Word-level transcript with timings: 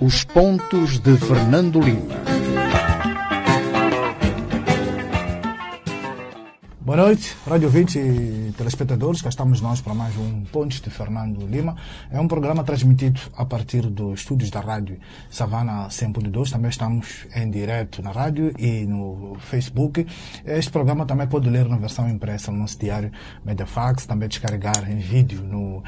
Os 0.00 0.24
pontos 0.24 0.98
de 0.98 1.16
Fernando 1.16 1.80
Lima. 1.80 2.35
Boa 6.86 6.98
noite, 6.98 7.36
rádio 7.44 7.66
ouvinte 7.66 7.98
e 7.98 8.54
telespectadores. 8.56 9.20
Cá 9.20 9.28
estamos 9.28 9.60
nós 9.60 9.80
para 9.80 9.92
mais 9.92 10.16
um 10.16 10.44
Pontes 10.44 10.80
de 10.80 10.88
Fernando 10.88 11.44
Lima. 11.44 11.74
É 12.12 12.20
um 12.20 12.28
programa 12.28 12.62
transmitido 12.62 13.20
a 13.36 13.44
partir 13.44 13.90
dos 13.90 14.20
estúdios 14.20 14.52
da 14.52 14.60
rádio 14.60 14.96
Savana 15.28 15.88
100.2. 15.88 16.48
Também 16.52 16.70
estamos 16.70 17.26
em 17.34 17.50
direto 17.50 18.00
na 18.02 18.12
rádio 18.12 18.54
e 18.56 18.86
no 18.86 19.36
Facebook. 19.40 20.06
Este 20.44 20.70
programa 20.70 21.04
também 21.04 21.26
pode 21.26 21.50
ler 21.50 21.68
na 21.68 21.76
versão 21.76 22.08
impressa 22.08 22.52
no 22.52 22.58
nosso 22.58 22.78
diário 22.78 23.10
Mediafax, 23.44 24.06
também 24.06 24.28
descarregar 24.28 24.88
em 24.88 25.00
vídeo 25.00 25.42
no 25.42 25.78
uh, 25.78 25.82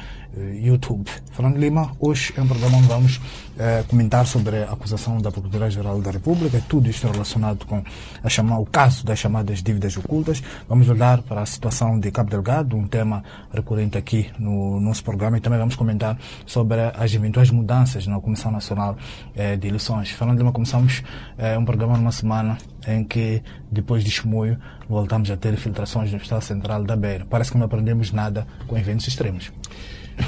YouTube. 0.53 1.09
Fernando 1.31 1.55
Lima, 1.55 1.93
hoje 1.97 2.33
é 2.35 2.41
um 2.41 2.47
programa 2.47 2.77
onde 2.77 2.87
vamos 2.89 3.15
uh, 3.15 3.87
comentar 3.87 4.27
sobre 4.27 4.63
a 4.63 4.73
acusação 4.73 5.21
da 5.21 5.31
Procuradoria-Geral 5.31 6.01
da 6.01 6.11
República, 6.11 6.61
tudo 6.67 6.89
isto 6.89 7.07
relacionado 7.07 7.65
com 7.65 7.81
a 8.21 8.27
chamar, 8.27 8.59
o 8.59 8.65
caso 8.65 9.05
das 9.05 9.17
chamadas 9.17 9.63
dívidas 9.63 9.95
ocultas. 9.95 10.43
Vamos 10.67 10.88
olhar 10.89 11.21
para 11.21 11.41
a 11.41 11.45
situação 11.45 11.99
de 11.99 12.11
Cabo 12.11 12.29
Delgado, 12.29 12.75
um 12.75 12.87
tema 12.87 13.23
recorrente 13.53 13.97
aqui 13.97 14.29
no 14.37 14.79
nosso 14.79 15.03
programa, 15.03 15.37
e 15.37 15.41
também 15.41 15.59
vamos 15.59 15.75
comentar 15.75 16.17
sobre 16.45 16.79
as 16.81 17.13
eventuais 17.13 17.51
mudanças 17.51 18.07
na 18.07 18.19
Comissão 18.19 18.51
Nacional 18.51 18.97
eh, 19.35 19.55
de 19.55 19.67
Eleições. 19.67 20.11
Falando 20.11 20.37
Lima, 20.37 20.51
começamos 20.51 21.03
eh, 21.37 21.57
um 21.57 21.65
programa 21.65 21.97
numa 21.97 22.11
semana 22.11 22.57
em 22.87 23.03
que, 23.03 23.41
depois 23.71 24.03
de 24.03 24.11
Chimoio, 24.11 24.57
voltamos 24.87 25.29
a 25.31 25.37
ter 25.37 25.55
filtrações 25.57 26.11
no 26.11 26.17
Estado 26.17 26.41
Central 26.43 26.83
da 26.83 26.95
Beira. 26.95 27.25
Parece 27.29 27.51
que 27.51 27.57
não 27.57 27.65
aprendemos 27.65 28.11
nada 28.11 28.47
com 28.67 28.77
eventos 28.77 29.07
extremos. 29.07 29.51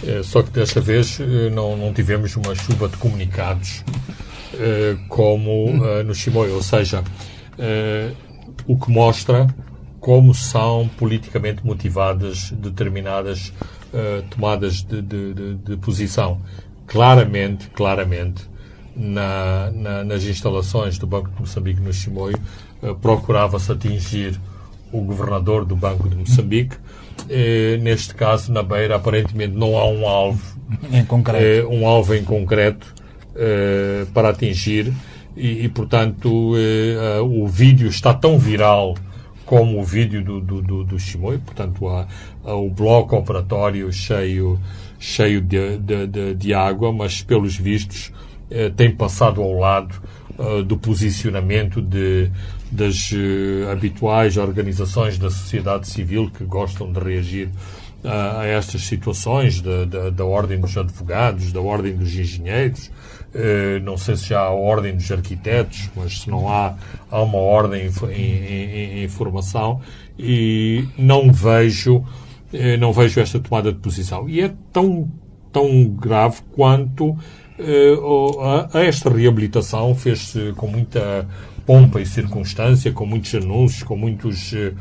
É, 0.06 0.24
só 0.24 0.42
que 0.42 0.52
desta 0.52 0.80
vez 0.80 1.20
não, 1.54 1.76
não 1.76 1.94
tivemos 1.94 2.36
uma 2.36 2.56
chuva 2.56 2.88
de 2.88 2.96
comunicados 2.98 3.84
é, 4.54 4.96
como 5.10 5.74
no 6.06 6.16
Chimoio, 6.16 6.56
ou 6.56 6.64
seja, 6.64 7.04
o 8.68 8.78
que 8.78 8.92
mostra 8.92 9.48
como 10.02 10.34
são 10.34 10.90
politicamente 10.98 11.64
motivadas 11.64 12.52
determinadas 12.52 13.54
uh, 13.94 14.24
tomadas 14.32 14.82
de, 14.82 15.00
de, 15.00 15.34
de, 15.34 15.56
de, 15.56 15.78
posição. 15.78 16.42
Claramente, 16.88 17.70
claramente, 17.70 18.50
na, 18.96 19.72
na, 19.72 20.04
nas 20.04 20.24
instalações 20.24 20.98
do 20.98 21.06
Banco 21.06 21.30
de 21.30 21.40
Moçambique 21.40 21.80
no 21.80 21.94
Chimoio, 21.94 22.38
uh, 22.82 22.96
procurava-se 22.96 23.72
atingir 23.72 24.38
o 24.92 25.02
governador 25.02 25.64
do 25.66 25.76
Banco 25.76 26.10
de 26.10 26.16
Moçambique. 26.16 26.76
Uh, 26.76 27.80
neste 27.82 28.16
caso, 28.16 28.52
na 28.52 28.64
Beira, 28.64 28.96
aparentemente 28.96 29.56
não 29.56 29.78
há 29.78 29.88
um 29.88 30.08
alvo, 30.08 30.58
em 30.92 31.06
concreto. 31.06 31.70
um 31.70 31.88
alvo 31.88 32.16
em 32.16 32.24
concreto 32.24 33.00
para 34.14 34.30
atingir 34.30 34.92
e, 35.38 35.64
e 35.64 35.70
portanto, 35.70 36.54
o 37.24 37.48
vídeo 37.48 37.88
está 37.88 38.14
tão 38.14 38.38
viral 38.38 38.96
como 39.46 39.80
o 39.80 39.84
vídeo 39.84 40.24
do, 40.24 40.40
do, 40.40 40.62
do, 40.62 40.84
do 40.84 41.00
Shimoi, 41.00 41.38
portanto, 41.40 41.88
há, 41.88 42.08
o 42.44 42.70
bloco 42.70 43.16
operatório 43.16 43.92
cheio, 43.92 44.60
cheio 45.00 45.42
de, 45.42 45.78
de, 45.78 46.08
de, 46.08 46.36
de 46.36 46.54
água, 46.54 46.92
mas, 46.92 47.22
pelos 47.22 47.58
vistos, 47.58 48.12
eh, 48.50 48.70
tem 48.70 48.92
passado 48.92 49.42
ao 49.42 49.54
lado 49.54 49.96
eh, 50.38 50.64
do 50.64 50.78
posicionamento 50.78 51.82
de, 51.82 52.30
das 52.72 53.12
eh, 53.14 53.72
habituais 53.72 54.38
organizações 54.38 55.18
da 55.18 55.30
sociedade 55.30 55.88
civil 55.88 56.30
que 56.30 56.44
gostam 56.44 56.92
de 56.92 57.00
reagir 57.00 57.50
a 58.04 58.46
estas 58.46 58.82
situações 58.84 59.62
da, 59.62 59.86
da, 59.86 60.10
da, 60.10 60.26
ordem 60.26 60.60
dos 60.60 60.76
advogados, 60.76 61.52
da 61.52 61.62
ordem 61.62 61.96
dos 61.96 62.14
engenheiros, 62.16 62.90
eh, 63.34 63.80
não 63.84 63.98
sei 63.98 64.16
se 64.16 64.30
já 64.30 64.42
há 64.42 64.48
a 64.48 64.52
ordem 64.52 64.96
dos 64.96 65.12
arquitetos, 65.12 65.90
mas 65.96 66.22
se 66.22 66.30
não 66.30 66.50
há, 66.50 66.76
há 67.10 67.22
uma 67.22 67.38
ordem 67.38 67.90
em, 68.10 68.16
em, 68.16 69.04
em 69.04 69.08
formação 69.08 69.82
e 70.18 70.86
não 70.98 71.32
vejo, 71.32 72.04
eh, 72.52 72.76
não 72.78 72.92
vejo 72.92 73.20
esta 73.20 73.40
tomada 73.40 73.72
de 73.72 73.80
posição. 73.80 74.28
E 74.28 74.42
é 74.42 74.52
tão, 74.74 75.10
tão 75.52 75.86
grave 75.86 76.42
quanto 76.56 77.16
eh, 77.60 77.96
a, 78.74 78.80
esta 78.82 79.10
reabilitação 79.10 79.94
fez-se 79.96 80.54
com 80.54 80.68
muita 80.68 81.28
pompa 81.72 82.02
e 82.02 82.06
circunstância, 82.06 82.92
com 82.92 83.06
muitos 83.06 83.34
anúncios, 83.34 83.82
com 83.82 83.96
muitas 83.96 84.52
uh, 84.52 84.76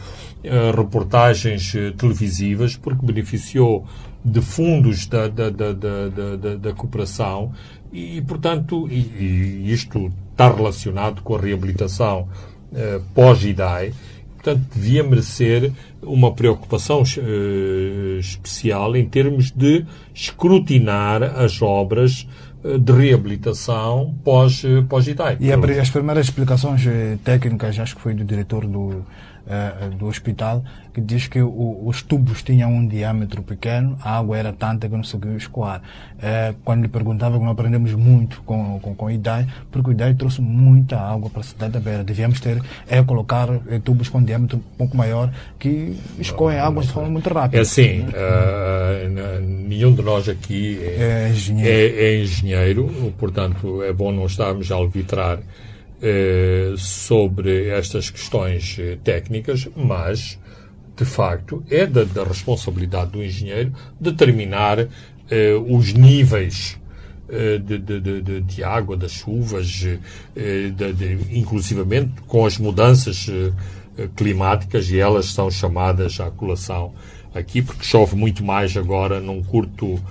reportagens 0.76 1.72
uh, 1.72 1.92
televisivas, 1.92 2.74
porque 2.74 3.06
beneficiou 3.06 3.86
de 4.24 4.40
fundos 4.40 5.06
da, 5.06 5.28
da, 5.28 5.50
da, 5.50 5.72
da, 5.72 6.56
da 6.56 6.72
cooperação 6.72 7.52
e, 7.92 8.20
portanto, 8.22 8.88
e, 8.90 8.96
e 8.96 9.72
isto 9.72 10.10
está 10.32 10.52
relacionado 10.52 11.22
com 11.22 11.36
a 11.36 11.40
reabilitação 11.40 12.28
uh, 12.72 13.00
pós-IDAI, 13.14 13.92
portanto, 14.34 14.66
devia 14.74 15.04
merecer 15.04 15.72
uma 16.02 16.32
preocupação 16.32 17.02
uh, 17.02 18.18
especial 18.18 18.96
em 18.96 19.06
termos 19.06 19.52
de 19.52 19.86
escrutinar 20.12 21.22
as 21.22 21.62
obras 21.62 22.26
eh, 22.26 22.49
de 22.62 22.92
reabilitação 22.92 24.14
pós-IDAI. 24.24 25.36
Pós 25.36 25.44
e 25.44 25.52
as 25.80 25.90
primeiras 25.90 26.26
explicações 26.26 26.82
técnicas, 27.24 27.78
acho 27.78 27.96
que 27.96 28.02
foi 28.02 28.14
do 28.14 28.24
diretor 28.24 28.66
do, 28.66 29.04
uh, 29.46 29.90
do 29.96 30.06
hospital, 30.06 30.64
que 30.92 31.00
diz 31.00 31.28
que 31.28 31.40
o, 31.40 31.82
os 31.86 32.02
tubos 32.02 32.42
tinham 32.42 32.72
um 32.72 32.86
diâmetro 32.86 33.42
pequeno, 33.42 33.96
a 34.02 34.18
água 34.18 34.36
era 34.36 34.52
tanta 34.52 34.88
que 34.88 34.96
não 34.96 35.04
se 35.04 35.12
conseguiu 35.12 35.36
escoar. 35.36 35.82
Uh, 36.16 36.54
quando 36.64 36.82
lhe 36.82 36.88
perguntava, 36.88 37.38
não 37.38 37.50
aprendemos 37.50 37.94
muito 37.94 38.42
com, 38.42 38.78
com, 38.80 38.94
com 38.94 39.06
o 39.06 39.10
IDAI, 39.10 39.46
porque 39.70 39.90
o 39.90 39.92
IDAI 39.92 40.14
trouxe 40.14 40.40
muita 40.40 40.98
água 40.98 41.30
para 41.30 41.40
a 41.40 41.44
cidade 41.44 41.72
da 41.72 41.80
Beira. 41.80 42.04
Devíamos 42.04 42.40
ter, 42.40 42.62
é 42.88 43.02
colocar 43.02 43.48
tubos 43.84 44.08
com 44.08 44.22
diâmetro 44.22 44.58
um 44.58 44.76
pouco 44.76 44.96
maior 44.96 45.32
que 45.58 45.96
escoem 46.18 46.58
águas 46.58 46.86
de 46.86 46.92
forma 46.92 47.10
muito 47.10 47.28
rápida. 47.32 47.58
É 47.58 47.60
assim, 47.60 48.00
uh, 48.00 49.40
nenhum 49.40 49.94
de 49.94 50.02
nós 50.02 50.28
aqui 50.28 50.78
é, 50.82 51.26
é 51.26 51.30
engenheiro. 51.30 51.70
É, 51.70 52.04
é 52.04 52.22
engenheiro, 52.22 53.14
portanto 53.18 53.82
é 53.82 53.92
bom 53.92 54.12
não 54.12 54.26
estarmos 54.26 54.70
a 54.70 54.74
alvitrar 54.74 55.38
eh, 55.38 55.42
sobre 56.78 57.68
estas 57.68 58.08
questões 58.08 58.76
eh, 58.78 58.96
técnicas, 59.04 59.68
mas, 59.76 60.38
de 60.96 61.04
facto, 61.04 61.62
é 61.70 61.86
da, 61.86 62.04
da 62.04 62.24
responsabilidade 62.24 63.10
do 63.10 63.22
engenheiro 63.22 63.72
determinar 64.00 64.78
eh, 65.30 65.54
os 65.68 65.92
níveis 65.92 66.78
de, 67.64 67.78
de, 67.78 68.00
de, 68.00 68.40
de, 68.40 68.64
água, 68.64 68.96
das 68.96 69.12
chuvas, 69.12 69.68
de, 69.68 70.00
inclusivamente 71.30 72.10
com 72.26 72.44
as 72.44 72.58
mudanças 72.58 73.30
climáticas, 74.16 74.90
e 74.90 74.98
elas 74.98 75.26
são 75.26 75.48
chamadas 75.48 76.18
à 76.18 76.28
colação 76.28 76.92
aqui, 77.32 77.62
porque 77.62 77.84
chove 77.84 78.16
muito 78.16 78.42
mais 78.42 78.76
agora 78.76 79.20
num 79.20 79.44
curto, 79.44 80.02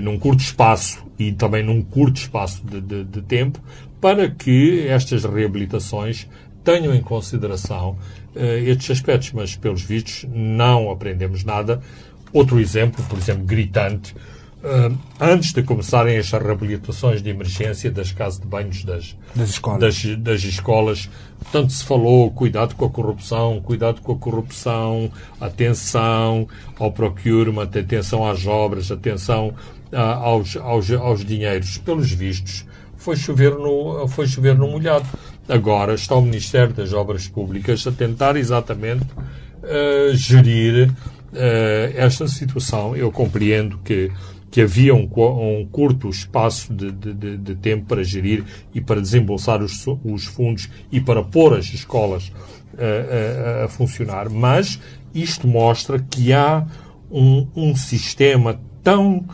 num 0.00 0.18
curto 0.18 0.40
espaço 0.40 1.04
e 1.18 1.32
também 1.32 1.62
num 1.62 1.82
curto 1.82 2.16
espaço 2.16 2.62
de 2.64 3.20
tempo, 3.20 3.60
para 4.00 4.30
que 4.30 4.86
estas 4.86 5.24
reabilitações 5.24 6.26
tenham 6.64 6.94
em 6.94 7.00
consideração 7.00 7.96
uh, 8.34 8.40
estes 8.66 8.90
aspectos, 8.90 9.32
mas 9.32 9.56
pelos 9.56 9.82
vistos 9.82 10.26
não 10.30 10.90
aprendemos 10.90 11.44
nada. 11.44 11.80
Outro 12.32 12.60
exemplo, 12.60 13.02
por 13.04 13.18
exemplo, 13.18 13.44
gritante, 13.44 14.14
uh, 14.62 14.96
antes 15.18 15.52
de 15.52 15.62
começarem 15.62 16.16
estas 16.16 16.42
reabilitações 16.42 17.22
de 17.22 17.30
emergência 17.30 17.90
das 17.90 18.12
casas 18.12 18.40
de 18.40 18.46
banhos 18.46 18.84
das, 18.84 19.16
das, 19.34 19.50
escolas. 19.50 19.80
Das, 19.80 20.18
das 20.18 20.44
escolas, 20.44 21.10
tanto 21.50 21.72
se 21.72 21.84
falou 21.84 22.30
cuidado 22.30 22.74
com 22.74 22.84
a 22.84 22.90
corrupção, 22.90 23.60
cuidado 23.62 24.02
com 24.02 24.12
a 24.12 24.18
corrupção, 24.18 25.10
atenção 25.40 26.46
ao 26.78 26.92
procurement, 26.92 27.62
atenção 27.62 28.28
às 28.28 28.46
obras, 28.46 28.90
atenção 28.90 29.54
uh, 29.92 29.96
aos, 29.96 30.56
aos, 30.56 30.90
aos 30.90 31.24
dinheiros. 31.24 31.78
Pelos 31.78 32.12
vistos, 32.12 32.66
foi 32.98 33.16
chover 33.16 33.52
no, 33.52 34.06
foi 34.08 34.26
chover 34.26 34.56
no 34.56 34.68
molhado. 34.68 35.06
Agora 35.48 35.94
está 35.94 36.14
o 36.14 36.20
Ministério 36.20 36.74
das 36.74 36.92
Obras 36.92 37.26
Públicas 37.26 37.86
a 37.86 37.92
tentar 37.92 38.36
exatamente 38.36 39.06
uh, 39.62 40.14
gerir 40.14 40.90
uh, 40.90 40.94
esta 41.94 42.28
situação. 42.28 42.94
Eu 42.94 43.10
compreendo 43.10 43.78
que, 43.78 44.10
que 44.50 44.60
havia 44.60 44.94
um, 44.94 45.08
um 45.16 45.66
curto 45.70 46.10
espaço 46.10 46.74
de, 46.74 46.90
de, 46.92 47.36
de, 47.38 47.54
tempo 47.54 47.86
para 47.86 48.04
gerir 48.04 48.44
e 48.74 48.80
para 48.80 49.00
desembolsar 49.00 49.62
os, 49.62 49.86
os 50.04 50.26
fundos 50.26 50.68
e 50.92 51.00
para 51.00 51.22
pôr 51.22 51.56
as 51.56 51.66
escolas 51.72 52.28
uh, 52.74 53.64
a 53.64 53.68
funcionar, 53.68 54.28
mas 54.28 54.78
isto 55.14 55.48
mostra 55.48 55.98
que 55.98 56.32
há 56.32 56.66
um, 57.10 57.46
um 57.56 57.74
sistema 57.74 58.60
tão 58.82 59.24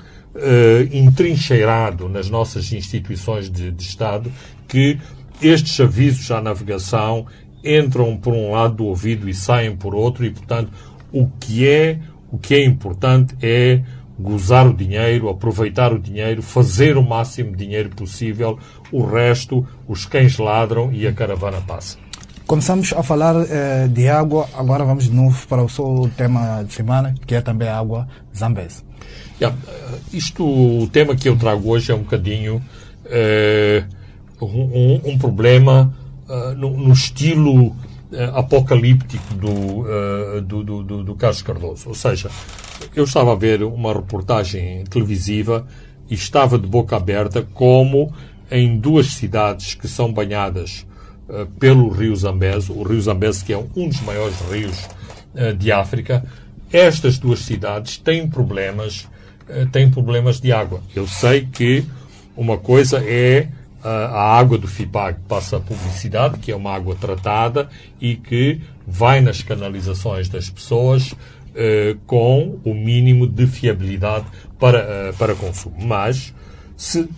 entrincheirado 0.92 2.08
nas 2.08 2.28
nossas 2.28 2.72
instituições 2.72 3.50
de, 3.50 3.70
de 3.70 3.82
Estado 3.82 4.32
que 4.66 4.98
estes 5.40 5.78
avisos 5.80 6.30
à 6.30 6.40
navegação 6.40 7.26
entram 7.64 8.16
por 8.16 8.34
um 8.34 8.52
lado 8.52 8.74
do 8.74 8.84
ouvido 8.86 9.28
e 9.28 9.34
saem 9.34 9.76
por 9.76 9.94
outro 9.94 10.24
e, 10.24 10.30
portanto, 10.30 10.70
o 11.12 11.28
que 11.40 11.68
é, 11.68 11.98
o 12.30 12.38
que 12.38 12.54
é 12.54 12.64
importante 12.64 13.34
é 13.40 13.80
gozar 14.18 14.66
o 14.66 14.74
dinheiro, 14.74 15.28
aproveitar 15.28 15.92
o 15.92 15.98
dinheiro, 15.98 16.42
fazer 16.42 16.96
o 16.96 17.02
máximo 17.02 17.52
de 17.52 17.64
dinheiro 17.64 17.90
possível. 17.90 18.58
O 18.92 19.04
resto, 19.04 19.66
os 19.88 20.06
cães 20.06 20.38
ladram 20.38 20.92
e 20.92 21.06
a 21.06 21.12
caravana 21.12 21.60
passa. 21.66 21.98
Começamos 22.46 22.92
a 22.92 23.02
falar 23.02 23.34
eh, 23.48 23.88
de 23.88 24.06
água, 24.06 24.46
agora 24.54 24.84
vamos 24.84 25.04
de 25.04 25.12
novo 25.12 25.46
para 25.48 25.62
o 25.62 25.68
seu 25.68 26.10
tema 26.14 26.62
de 26.62 26.74
semana, 26.74 27.14
que 27.26 27.34
é 27.34 27.40
também 27.40 27.68
a 27.68 27.78
água 27.78 28.06
Zambeze. 28.36 28.84
Yeah, 29.40 29.56
isto, 30.12 30.44
o 30.44 30.86
tema 30.88 31.16
que 31.16 31.28
eu 31.28 31.36
trago 31.36 31.68
hoje 31.70 31.90
é 31.90 31.94
um 31.94 32.02
bocadinho 32.02 32.62
eh, 33.06 33.84
um, 34.40 35.00
um, 35.04 35.18
problema 35.18 35.94
uh, 36.28 36.54
no, 36.54 36.76
no, 36.76 36.92
estilo 36.92 37.74
apocalíptico 38.34 39.34
do, 39.34 39.50
uh, 39.50 40.40
do, 40.42 40.62
do, 40.82 41.04
do, 41.04 41.14
Carlos 41.14 41.42
Cardoso. 41.42 41.88
Ou 41.88 41.94
seja, 41.94 42.30
eu 42.94 43.04
estava 43.04 43.32
a 43.32 43.34
ver 43.34 43.62
uma 43.62 43.92
reportagem 43.92 44.84
televisiva 44.84 45.66
e 46.08 46.14
estava 46.14 46.58
de 46.58 46.66
boca 46.66 46.96
aberta 46.96 47.42
como 47.54 48.12
em 48.50 48.78
duas 48.78 49.06
cidades 49.06 49.74
que 49.74 49.88
são 49.88 50.12
banhadas 50.12 50.86
pelo 51.58 51.88
rio 51.88 52.14
Zambeze, 52.14 52.70
o 52.70 52.82
rio 52.82 53.00
Zambeze 53.00 53.42
que 53.42 53.52
é 53.52 53.58
um 53.74 53.88
dos 53.88 54.00
maiores 54.02 54.36
rios 54.50 54.86
de 55.56 55.72
África, 55.72 56.22
estas 56.76 57.18
duas 57.18 57.40
cidades 57.40 57.98
têm 57.98 58.28
problemas, 58.28 59.08
têm 59.72 59.90
problemas 59.90 60.40
de 60.40 60.52
água. 60.52 60.82
Eu 60.94 61.06
sei 61.06 61.46
que 61.46 61.84
uma 62.36 62.58
coisa 62.58 62.98
é 62.98 63.48
a 63.82 64.38
água 64.38 64.56
do 64.56 64.66
FIPAG 64.66 65.18
passa 65.28 65.58
a 65.58 65.60
publicidade, 65.60 66.38
que 66.38 66.50
é 66.50 66.56
uma 66.56 66.74
água 66.74 66.96
tratada 66.96 67.68
e 68.00 68.16
que 68.16 68.60
vai 68.86 69.20
nas 69.20 69.42
canalizações 69.42 70.28
das 70.28 70.48
pessoas 70.48 71.14
eh, 71.56 71.94
com 72.04 72.58
o 72.64 72.74
mínimo 72.74 73.28
de 73.28 73.46
fiabilidade 73.46 74.26
para, 74.58 74.78
eh, 74.78 75.14
para 75.16 75.36
consumo. 75.36 75.76
Mas, 75.78 76.34
se, 76.76 77.08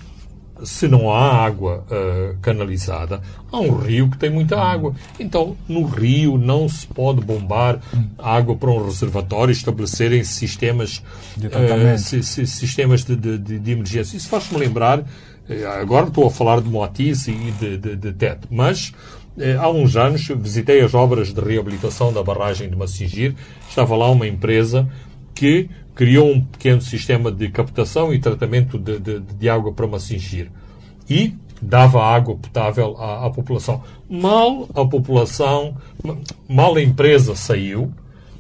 se 0.65 0.89
não 0.89 1.11
há 1.11 1.45
água 1.45 1.85
eh, 1.91 2.35
canalizada, 2.41 3.21
há 3.51 3.59
um 3.59 3.77
rio 3.77 4.11
que 4.11 4.19
tem 4.19 4.31
muita 4.31 4.59
água. 4.59 4.95
Então, 5.19 5.57
no 5.69 5.85
rio 5.85 6.39
não 6.39 6.69
se 6.69 6.87
pode 6.87 7.21
bombar 7.21 7.79
água 8.19 8.57
para 8.57 8.71
um 8.71 8.85
reservatório, 8.85 9.53
estabelecerem 9.53 10.25
sistemas 10.25 11.03
de, 11.37 12.47
sistemas 12.47 13.05
de, 13.05 13.17
de, 13.17 13.59
de 13.59 13.71
emergência. 13.71 14.17
Isso 14.17 14.29
faz-me 14.29 14.59
lembrar 14.59 15.05
eh, 15.49 15.65
agora 15.65 16.09
estou 16.09 16.27
a 16.27 16.31
falar 16.31 16.61
de 16.61 16.69
Moatize 16.69 17.31
e 17.31 17.51
de, 17.53 17.77
de, 17.77 17.97
de 17.97 18.39
mas 18.51 18.93
eh, 19.39 19.57
há 19.59 19.69
uns 19.69 19.97
anos 19.97 20.27
visitei 20.29 20.81
as 20.81 20.95
obras 20.95 21.33
de 21.33 21.41
reabilitação 21.41 22.13
da 22.13 22.23
barragem 22.23 22.69
de 22.69 22.77
Massingir. 22.77 23.35
Estava 23.69 23.95
lá 23.97 24.11
uma 24.11 24.27
empresa 24.27 24.89
que 25.35 25.69
criou 25.97 26.31
um 26.31 26.41
pequeno 26.43 26.83
sistema 26.83 27.33
de 27.33 27.49
captação 27.49 28.13
e 28.13 28.21
tratamento 28.21 28.79
de, 28.79 29.01
de, 29.01 29.19
de 29.19 29.49
água 29.49 29.73
para 29.73 29.87
Massingir 29.87 30.51
e 31.09 31.35
dava 31.61 32.05
água 32.05 32.37
potável 32.37 32.97
à, 32.99 33.27
à, 33.27 33.31
população. 33.31 33.83
Mal 34.09 34.69
a 34.75 34.85
população, 34.85 35.75
mal 36.47 36.77
a 36.77 36.83
empresa 36.83 37.35
saiu, 37.35 37.91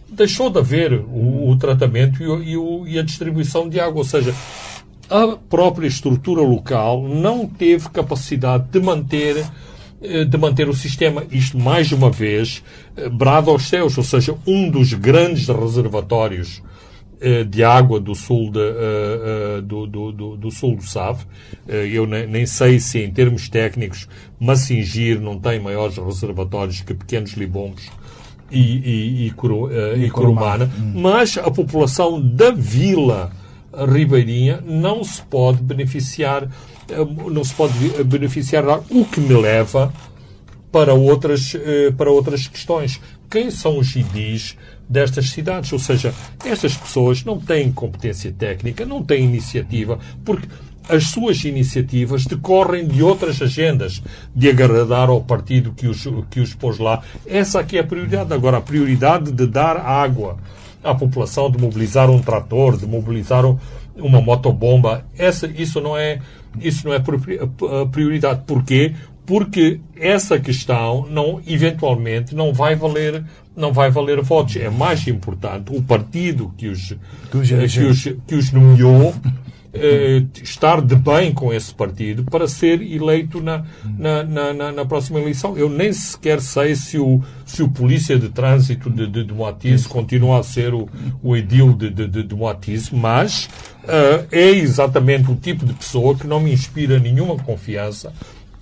deixou 0.08 0.50
de 0.50 0.58
haver 0.58 0.92
o, 0.92 1.48
o 1.48 1.56
tratamento 1.56 2.22
e, 2.22 2.50
e, 2.50 2.56
o, 2.58 2.86
e 2.86 2.98
a 2.98 3.02
distribuição 3.02 3.68
de 3.68 3.80
água. 3.80 3.98
Ou 3.98 4.04
seja, 4.04 4.34
a 5.08 5.36
própria 5.48 5.86
estrutura 5.86 6.42
local 6.42 7.02
não 7.02 7.46
teve 7.46 7.88
capacidade 7.88 8.68
de 8.70 8.80
manter 8.80 9.46
eh, 10.02 10.26
de 10.26 10.36
manter 10.36 10.68
o 10.68 10.74
sistema. 10.74 11.24
Isto, 11.30 11.58
mais 11.58 11.90
uma 11.90 12.10
vez, 12.10 12.62
eh, 12.98 13.08
brado 13.08 13.50
aos 13.50 13.62
céus, 13.66 13.96
ou 13.96 14.04
seja, 14.04 14.36
um 14.46 14.68
dos 14.68 14.92
grandes 14.92 15.48
reservatórios 15.48 16.62
de 17.48 17.64
água 17.64 17.98
do 17.98 18.14
sul, 18.14 18.50
de, 18.50 19.62
do, 19.62 19.86
do, 19.86 20.12
do, 20.12 20.36
do, 20.36 20.50
sul 20.50 20.76
do 20.76 20.82
Save. 20.82 21.24
Eu 21.66 22.06
nem 22.06 22.44
sei 22.44 22.78
se, 22.78 22.98
em 23.02 23.10
termos 23.10 23.48
técnicos, 23.48 24.08
Massingir 24.38 25.20
não 25.20 25.38
tem 25.38 25.58
maiores 25.58 25.96
reservatórios 25.96 26.82
que 26.82 26.92
pequenos 26.92 27.32
libombos 27.32 27.90
e, 28.50 28.60
e, 28.60 29.26
e, 29.26 29.30
Curu, 29.30 29.70
e, 29.96 30.10
Curumana, 30.10 30.70
hum. 30.78 31.00
mas 31.00 31.36
a 31.38 31.50
população 31.50 32.20
da 32.20 32.50
vila 32.50 33.32
ribeirinha 33.84 34.62
não 34.64 35.04
se 35.04 35.20
pode 35.22 35.62
beneficiar, 35.62 36.44
eh, 36.88 37.30
não 37.30 37.44
se 37.44 37.54
pode 37.54 37.74
beneficiar, 38.04 38.64
o 38.90 39.04
que 39.04 39.20
me 39.20 39.34
leva 39.34 39.92
para 40.72 40.94
outras, 40.94 41.54
eh, 41.54 41.92
para 41.96 42.10
outras 42.10 42.46
questões. 42.46 43.00
Quem 43.30 43.50
são 43.50 43.78
os 43.78 43.94
idis 43.96 44.56
destas 44.88 45.30
cidades? 45.30 45.72
Ou 45.72 45.78
seja, 45.78 46.14
estas 46.44 46.76
pessoas 46.76 47.24
não 47.24 47.38
têm 47.38 47.72
competência 47.72 48.32
técnica, 48.32 48.84
não 48.84 49.02
têm 49.02 49.24
iniciativa, 49.24 49.98
porque 50.24 50.48
as 50.88 51.08
suas 51.08 51.44
iniciativas 51.44 52.24
decorrem 52.26 52.86
de 52.86 53.02
outras 53.02 53.42
agendas, 53.42 54.02
de 54.34 54.48
agradar 54.48 55.08
ao 55.08 55.20
partido 55.20 55.72
que 55.72 55.86
os, 55.86 56.06
que 56.30 56.40
os 56.40 56.54
pôs 56.54 56.78
lá. 56.78 57.02
Essa 57.26 57.60
aqui 57.60 57.76
é 57.76 57.80
a 57.80 57.84
prioridade. 57.84 58.32
Agora, 58.32 58.58
a 58.58 58.60
prioridade 58.60 59.32
de 59.32 59.46
dar 59.46 59.76
água 59.76 60.38
à 60.82 60.94
população, 60.94 61.50
de 61.50 61.58
mobilizar 61.58 62.08
um 62.08 62.20
trator, 62.20 62.76
de 62.76 62.86
mobilizar 62.86 63.44
um, 63.44 63.58
uma 63.96 64.20
motobomba, 64.20 65.04
essa, 65.18 65.46
isso 65.48 65.80
não 65.80 65.96
é, 65.96 66.20
isso 66.60 66.86
não 66.86 66.94
é 66.94 67.00
prioridade. 67.90 68.42
Porquê? 68.46 68.94
Porque 69.26 69.80
essa 69.96 70.38
questão 70.38 71.06
não, 71.10 71.40
eventualmente 71.46 72.34
não 72.34 72.52
vai 72.52 72.76
valer, 72.76 73.24
não 73.56 73.72
vai 73.72 73.90
valer 73.90 74.22
votos. 74.22 74.56
É 74.56 74.70
mais 74.70 75.06
importante 75.08 75.76
o 75.76 75.82
partido 75.82 76.54
que 76.56 76.68
os, 76.68 76.94
que 77.30 77.36
os, 77.36 77.48
que 77.48 77.80
os, 77.80 78.02
que 78.26 78.34
os 78.36 78.52
nomeou 78.52 79.12
eh, 79.78 80.22
estar 80.42 80.80
de 80.80 80.94
bem 80.94 81.32
com 81.34 81.52
esse 81.52 81.74
partido 81.74 82.24
para 82.24 82.48
ser 82.48 82.80
eleito 82.80 83.42
na, 83.42 83.64
na, 83.84 84.22
na, 84.24 84.72
na, 84.72 84.84
próxima 84.86 85.20
eleição. 85.20 85.56
Eu 85.56 85.68
nem 85.68 85.92
sequer 85.92 86.40
sei 86.40 86.74
se 86.74 86.98
o, 86.98 87.22
se 87.44 87.62
o 87.62 87.68
polícia 87.68 88.18
de 88.18 88.30
trânsito 88.30 88.88
de, 88.88 89.06
de, 89.06 89.24
de 89.24 89.34
Moatize 89.34 89.86
continua 89.86 90.40
a 90.40 90.42
ser 90.42 90.72
o, 90.72 90.88
o 91.22 91.36
edil 91.36 91.74
de, 91.74 91.90
de, 91.90 92.06
de, 92.08 92.22
de 92.22 92.34
Moatize, 92.34 92.94
mas 92.94 93.50
uh, 93.84 94.26
é 94.32 94.48
exatamente 94.50 95.30
o 95.30 95.36
tipo 95.36 95.66
de 95.66 95.74
pessoa 95.74 96.16
que 96.16 96.26
não 96.26 96.40
me 96.40 96.52
inspira 96.52 96.98
nenhuma 96.98 97.36
confiança 97.36 98.12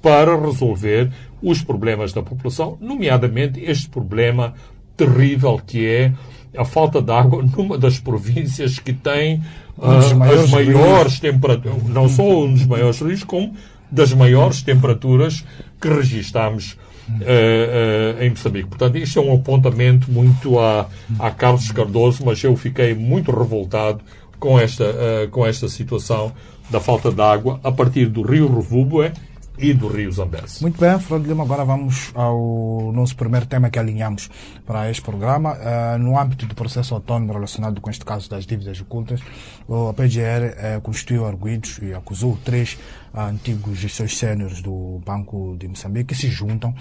para 0.05 0.39
resolver 0.39 1.11
os 1.43 1.63
problemas 1.63 2.13
da 2.13 2.23
população, 2.23 2.77
nomeadamente 2.79 3.59
este 3.65 3.89
problema 3.89 4.53
terrível 4.99 5.59
que 5.67 5.87
é 5.87 6.13
a 6.55 6.65
falta 6.65 7.01
de 7.01 7.11
água 7.11 7.43
numa 7.57 7.79
das 7.79 7.99
províncias 7.99 8.79
que 8.79 8.93
tem 8.93 9.43
uh, 9.79 10.15
maiores 10.15 10.45
as 10.45 10.51
maiores 10.51 11.21
temperaturas, 11.21 11.83
não 11.85 12.07
só 12.07 12.45
um 12.45 12.53
dos 12.53 12.67
maiores 12.67 13.01
rios, 13.01 13.25
como 13.25 13.55
das 13.91 14.13
maiores 14.13 14.61
temperaturas 14.61 15.43
que 15.81 15.89
registamos 15.89 16.77
uh, 17.09 18.19
uh, 18.19 18.23
em 18.23 18.29
Moçambique. 18.29 18.69
Portanto, 18.69 18.99
isto 18.99 19.19
é 19.19 19.23
um 19.23 19.35
apontamento 19.35 20.13
muito 20.13 20.61
a, 20.61 20.87
a 21.19 21.31
Carlos 21.31 21.73
Cardoso, 21.73 22.23
mas 22.27 22.45
eu 22.45 22.55
fiquei 22.57 22.95
muito 22.95 23.31
revoltado 23.31 24.01
com 24.39 24.61
esta, 24.61 24.85
com 25.31 25.47
esta 25.47 25.67
situação 25.71 26.31
da 26.69 26.79
falta 26.79 27.11
de 27.11 27.23
água 27.23 27.59
a 27.65 27.73
partir 27.73 28.07
do 28.07 28.21
rio 28.21 28.55
Revuboe 28.55 29.11
e 29.59 29.73
do 29.73 29.89
Rio 29.89 30.11
Zambeze. 30.11 30.61
Muito 30.61 30.81
bem, 30.81 30.99
Fernando 30.99 31.27
Lima, 31.27 31.45
agora 31.45 31.65
vamos 31.65 32.11
ao 32.15 32.93
nosso 32.93 33.15
primeiro 33.17 33.47
tema 33.47 33.71
que 33.71 33.79
alinhamos 33.79 34.29
para 34.67 34.91
este 34.91 35.03
programa. 35.03 35.53
Uh, 35.55 35.99
no 35.99 36.19
âmbito 36.19 36.47
do 36.47 36.55
processo 36.55 36.95
autónomo 36.95 37.33
relacionado 37.33 37.81
com 37.81 37.89
este 37.89 38.05
caso 38.05 38.29
das 38.29 38.45
dívidas 38.47 38.81
ocultas, 38.81 39.21
a 39.69 39.93
PGR 39.93 40.19
uh, 40.19 40.55
eh, 40.57 40.81
constituiu 40.83 41.25
arguidos 41.25 41.79
e 41.83 41.95
acusou 41.95 42.39
três 42.45 42.77
antigos 43.15 43.79
gestores 43.79 44.19
séniores 44.19 44.61
do 44.61 45.01
Banco 45.05 45.57
de 45.59 45.69
Moçambique 45.69 46.15
que 46.15 46.15
se 46.15 46.29
juntam 46.29 46.75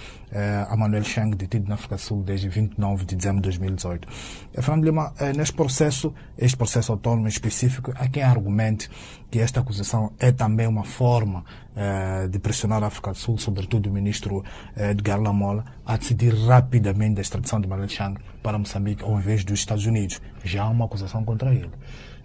a 0.68 0.76
Manuel 0.76 1.04
Chang, 1.04 1.36
detido 1.36 1.68
na 1.68 1.76
África 1.76 1.98
Sul 1.98 2.24
desde 2.24 2.50
29 2.50 3.06
de 3.06 3.16
dezembro 3.16 3.42
de 3.42 3.50
2018. 3.50 4.08
Fernando 4.54 4.84
Lima, 4.84 5.14
neste 5.36 5.54
processo, 5.54 6.14
este 6.38 6.58
processo 6.58 6.92
autónomo 6.92 7.28
específico, 7.28 7.94
há 7.96 8.08
quem 8.08 8.24
argumente 8.24 8.90
que 9.30 9.40
esta 9.40 9.60
acusação 9.60 10.14
é 10.20 10.32
também 10.32 10.68
uma 10.68 10.84
forma 10.84 11.44
eh, 11.76 12.28
de 12.28 12.38
pressionar 12.38 12.84
a 12.84 12.88
África 12.88 13.10
do 13.12 13.18
Sul, 13.18 13.36
sobretudo 13.40 13.90
o 13.90 13.92
ministro 13.92 14.44
eh, 14.76 14.92
Edgar 14.92 15.20
Lamola, 15.20 15.66
a 15.84 15.98
decidir 15.98 16.36
rapidamente 16.36 17.18
a 17.18 17.22
extradição 17.22 17.60
de 17.60 17.68
Manuel 17.68 17.90
Chang 17.90 18.20
para 18.44 18.60
Moçambique 18.60 19.04
ao 19.04 19.18
invés 19.18 19.44
dos 19.44 19.58
Estados 19.58 19.84
Unidos. 19.88 20.22
Já 20.44 20.66
há 20.66 20.70
uma 20.70 20.86
acusação 20.86 21.26
contra 21.26 21.52
ele. 21.52 21.72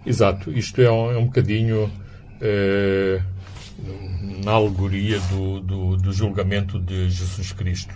Exato. 0.05 0.51
Isto 0.51 0.81
é 0.81 0.91
um, 0.91 1.11
é 1.11 1.17
um 1.17 1.25
bocadinho 1.25 1.91
eh, 2.39 3.19
na 4.43 4.51
alegoria 4.53 5.19
do, 5.19 5.59
do, 5.59 5.97
do, 5.97 6.13
julgamento 6.13 6.79
de 6.79 7.09
Jesus 7.09 7.51
Cristo. 7.51 7.93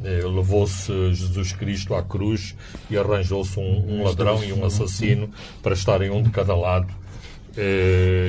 Levou-se 0.00 0.90
Jesus 1.12 1.52
Cristo 1.52 1.94
à 1.94 2.02
cruz 2.02 2.56
e 2.88 2.96
arranjou-se 2.96 3.58
um, 3.58 3.98
um 3.98 4.02
ladrão 4.02 4.42
e 4.42 4.52
um 4.52 4.64
assassino 4.64 5.30
para 5.62 5.74
estarem 5.74 6.10
um 6.10 6.22
de 6.22 6.30
cada 6.30 6.54
lado 6.54 6.88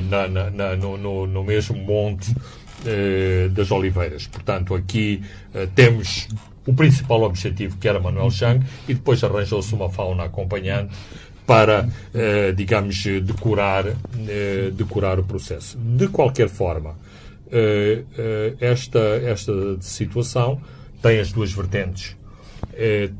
na, 0.10 0.28
na, 0.28 0.50
na, 0.50 0.76
no, 0.76 0.98
no, 0.98 1.26
no 1.28 1.44
mesmo 1.46 1.78
monte 1.78 2.36
eh, 2.84 3.48
das 3.52 3.70
Oliveiras. 3.70 4.26
Portanto, 4.26 4.74
aqui 4.74 5.22
eh, 5.54 5.68
temos 5.76 6.28
o 6.66 6.74
principal 6.74 7.22
objetivo, 7.22 7.78
que 7.78 7.88
era 7.88 8.00
Manuel 8.00 8.32
Chang, 8.32 8.66
e 8.88 8.96
depois 8.96 9.24
arranjou-se 9.24 9.72
uma 9.76 9.88
fauna 9.88 10.24
acompanhante 10.24 10.96
para, 11.46 11.84
uh, 11.86 12.54
digamos, 12.56 13.04
decorar, 13.24 13.88
uh, 13.88 14.72
decorar 14.72 15.20
o 15.20 15.24
processo. 15.24 15.78
De 15.78 16.08
qualquer 16.08 16.50
forma, 16.50 16.92
uh, 16.92 18.56
esta, 18.60 19.00
esta 19.00 19.54
situação 19.82 20.62
tem 21.02 21.20
as 21.20 21.32
duas 21.32 21.52
vertentes. 21.52 22.16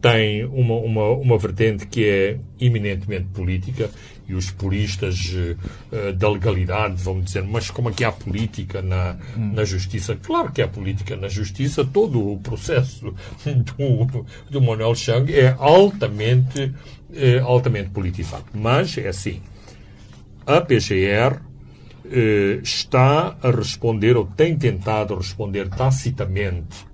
tem 0.02 0.46
uma, 0.46 0.76
uma, 0.76 1.10
uma 1.10 1.38
vertente 1.38 1.88
que 1.88 2.06
é 2.06 2.38
eminentemente 2.60 3.26
política 3.34 3.90
e 4.32 4.34
os 4.34 4.50
puristas 4.50 5.34
uh, 5.34 6.14
da 6.14 6.30
legalidade 6.30 6.96
vão 6.96 7.20
dizer, 7.20 7.44
mas 7.44 7.70
como 7.70 7.90
é 7.90 7.92
que 7.92 8.04
há 8.04 8.12
política 8.12 8.82
na, 8.82 9.18
hum. 9.38 9.52
na 9.54 9.66
justiça? 9.66 10.16
Claro 10.16 10.52
que 10.54 10.62
há 10.62 10.68
política 10.68 11.18
na 11.18 11.28
justiça, 11.28 11.84
todo 11.84 12.32
o 12.32 12.40
processo 12.40 13.14
do, 13.44 14.26
do 14.50 14.62
Manuel 14.62 14.96
Chang 14.96 15.34
é 15.34 15.54
altamente, 15.60 16.74
é, 17.14 17.40
altamente 17.40 17.90
politizado. 17.90 18.46
Mas 18.54 18.98
é 18.98 19.08
assim, 19.08 19.42
a 20.46 20.60
PGR 20.62 21.52
eh, 22.14 22.60
está 22.62 23.38
a 23.42 23.52
responder, 23.52 24.18
ou 24.18 24.26
tem 24.26 24.58
tentado 24.58 25.16
responder 25.16 25.70
tacitamente 25.70 26.86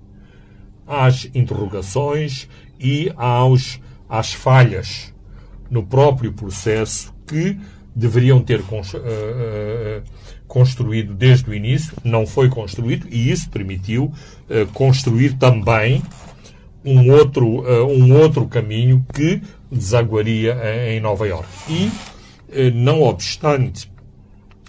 às 0.86 1.28
interrogações 1.34 2.48
e 2.78 3.10
aos, 3.16 3.80
às 4.08 4.32
falhas 4.32 5.12
no 5.68 5.82
próprio 5.82 6.32
processo 6.32 7.12
que 7.26 7.58
deveriam 7.96 8.40
ter 8.40 8.60
uh, 8.60 10.02
construído 10.46 11.14
desde 11.14 11.50
o 11.50 11.54
início, 11.54 11.94
não 12.04 12.24
foi 12.24 12.48
construído, 12.48 13.08
e 13.10 13.28
isso 13.28 13.50
permitiu 13.50 14.04
uh, 14.04 14.66
construir 14.72 15.32
também 15.34 16.00
um 16.84 17.10
outro, 17.10 17.64
um 17.88 18.16
outro 18.16 18.46
caminho 18.46 19.04
que 19.12 19.42
desaguaria 19.70 20.56
em 20.88 21.00
Nova 21.00 21.26
Iorque. 21.26 21.50
E, 21.68 22.70
não 22.70 23.02
obstante 23.02 23.90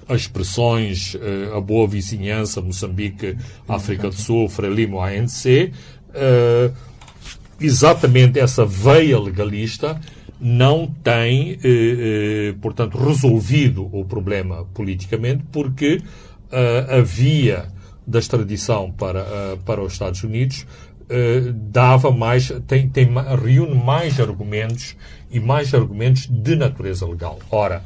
as 0.08 0.22
expressões, 0.22 1.16
a 1.56 1.62
boa 1.62 1.88
vizinhança, 1.88 2.62
Moçambique, 2.62 3.38
África 3.68 4.10
do 4.10 4.16
Sul, 4.16 4.50
Frelimo, 4.50 5.00
ANC, 5.00 5.72
exatamente 7.62 8.40
essa 8.40 8.66
veia 8.66 9.20
legalista 9.20 10.00
não 10.40 10.88
tem, 11.04 11.52
eh, 11.52 11.58
eh, 11.64 12.56
portanto, 12.62 12.98
resolvido 12.98 13.90
o 13.92 14.06
problema 14.06 14.66
politicamente, 14.74 15.44
porque 15.52 16.02
eh, 16.52 16.98
a 16.98 17.02
via 17.02 17.68
da 18.08 18.20
extradição 18.20 18.90
para, 18.92 19.58
para 19.66 19.84
os 19.84 19.94
Estados 19.94 20.24
Unidos 20.24 20.66
uh, 21.10 21.54
dava 21.54 22.12
mais, 22.12 22.52
tem, 22.68 22.88
tem, 22.90 23.10
reúne 23.44 23.76
mais 23.76 24.20
argumentos 24.20 24.96
e 25.32 25.40
mais 25.40 25.74
argumentos 25.74 26.28
de 26.28 26.56
natureza 26.56 27.06
legal. 27.06 27.40
Ora, 27.50 27.84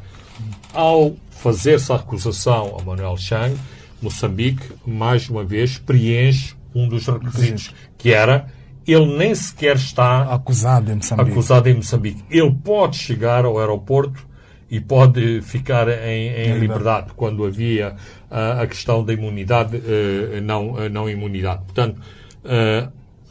ao 0.74 1.14
fazer 1.32 1.76
essa 1.76 1.96
acusação 1.96 2.78
a 2.80 2.84
Manuel 2.84 3.18
Chang, 3.18 3.56
Moçambique, 4.02 4.72
mais 4.86 5.30
uma 5.30 5.44
vez, 5.44 5.78
preenche 5.78 6.56
um 6.76 6.88
dos 6.88 7.08
requisitos, 7.08 7.74
que 7.98 8.12
era 8.14 8.48
ele 8.86 9.18
nem 9.18 9.34
sequer 9.34 9.78
está 9.78 10.24
acusado 10.24 10.92
em 10.92 10.96
Moçambique. 10.96 11.32
Acusado 11.32 11.70
em 11.70 11.74
Moçambique. 11.76 12.24
Ele 12.30 12.52
pode 12.52 12.98
chegar 12.98 13.46
ao 13.46 13.58
aeroporto 13.58 14.28
e 14.70 14.80
pode 14.80 15.42
ficar 15.42 15.88
em, 15.88 16.30
em 16.30 16.60
liberdade 16.60 17.14
quando 17.16 17.46
havia 17.46 17.96
uh, 18.30 18.62
a 18.62 18.68
questão 18.68 19.04
da 19.04 19.14
imunidade, 19.14 19.78
uh, 19.78 20.42
não, 20.42 20.72
uh, 20.72 20.90
não 20.90 21.10
imunidade. 21.10 21.64
Portanto, 21.64 22.02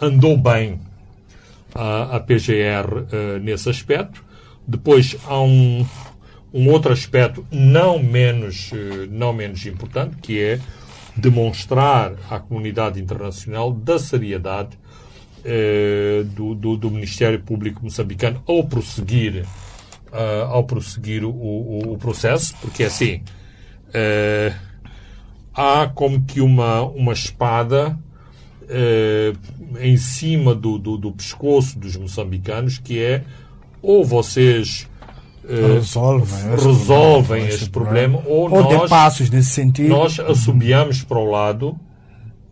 andou 0.02 0.36
bem 0.36 0.80
a 1.74 2.20
PGR 2.20 3.40
nesse 3.40 3.70
aspecto. 3.70 4.22
Depois 4.66 5.16
há 5.26 5.40
um, 5.40 5.86
um 6.52 6.68
outro 6.68 6.92
aspecto 6.92 7.46
não 7.50 7.98
menos, 7.98 8.70
não 9.10 9.32
menos 9.32 9.64
importante, 9.64 10.16
que 10.20 10.38
é 10.38 10.60
demonstrar 11.16 12.14
à 12.30 12.38
comunidade 12.38 13.00
internacional 13.00 13.72
da 13.72 13.98
seriedade 13.98 14.78
eh, 15.44 16.22
do, 16.24 16.54
do, 16.54 16.76
do, 16.76 16.88
Ministério 16.88 17.40
Público 17.40 17.82
moçambicano 17.82 18.40
ao 18.46 18.62
prosseguir, 18.62 19.44
uh, 20.12 20.44
ao 20.44 20.62
prosseguir 20.62 21.24
o, 21.24 21.30
o, 21.30 21.94
o, 21.94 21.98
processo, 21.98 22.54
porque 22.60 22.84
assim 22.84 23.22
uh, 23.88 24.54
há 25.52 25.88
como 25.88 26.22
que 26.22 26.40
uma, 26.40 26.82
uma 26.82 27.12
espada 27.12 27.98
em 29.80 29.96
cima 29.96 30.54
do, 30.54 30.78
do, 30.78 30.96
do, 30.96 31.12
pescoço 31.12 31.78
dos 31.78 31.96
moçambicanos 31.96 32.78
que 32.78 32.98
é 32.98 33.24
ou 33.80 34.04
vocês 34.04 34.88
resolvem, 35.44 36.50
resolvem 36.50 37.46
este 37.48 37.68
problema, 37.68 38.18
problema 38.18 38.38
ou, 38.40 38.50
ou 38.50 38.72
nós, 38.72 38.88
passos 38.88 39.28
nesse 39.28 39.50
sentido. 39.50 39.88
nós 39.88 40.20
assobiamos 40.20 41.02
para 41.02 41.18
o 41.18 41.28
lado 41.28 41.78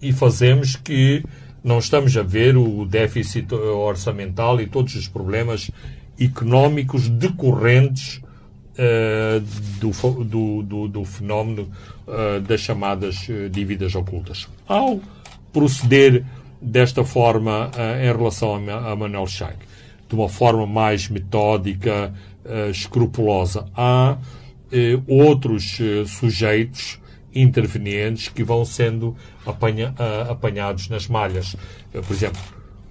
e 0.02 0.12
fazemos 0.12 0.76
que 0.76 1.22
não 1.62 1.78
estamos 1.78 2.16
a 2.16 2.22
ver 2.22 2.56
o 2.56 2.84
déficit 2.86 3.54
orçamental 3.54 4.60
e 4.60 4.66
todos 4.66 4.94
os 4.94 5.06
problemas 5.06 5.70
económicos 6.18 7.08
decorrentes 7.08 8.16
uh, 8.16 9.40
do, 9.78 10.24
do, 10.24 10.62
do, 10.62 10.88
do, 10.88 11.04
fenómeno 11.04 11.70
uh, 12.06 12.40
das 12.40 12.60
chamadas 12.60 13.26
eh, 13.28 13.48
dívidas 13.48 13.94
ocultas. 13.94 14.48
Ao 14.66 15.00
proceder 15.52 16.24
desta 16.60 17.04
forma 17.04 17.68
uh, 17.68 18.02
em 18.02 18.16
relação 18.16 18.54
a, 18.54 18.96
Manuel 18.96 19.26
Chang, 19.26 19.56
de 20.08 20.14
uma 20.14 20.28
forma 20.28 20.66
mais 20.66 21.08
metódica, 21.08 22.12
escrupulosa, 22.70 23.66
há 23.76 24.16
outros 25.06 25.78
sujeitos 26.06 26.98
intervenientes 27.32 28.28
que 28.28 28.42
vão 28.42 28.64
sendo 28.64 29.14
apanha, 29.46 29.94
apanhados 30.28 30.88
nas 30.88 31.06
malhas. 31.06 31.54
Por 31.92 32.12
exemplo, 32.12 32.40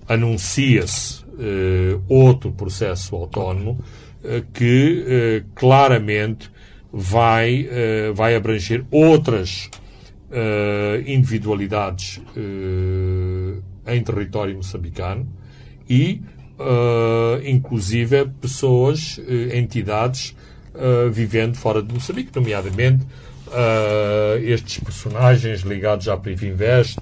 anuncia-se 0.08 1.26
outro 2.08 2.52
processo 2.52 3.16
autónomo 3.16 3.84
que 4.54 5.44
claramente 5.56 6.50
vai, 6.94 7.68
vai 8.14 8.36
abranger 8.36 8.86
outras 8.92 9.70
individualidades 11.06 12.22
em 13.88 14.04
território 14.04 14.56
moçambicano 14.56 15.28
e, 15.90 16.22
inclusive, 17.46 18.26
pessoas, 18.40 19.20
entidades 19.54 20.36
vivendo 21.12 21.56
fora 21.58 21.82
de 21.82 21.94
Moçambique, 21.94 22.32
nomeadamente 22.36 23.06
estes 24.44 24.80
personagens 24.80 25.62
ligados 25.62 26.08
à 26.08 26.16
Privinvest 26.16 27.00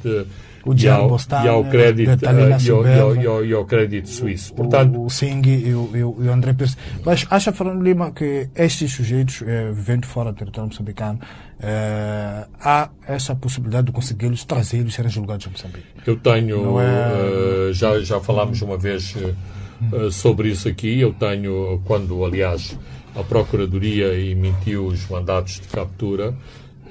o 0.67 0.73
e, 0.73 0.87
ao, 0.89 1.07
Bostan, 1.07 1.43
e 1.43 1.47
ao 1.47 1.63
crédito 1.63 2.23
e, 2.23 2.71
ao, 2.71 3.15
e, 3.15 3.25
ao, 3.25 3.45
e, 3.45 3.53
ao, 3.53 3.65
crédito 3.65 4.09
suíço. 4.09 4.53
Portanto, 4.53 4.97
o, 4.97 5.05
o 5.05 5.09
Singh 5.09 5.47
e 5.47 5.73
o, 5.73 5.89
e 5.95 6.03
o, 6.03 6.31
André 6.31 6.53
Pires. 6.53 6.77
Mas 7.05 7.25
acha, 7.29 7.53
Fernando 7.53 7.81
Lima, 7.81 8.11
que 8.11 8.49
estes 8.53 8.91
sujeitos, 8.91 9.41
eh, 9.47 9.71
vivendo 9.71 10.05
fora 10.05 10.31
do 10.31 10.37
território 10.37 10.69
moçambicano, 10.69 11.19
eh, 11.59 12.47
há 12.59 12.89
essa 13.07 13.35
possibilidade 13.35 13.87
de 13.87 13.91
consegui-los 13.91 14.45
trazê-los 14.45 14.93
serem 14.93 15.09
julgados 15.09 15.47
em 15.47 15.49
Moçambique? 15.49 15.87
Eu 16.05 16.15
tenho, 16.17 16.79
é... 16.79 17.69
uh, 17.69 17.73
já, 17.73 17.99
já 17.99 18.19
falámos 18.19 18.61
uma 18.61 18.77
vez 18.77 19.15
uh, 19.15 20.11
sobre 20.11 20.49
isso 20.49 20.67
aqui, 20.67 20.99
eu 20.99 21.13
tenho, 21.13 21.81
quando, 21.85 22.23
aliás, 22.23 22.77
a 23.15 23.23
Procuradoria 23.23 24.13
emitiu 24.13 24.85
os 24.85 25.07
mandatos 25.09 25.59
de 25.59 25.67
captura. 25.67 26.35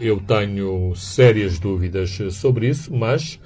Eu 0.00 0.20
tenho 0.20 0.94
sérias 0.96 1.58
dúvidas 1.58 2.18
sobre 2.32 2.68
isso, 2.68 2.94
mas 2.94 3.40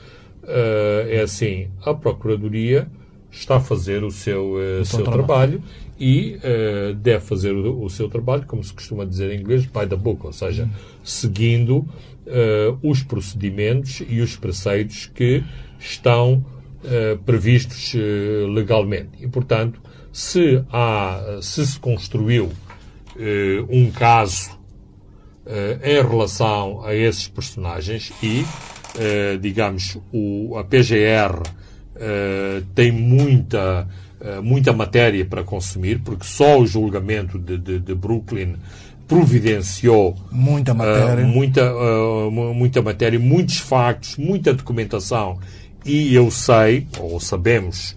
é 1.08 1.20
assim: 1.20 1.68
a 1.84 1.94
Procuradoria 1.94 2.88
está 3.30 3.58
a 3.58 3.60
fazer 3.60 4.02
o 4.02 4.10
seu, 4.10 4.54
o 4.80 4.84
seu 4.84 5.04
trabalho. 5.04 5.60
trabalho, 5.60 5.62
e 6.00 6.38
uh, 6.38 6.94
deve 6.94 7.20
fazer 7.24 7.52
o, 7.52 7.84
o, 7.84 7.90
seu 7.90 8.08
trabalho, 8.08 8.46
como 8.46 8.64
se 8.64 8.72
costuma 8.72 9.04
dizer 9.04 9.30
em 9.30 9.40
inglês, 9.40 9.66
by 9.66 9.86
the 9.86 9.96
book, 9.96 10.26
ou 10.26 10.32
seja, 10.32 10.68
seguindo 11.04 11.86
os 12.80 13.02
procedimentos 13.02 14.04
e 14.08 14.20
os 14.20 14.36
preceitos 14.36 15.06
que 15.06 15.42
estão 15.80 16.44
previstos 17.26 17.92
legalmente. 18.54 19.10
E, 19.20 19.26
portanto, 19.26 19.80
se, 20.12 20.64
há, 20.70 21.38
se 21.42 21.66
se 21.66 21.78
construiu 21.78 22.44
uh, 22.44 23.66
um 23.68 23.90
caso 23.90 24.50
uh, 25.46 25.84
em 25.84 26.02
relação 26.02 26.84
a 26.84 26.94
esses 26.94 27.28
personagens 27.28 28.12
e, 28.22 28.42
uh, 28.42 29.38
digamos, 29.38 29.98
o, 30.12 30.56
a 30.56 30.64
PGR 30.64 31.42
tem 32.74 32.90
muita, 32.90 33.86
muita 34.42 34.72
matéria 34.72 35.24
para 35.24 35.42
consumir, 35.42 36.00
porque 36.04 36.24
só 36.24 36.60
o 36.60 36.66
julgamento 36.66 37.38
de, 37.38 37.56
de, 37.56 37.78
de 37.78 37.94
Brooklyn 37.94 38.56
providenciou 39.08 40.16
muita 40.30 40.72
matéria. 40.72 41.26
muita, 41.26 41.72
muita 42.30 42.80
matéria, 42.80 43.18
muitos 43.18 43.58
factos, 43.58 44.16
muita 44.16 44.54
documentação. 44.54 45.38
E 45.84 46.14
eu 46.14 46.30
sei, 46.30 46.86
ou 46.98 47.18
sabemos, 47.18 47.96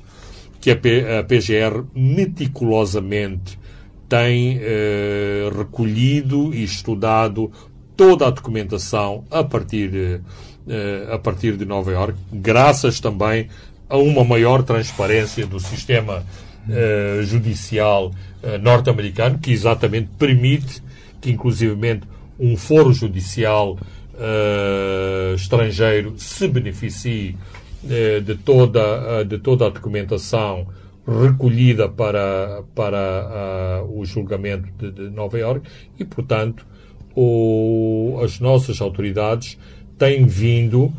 que 0.60 0.72
a, 0.72 0.76
P, 0.76 1.06
a 1.20 1.24
PGR 1.24 1.84
meticulosamente 1.94 3.60
tem 4.08 4.60
eh, 4.62 5.52
recolhido 5.56 6.54
e 6.54 6.64
estudado 6.64 7.52
toda 7.98 8.28
a 8.28 8.30
documentação 8.30 9.26
a 9.30 9.44
partir, 9.44 10.22
eh, 10.68 11.08
a 11.12 11.20
partir 11.20 11.58
de 11.58 11.66
Nova 11.66 11.92
Iorque, 11.92 12.20
graças 12.32 13.00
também 13.00 13.50
a 13.94 13.98
uma 13.98 14.24
maior 14.24 14.64
transparência 14.64 15.46
do 15.46 15.60
sistema 15.60 16.26
eh, 16.68 17.20
judicial 17.22 18.12
eh, 18.42 18.58
norte-americano, 18.58 19.38
que 19.38 19.52
exatamente 19.52 20.10
permite 20.18 20.82
que, 21.22 21.30
inclusivamente, 21.30 22.08
um 22.40 22.58
foro 22.58 22.92
judicial 22.92 23.78
eh, 24.18 25.34
estrangeiro 25.36 26.16
se 26.18 26.48
beneficie 26.48 27.38
de, 27.84 28.36
toda, 28.36 29.24
de 29.26 29.38
toda 29.38 29.68
a 29.68 29.70
documentação 29.70 30.66
recolhida 31.06 31.88
para, 31.88 32.64
para 32.74 33.84
o 33.90 34.06
julgamento 34.06 34.70
de, 34.80 34.90
de, 34.90 35.10
Nova 35.12 35.38
Iorque 35.38 35.70
e, 36.00 36.06
portanto, 36.06 36.66
o, 37.14 38.20
as 38.24 38.40
nossas 38.40 38.82
autoridades 38.82 39.60
têm 40.00 40.26
vindo 40.26 40.92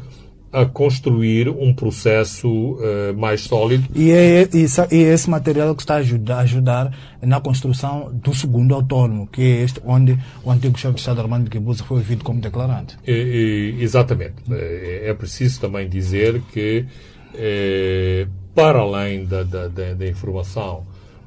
a 0.55 0.65
construir 0.65 1.49
um 1.49 1.75
processo 1.75 2.49
uh, 2.49 3.15
mais 3.17 3.43
sólido. 3.43 3.89
E 3.95 4.11
é, 4.11 4.49
e, 4.53 4.67
e 4.95 5.03
esse 5.03 5.29
material 5.29 5.75
que 5.75 5.83
está 5.83 5.95
a 5.95 5.99
ajudar, 5.99 6.39
ajudar, 6.41 6.97
na 7.21 7.41
construção 7.41 8.11
do 8.13 8.35
segundo 8.35 8.75
autônomo, 8.75 9.27
que 9.27 9.43
é 9.43 9.63
este 9.63 9.81
onde 9.85 10.19
o 10.45 10.51
antigo 10.51 10.79
chefe 10.79 10.95
de 10.95 11.01
Estado 11.01 11.21
Armando 11.21 11.51
Guebuza 11.51 11.83
foi 11.85 11.99
ouvido 11.99 12.23
como 12.25 12.41
declarante. 12.41 12.97
E, 13.07 13.77
exatamente. 13.81 14.35
É, 14.51 15.11
é 15.11 15.15
preciso 15.15 15.61
também 15.61 15.89
dizer 15.89 16.41
que 16.53 16.87
é, 17.35 18.27
para 18.55 18.79
além 18.79 19.25
da, 19.25 19.43
da, 19.43 19.69
da, 19.69 19.95
da 19.95 20.07
informação 20.07 20.85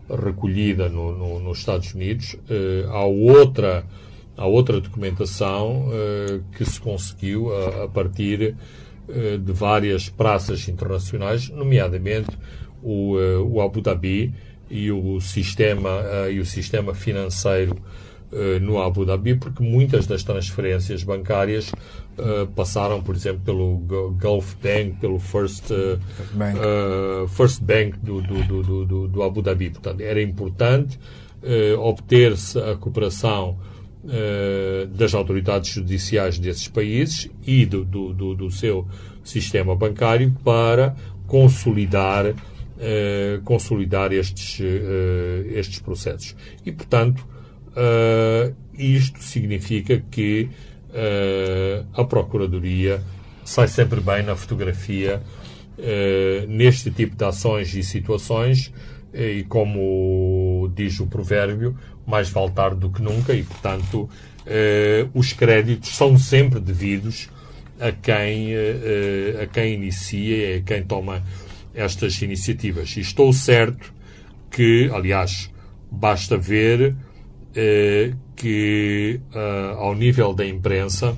recolhida 0.10 0.88
no, 0.88 1.12
no, 1.12 1.40
nos 1.40 1.60
Estados 1.60 1.94
Unidos, 1.94 2.36
eh, 2.50 2.86
há 2.88 3.04
outra 3.04 3.86
há 4.38 4.46
outra 4.46 4.80
documentação 4.80 5.90
eh, 5.92 6.40
que 6.56 6.64
se 6.64 6.80
conseguiu 6.80 7.52
a, 7.52 7.86
a 7.86 7.88
partir 7.88 8.56
de 9.08 9.54
várias 9.54 10.10
praças 10.10 10.68
internacionais, 10.68 11.50
nomeadamente 11.50 12.38
o, 12.82 13.20
eh, 13.20 13.38
o 13.38 13.62
Abu 13.62 13.82
Dhabi 13.82 14.34
e 14.70 14.92
o 14.92 15.20
sistema 15.20 15.90
eh, 16.04 16.34
e 16.34 16.40
o 16.40 16.46
sistema 16.46 16.94
financeiro 16.94 17.76
eh, 18.32 18.60
no 18.60 18.82
Abu 18.82 19.06
Dhabi, 19.06 19.36
porque 19.36 19.64
muitas 19.64 20.06
das 20.06 20.24
transferências 20.24 21.04
bancárias 21.04 21.72
uh, 22.18 22.46
passaram, 22.56 23.02
por 23.02 23.16
exemplo, 23.16 23.42
pelo 23.46 23.78
Gulf 24.20 24.56
Bank, 24.56 24.98
pelo 25.00 25.18
First, 25.18 25.72
uh, 25.72 25.98
Bank, 26.34 26.60
uh, 26.60 27.28
First 27.30 27.62
Bank 27.62 27.98
do, 28.00 28.22
do, 28.22 28.44
do, 28.44 28.86
do, 28.86 29.08
do 29.08 29.24
Abu 29.24 29.42
Dhabi. 29.42 29.70
Portanto, 29.70 30.02
era 30.02 30.22
importante 30.22 31.00
obter-se 31.78 32.60
a 32.60 32.76
cooperação 32.76 33.58
das 34.94 35.14
autoridades 35.14 35.72
judiciais 35.72 36.40
desses 36.40 36.68
países 36.70 37.30
e 37.46 37.66
do, 37.66 37.84
do, 37.84 38.14
do, 38.14 38.36
do 38.36 38.52
seu 38.52 38.88
sistema 39.24 39.76
bancário 39.76 40.34
para 40.46 40.96
consolidar, 41.28 42.34
consolidar 43.44 44.14
estes, 44.14 44.62
estes 45.54 45.80
processos. 45.80 46.36
E, 46.66 46.72
portanto, 46.72 47.28
Uh, 47.78 48.56
isto 48.74 49.24
significa 49.24 50.04
que 50.10 50.50
uh, 50.90 51.86
a 51.94 52.04
Procuradoria 52.04 53.04
sai 53.46 53.68
sempre 53.68 54.02
bem 54.02 54.24
na 54.24 54.36
fotografia 54.36 55.22
uh, 55.78 56.48
neste 56.48 56.90
tipo 56.90 57.16
de 57.16 57.24
ações 57.24 57.76
e 57.76 57.84
situações 57.84 58.74
e 59.14 59.44
como 59.44 60.72
diz 60.76 61.00
o 61.00 61.06
provérbio, 61.06 61.78
mais 62.08 62.30
vale 62.30 62.52
tarde 62.52 62.80
do 62.80 62.90
que 62.90 63.02
nunca 63.02 63.34
e, 63.34 63.44
portanto, 63.44 64.10
os 65.14 65.34
créditos 65.34 65.90
são 65.90 66.18
sempre 66.18 66.60
devidos 66.60 67.30
a 67.80 67.92
quem, 67.92 68.54
a 69.44 69.46
quem 69.46 69.74
inicia 69.74 70.56
e 70.56 70.60
a 70.60 70.62
quem 70.62 70.84
toma 70.84 71.22
estas 71.76 72.22
iniciativas. 72.22 72.96
E 72.96 73.02
estou 73.02 73.32
certo 73.34 73.94
que, 74.50 74.90
aliás, 74.94 75.52
basta 75.92 76.38
ver 76.38 76.96
eh, 77.56 78.14
que, 78.36 79.20
eh, 79.34 79.74
ao 79.78 79.96
nível 79.96 80.34
da 80.34 80.46
imprensa, 80.46 81.18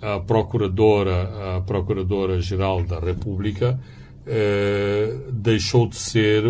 a 0.00 0.20
Procuradora, 0.20 1.56
a 1.56 1.60
Procuradora-Geral 1.62 2.84
da 2.84 2.98
República 2.98 3.78
eh, 4.26 5.16
deixou 5.32 5.86
de 5.86 5.96
ser 5.96 6.44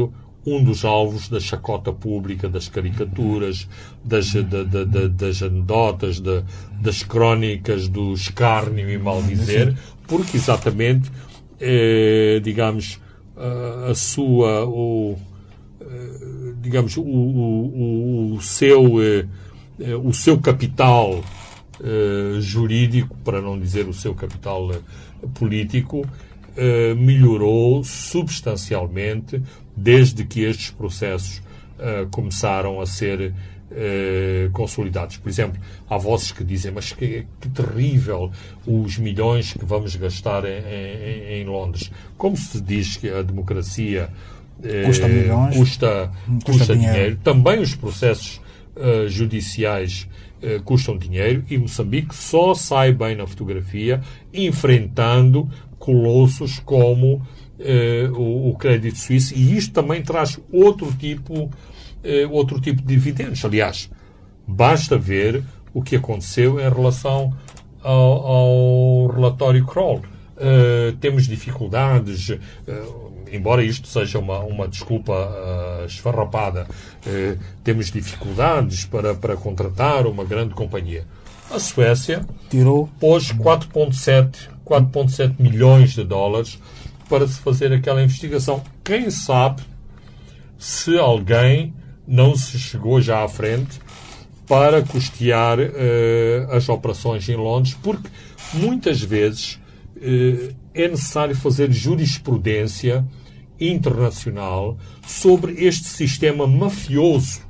um 0.46 0.62
dos 0.62 0.85
alvos 0.85 1.28
da 1.28 1.40
chacota 1.40 1.92
pública, 1.92 2.48
das 2.48 2.68
caricaturas, 2.68 3.68
das, 4.04 4.33
da, 4.33 4.62
da, 4.62 4.85
da, 4.85 5.09
das 5.09 5.42
anedotas, 5.42 6.20
das 6.80 7.02
crónicas 7.02 7.88
do 7.88 8.12
escárnio 8.12 8.90
e 8.90 8.98
mal 8.98 9.22
dizer, 9.22 9.76
porque 10.07 10.37
exatamente, 10.37 11.11
eh, 11.61 12.40
digamos, 12.42 13.00
a, 13.37 13.90
a 13.90 13.94
sua. 13.94 14.64
O, 14.66 15.16
digamos, 16.64 16.96
o, 16.96 17.02
o, 17.02 18.35
o 18.35 18.40
seu, 18.40 19.02
eh, 19.02 19.26
eh, 19.78 19.94
o 19.94 20.12
seu 20.12 20.38
capital 20.38 21.22
eh, 21.83 22.38
jurídico, 22.40 23.16
para 23.22 23.40
não 23.40 23.59
dizer 23.59 23.87
o 23.87 23.92
seu 23.92 24.14
capital 24.14 24.70
político, 25.35 26.07
melhorou 26.96 27.83
substancialmente 27.83 29.42
desde 29.76 30.24
que 30.24 30.42
estes 30.42 30.70
processos 30.70 31.42
começaram 32.10 32.80
a 32.80 32.87
ser 32.87 33.34
consolidados. 34.52 35.16
Por 35.16 35.28
exemplo, 35.28 35.60
há 35.90 35.98
vozes 35.98 36.30
que 36.30 36.44
dizem, 36.44 36.70
mas 36.70 36.92
que, 36.92 37.26
que 37.40 37.48
terrível 37.48 38.30
os 38.64 38.96
milhões 38.98 39.52
que 39.52 39.64
vamos 39.64 39.96
gastar 39.96 40.44
em, 40.44 40.62
em, 40.62 41.40
em 41.40 41.44
Londres. 41.44 41.90
Como 42.16 42.37
se 42.37 42.60
diz 42.60 42.96
que 42.96 43.10
a 43.10 43.22
democracia 43.22 44.08
Custa 44.87 45.08
milhões. 45.08 45.56
Custa, 45.56 46.10
custa, 46.26 46.44
custa 46.44 46.74
dinheiro. 46.74 46.94
dinheiro. 46.94 47.18
Também 47.22 47.60
os 47.60 47.74
processos 47.74 48.40
uh, 48.76 49.08
judiciais 49.08 50.08
uh, 50.42 50.62
custam 50.62 50.96
dinheiro 50.96 51.44
e 51.50 51.58
Moçambique 51.58 52.14
só 52.14 52.54
sai 52.54 52.92
bem 52.92 53.16
na 53.16 53.26
fotografia 53.26 54.00
enfrentando 54.32 55.48
colossos 55.85 56.59
como 56.59 57.16
uh, 57.16 58.12
o, 58.18 58.51
o 58.51 58.57
crédito 58.57 58.99
suíço 58.99 59.35
e 59.35 59.57
isto 59.57 59.73
também 59.73 60.03
traz 60.03 60.40
outro 60.51 60.92
tipo, 60.92 61.51
outro 62.31 62.61
tipo 62.61 62.83
de 62.83 62.88
dividendos. 62.88 63.44
Aliás, 63.44 63.90
basta 64.47 64.99
ver 64.99 65.42
o 65.73 65.83
que 65.83 65.97
aconteceu 65.97 66.61
em 66.61 66.68
relação 66.68 67.33
ao, 67.83 68.27
ao 68.27 69.07
relatório 69.09 69.64
Kroll. 69.64 70.03
temos 71.01 71.27
dificuldades 71.27 72.31
embora 73.33 73.64
isto 73.64 73.88
seja 73.88 74.18
uma, 74.18 74.38
uma 74.40 74.68
desculpa 74.68 75.12
uh, 75.12 75.87
esfarrapada, 75.87 76.66
temos 77.64 77.90
dificuldades 77.90 78.85
para, 78.85 79.14
para 79.14 79.37
contratar 79.37 80.07
uma 80.07 80.25
grande 80.25 80.55
companhia. 80.55 81.05
A 81.54 81.58
Suécia 81.60 82.26
Tirou. 82.50 82.90
pôs 82.98 83.30
4,7 83.30 85.36
milhões 85.38 85.92
de 85.92 86.02
dólares 86.02 86.58
para 87.08 87.28
se 87.28 87.38
fazer 87.38 87.72
aquela 87.72 88.02
investigação. 88.02 88.60
Quem 88.82 89.08
sabe 89.08 89.62
se 90.58 90.98
alguém 90.98 91.72
não 92.08 92.34
se 92.34 92.58
chegou 92.58 93.00
já 93.00 93.22
à 93.22 93.28
frente 93.28 93.80
para 94.48 94.82
custear 94.82 95.60
uh, 95.60 96.50
as 96.50 96.68
operações 96.68 97.28
em 97.28 97.36
Londres, 97.36 97.78
porque 97.80 98.08
muitas 98.52 99.00
vezes 99.00 99.60
uh, 99.96 100.52
é 100.74 100.88
necessário 100.88 101.36
fazer 101.36 101.70
jurisprudência 101.70 103.06
internacional 103.60 104.76
sobre 105.06 105.52
este 105.64 105.84
sistema 105.84 106.48
mafioso 106.48 107.42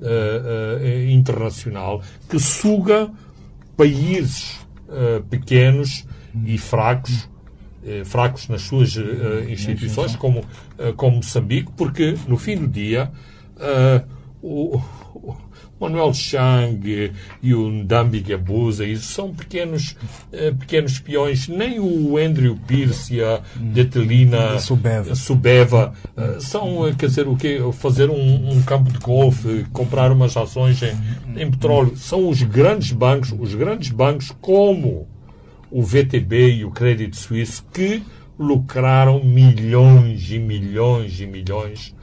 uh, 0.00 1.08
internacional 1.08 2.02
que 2.28 2.40
suga 2.40 3.08
países 3.76 4.60
uh, 4.88 5.22
pequenos 5.24 6.06
e 6.46 6.56
fracos, 6.56 7.28
fracos 8.04 8.48
nas 8.48 8.62
suas 8.62 8.96
instituições, 9.50 10.14
como, 10.14 10.44
como 10.96 11.16
Moçambique, 11.16 11.70
porque 11.76 12.16
no 12.26 12.38
fim 12.38 12.56
do 12.56 12.68
dia 12.68 13.10
o, 14.40 14.80
Manuel 15.82 16.14
Chang 16.14 17.12
e 17.42 17.54
o 17.54 17.68
Ndambi 17.68 18.20
Gabuza, 18.20 18.86
isso 18.86 19.12
são 19.12 19.34
pequenos, 19.34 19.96
eh, 20.32 20.52
pequenos 20.52 20.92
espiões. 20.92 21.48
Nem 21.48 21.80
o 21.80 22.16
Andrew 22.16 22.56
Pierce 22.66 23.16
e 23.16 23.22
a 23.22 23.40
Detelina 23.56 24.60
Subeva, 24.60 25.14
Subeva 25.16 25.92
eh, 26.16 26.36
são, 26.38 26.86
eh, 26.86 26.94
quer 26.96 27.06
dizer, 27.06 27.26
o 27.26 27.36
quê? 27.36 27.58
Fazer 27.72 28.08
um, 28.10 28.52
um 28.52 28.62
campo 28.62 28.92
de 28.92 28.98
golfe, 28.98 29.66
comprar 29.72 30.12
umas 30.12 30.36
ações 30.36 30.80
em, 30.82 30.96
em 31.36 31.50
petróleo. 31.50 31.96
São 31.96 32.28
os 32.28 32.40
grandes 32.42 32.92
bancos, 32.92 33.34
os 33.36 33.54
grandes 33.54 33.90
bancos 33.90 34.32
como 34.40 35.08
o 35.68 35.82
VTB 35.82 36.58
e 36.58 36.64
o 36.64 36.70
Crédito 36.70 37.16
Suíço 37.16 37.64
que 37.72 38.02
lucraram 38.38 39.22
milhões 39.24 40.30
e 40.30 40.38
milhões 40.38 41.20
e 41.20 41.26
milhões 41.26 41.94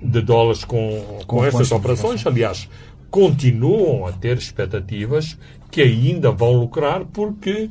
de 0.00 0.20
dólares 0.20 0.64
com, 0.64 1.02
com, 1.18 1.24
com 1.26 1.44
estas 1.44 1.72
operações. 1.72 2.26
Aliás, 2.26 2.68
continuam 3.16 4.06
a 4.06 4.12
ter 4.12 4.36
expectativas 4.36 5.38
que 5.70 5.80
ainda 5.80 6.30
vão 6.30 6.52
lucrar 6.52 7.02
porque 7.06 7.70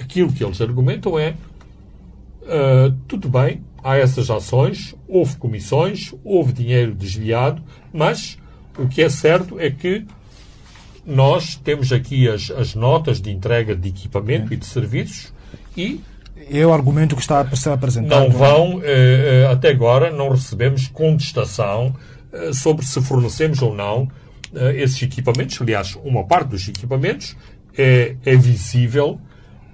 aquilo 0.00 0.32
que 0.32 0.42
eles 0.42 0.58
argumentam 0.62 1.18
é 1.18 1.34
uh, 2.44 2.96
tudo 3.06 3.28
bem, 3.28 3.62
há 3.84 3.98
essas 3.98 4.30
ações, 4.30 4.94
houve 5.06 5.36
comissões, 5.36 6.14
houve 6.24 6.50
dinheiro 6.54 6.94
desviado, 6.94 7.62
mas 7.92 8.38
o 8.78 8.88
que 8.88 9.02
é 9.02 9.10
certo 9.10 9.60
é 9.60 9.70
que 9.70 10.06
nós 11.04 11.56
temos 11.56 11.92
aqui 11.92 12.26
as, 12.26 12.50
as 12.52 12.74
notas 12.74 13.20
de 13.20 13.30
entrega 13.30 13.76
de 13.76 13.90
equipamento 13.90 14.54
e 14.54 14.56
de 14.56 14.64
serviços 14.64 15.30
e 15.76 16.00
é 16.50 16.66
o 16.66 16.72
argumento 16.72 17.14
que 17.14 17.20
está 17.20 17.42
a 17.42 17.56
ser 17.56 17.70
apresentado. 17.70 18.18
Não 18.18 18.30
vão, 18.30 18.80
eh, 18.82 19.46
até 19.52 19.68
agora, 19.68 20.10
não 20.10 20.30
recebemos 20.30 20.88
contestação 20.88 21.94
eh, 22.32 22.52
sobre 22.54 22.84
se 22.84 23.00
fornecemos 23.02 23.60
ou 23.60 23.74
não 23.74 24.08
eh, 24.08 24.21
esses 24.74 25.02
equipamentos. 25.02 25.60
Aliás, 25.60 25.98
uma 26.04 26.24
parte 26.24 26.48
dos 26.48 26.68
equipamentos 26.68 27.36
é, 27.76 28.16
é 28.24 28.36
visível 28.36 29.20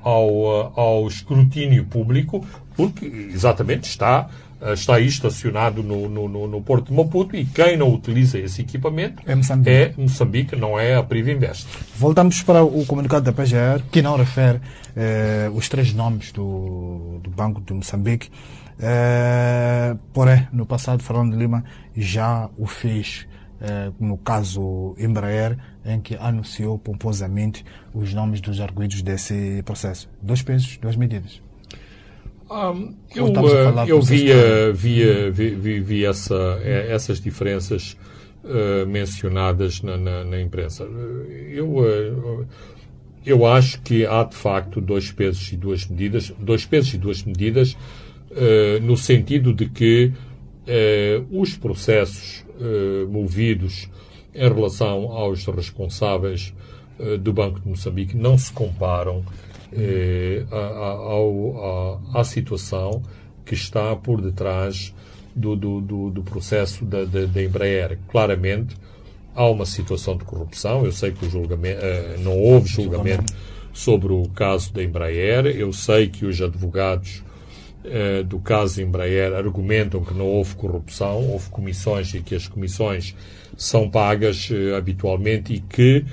ao, 0.02 0.78
ao 0.78 1.08
escrutínio 1.08 1.84
público, 1.84 2.46
porque 2.76 3.06
exatamente 3.06 3.84
está 3.88 4.28
está 4.74 4.96
aí 4.96 5.06
estacionado 5.06 5.82
no, 5.82 6.08
no, 6.08 6.48
no, 6.48 6.60
Porto 6.60 6.88
de 6.88 6.92
Maputo 6.92 7.36
e 7.36 7.44
quem 7.44 7.76
não 7.76 7.92
utiliza 7.94 8.38
esse 8.38 8.62
equipamento 8.62 9.22
é 9.24 9.34
Moçambique, 9.34 9.70
é 9.70 9.94
Moçambique 9.96 10.56
não 10.56 10.78
é 10.78 10.96
a 10.96 11.02
Priva 11.02 11.30
Invest. 11.30 11.66
Voltamos 11.96 12.42
para 12.42 12.64
o 12.64 12.84
comunicado 12.84 13.24
da 13.24 13.32
PGR, 13.32 13.84
que 13.90 14.02
não 14.02 14.16
refere 14.16 14.60
eh, 14.96 15.48
os 15.54 15.68
três 15.68 15.92
nomes 15.94 16.32
do, 16.32 17.20
do 17.22 17.30
Banco 17.30 17.60
de 17.60 17.72
Moçambique. 17.72 18.30
Eh, 18.80 19.96
porém, 20.12 20.48
no 20.52 20.66
passado, 20.66 21.02
Fernando 21.02 21.36
Lima 21.36 21.62
já 21.96 22.48
o 22.56 22.66
fez 22.66 23.26
eh, 23.26 23.27
no 23.98 24.16
caso 24.18 24.94
Embraer, 24.98 25.58
em 25.84 26.00
que 26.00 26.14
anunciou 26.16 26.78
pomposamente 26.78 27.64
os 27.92 28.14
nomes 28.14 28.40
dos 28.40 28.60
arguidos 28.60 29.02
desse 29.02 29.62
processo. 29.64 30.08
Dois 30.22 30.42
pesos, 30.42 30.76
duas 30.76 30.96
medidas. 30.96 31.40
Um, 32.50 32.94
eu 33.14 33.26
uh, 33.26 33.86
eu 33.86 34.00
via, 34.00 34.72
via, 34.72 35.30
vi, 35.30 35.80
vi 35.80 36.04
essa, 36.06 36.58
eh, 36.62 36.86
essas 36.90 37.20
diferenças 37.20 37.94
uh, 38.42 38.86
mencionadas 38.86 39.82
na, 39.82 39.98
na, 39.98 40.24
na, 40.24 40.40
imprensa. 40.40 40.84
Eu, 41.50 41.68
uh, 41.68 42.46
eu 43.26 43.44
acho 43.44 43.82
que 43.82 44.06
há 44.06 44.24
de 44.24 44.34
facto 44.34 44.80
dois 44.80 45.12
pesos 45.12 45.52
e 45.52 45.56
duas 45.56 45.86
medidas, 45.86 46.32
dois 46.38 46.64
pesos 46.64 46.94
e 46.94 46.98
duas 46.98 47.22
medidas, 47.22 47.76
no 48.82 48.96
sentido 48.96 49.52
de 49.52 49.68
que 49.68 50.12
os 51.30 51.56
processos 51.56 52.44
movidos 53.08 53.88
em 54.34 54.48
relação 54.48 55.12
aos 55.12 55.44
responsáveis 55.46 56.52
do 57.20 57.32
Banco 57.32 57.60
de 57.60 57.68
Moçambique 57.68 58.16
não 58.16 58.36
se 58.36 58.52
comparam 58.52 59.24
eh, 59.70 60.46
à, 60.50 62.20
à, 62.20 62.24
situação 62.24 63.02
que 63.44 63.52
está 63.52 63.94
por 63.94 64.22
detrás 64.22 64.94
do, 65.36 65.54
do, 65.54 65.80
do, 65.82 66.10
do 66.10 66.22
processo 66.22 66.86
da, 66.86 67.04
da, 67.04 67.26
da, 67.26 67.42
Embraer. 67.42 67.98
Claramente, 68.08 68.74
há 69.34 69.46
uma 69.46 69.66
situação 69.66 70.16
de 70.16 70.24
corrupção. 70.24 70.86
Eu 70.86 70.92
sei 70.92 71.12
que 71.12 71.26
o 71.26 71.30
julgamento, 71.30 71.80
eh, 71.82 72.16
não 72.20 72.38
houve 72.38 72.66
julgamento 72.66 73.34
sobre 73.74 74.10
o 74.10 74.26
caso 74.30 74.72
da 74.72 74.82
Embraer. 74.82 75.46
Eu 75.46 75.70
sei 75.70 76.08
que 76.08 76.24
os 76.24 76.40
advogados 76.40 77.22
eh, 77.84 78.24
do 78.24 78.40
caso 78.40 78.82
Embraer 78.82 79.32
argumentam 79.34 80.02
que 80.02 80.12
não 80.12 80.26
houve 80.26 80.56
corrupção, 80.56 81.24
houve 81.30 81.48
comissões 81.48 82.12
e 82.12 82.20
que 82.20 82.34
as 82.34 82.48
comissões 82.48 83.14
são 83.56 83.88
pagas 83.88 84.48
eh, 84.50 84.76
habitualmente 84.76 85.54
e 85.54 85.60
que 85.60 86.04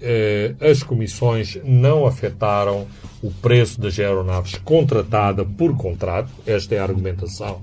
eh, 0.00 0.54
as 0.60 0.82
comissões 0.82 1.58
não 1.64 2.06
afetaram 2.06 2.88
o 3.22 3.30
preço 3.30 3.80
das 3.80 3.98
aeronaves 4.00 4.56
contratada 4.64 5.44
por 5.44 5.76
contrato. 5.76 6.30
Esta 6.44 6.74
é 6.74 6.78
a 6.78 6.82
argumentação, 6.82 7.62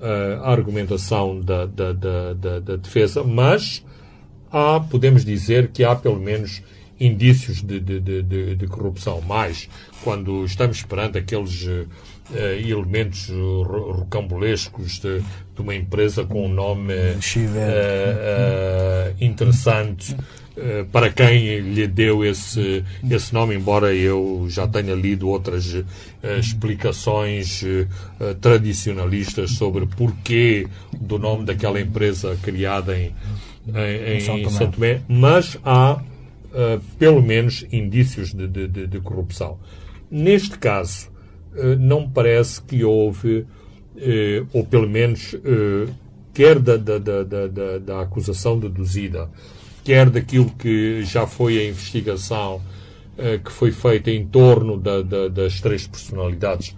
a 0.00 0.50
argumentação 0.52 1.40
da, 1.40 1.66
da, 1.66 1.92
da, 1.92 2.60
da, 2.60 2.76
defesa, 2.76 3.24
mas 3.24 3.84
há, 4.52 4.78
podemos 4.78 5.24
dizer 5.24 5.72
que 5.72 5.82
há 5.82 5.96
pelo 5.96 6.20
menos 6.20 6.62
indícios 6.98 7.62
de, 7.62 7.80
de, 7.80 8.00
de, 8.00 8.54
de 8.54 8.66
corrupção. 8.66 9.20
Mais 9.20 9.68
quando 10.02 10.44
estamos 10.44 10.82
perante 10.82 11.18
aqueles 11.18 11.64
uh, 11.66 11.88
elementos 12.32 13.28
rocambolescos 13.30 14.98
de, 14.98 15.20
de, 15.20 15.60
uma 15.60 15.74
empresa 15.74 16.24
com 16.24 16.46
um 16.46 16.48
nome 16.48 16.94
uh, 16.94 17.18
uh, 17.18 19.14
interessante 19.20 20.16
eh, 20.56 20.84
para 20.92 21.10
quem 21.10 21.58
lhe 21.58 21.86
deu 21.88 22.24
esse, 22.24 22.84
esse 23.10 23.34
nome, 23.34 23.56
embora 23.56 23.92
eu 23.92 24.46
já 24.48 24.68
tenha 24.68 24.94
lido 24.94 25.28
outras 25.28 25.74
uh, 25.74 25.84
explicações 26.38 27.62
uh, 27.62 28.34
tradicionalistas 28.40 29.50
sobre 29.52 29.84
porquê 29.84 30.68
do 30.92 31.18
nome 31.18 31.44
daquela 31.44 31.80
empresa 31.80 32.38
criada 32.40 32.96
em, 32.96 33.12
em, 33.66 34.16
em 34.16 34.20
São, 34.20 34.36
Tomé. 34.36 34.50
São, 34.50 34.70
Tomé. 34.70 35.00
mas 35.08 35.58
há 35.64 35.94
uh, 35.94 36.80
pelo 37.00 37.20
menos 37.20 37.66
indícios 37.72 38.32
de, 38.32 38.46
de, 38.46 38.68
de, 38.68 38.86
de 38.86 39.00
corrupção. 39.00 39.58
Neste 40.08 40.56
caso, 40.56 41.10
não 41.78 42.02
me 42.02 42.10
parece 42.12 42.60
que 42.62 42.84
houve, 42.84 43.46
ou 44.52 44.64
pelo 44.66 44.88
menos 44.88 45.36
quer 46.32 46.58
da, 46.58 46.76
da, 46.76 46.98
da, 46.98 47.22
da, 47.22 47.78
da 47.78 48.00
acusação 48.00 48.58
deduzida, 48.58 49.30
quer 49.84 50.10
daquilo 50.10 50.50
que 50.50 51.02
já 51.04 51.26
foi 51.26 51.58
a 51.58 51.68
investigação 51.68 52.60
que 53.44 53.52
foi 53.52 53.70
feita 53.70 54.10
em 54.10 54.26
torno 54.26 54.76
da, 54.76 55.00
da, 55.00 55.28
das 55.28 55.60
três 55.60 55.86
personalidades, 55.86 56.74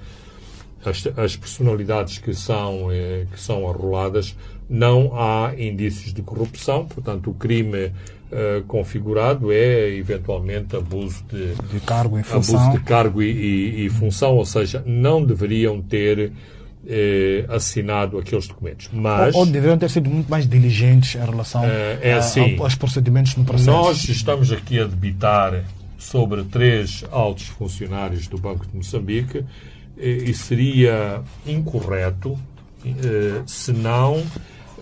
as, 0.86 1.06
as 1.16 1.36
personalidades 1.36 2.18
que 2.18 2.32
são, 2.32 2.86
uh, 2.86 3.26
que 3.32 3.40
são 3.40 3.68
arroladas, 3.68 4.36
não 4.68 5.12
há 5.14 5.52
indícios 5.58 6.12
de 6.12 6.22
corrupção, 6.22 6.86
portanto, 6.86 7.30
o 7.30 7.34
crime 7.34 7.92
uh, 8.32 8.62
configurado 8.64 9.52
é 9.52 9.90
eventualmente 9.90 10.76
abuso 10.76 11.24
de, 11.30 11.54
de 11.72 11.80
cargo, 11.80 12.18
e 12.18 12.22
função. 12.22 12.60
abuso 12.60 12.78
de 12.78 12.84
cargo 12.84 13.22
e, 13.22 13.30
e, 13.30 13.86
e 13.86 13.90
função, 13.90 14.36
ou 14.36 14.44
seja, 14.44 14.82
não 14.86 15.24
deveriam 15.24 15.80
ter 15.80 16.32
eh, 16.88 17.44
assinado 17.48 18.18
aqueles 18.18 18.46
documentos. 18.46 18.88
Mas, 18.92 19.34
ou, 19.34 19.40
ou, 19.40 19.46
deveriam 19.46 19.76
ter 19.76 19.90
sido 19.90 20.08
muito 20.08 20.30
mais 20.30 20.46
diligentes 20.46 21.16
em 21.16 21.24
relação 21.24 21.64
eh, 21.64 21.98
é 22.00 22.12
assim, 22.14 22.56
a, 22.56 22.62
aos 22.62 22.74
procedimentos 22.76 23.34
no 23.36 23.44
processo. 23.44 23.70
Nós 23.70 24.08
estamos 24.08 24.52
aqui 24.52 24.78
a 24.78 24.84
debitar 24.84 25.64
sobre 25.98 26.44
três 26.44 27.04
altos 27.10 27.46
funcionários 27.46 28.28
do 28.28 28.38
Banco 28.38 28.66
de 28.66 28.76
Moçambique 28.76 29.44
eh, 29.98 30.08
e 30.08 30.34
seria 30.34 31.22
incorreto 31.46 32.38
eh, 32.84 33.42
se 33.46 33.72
não 33.72 34.22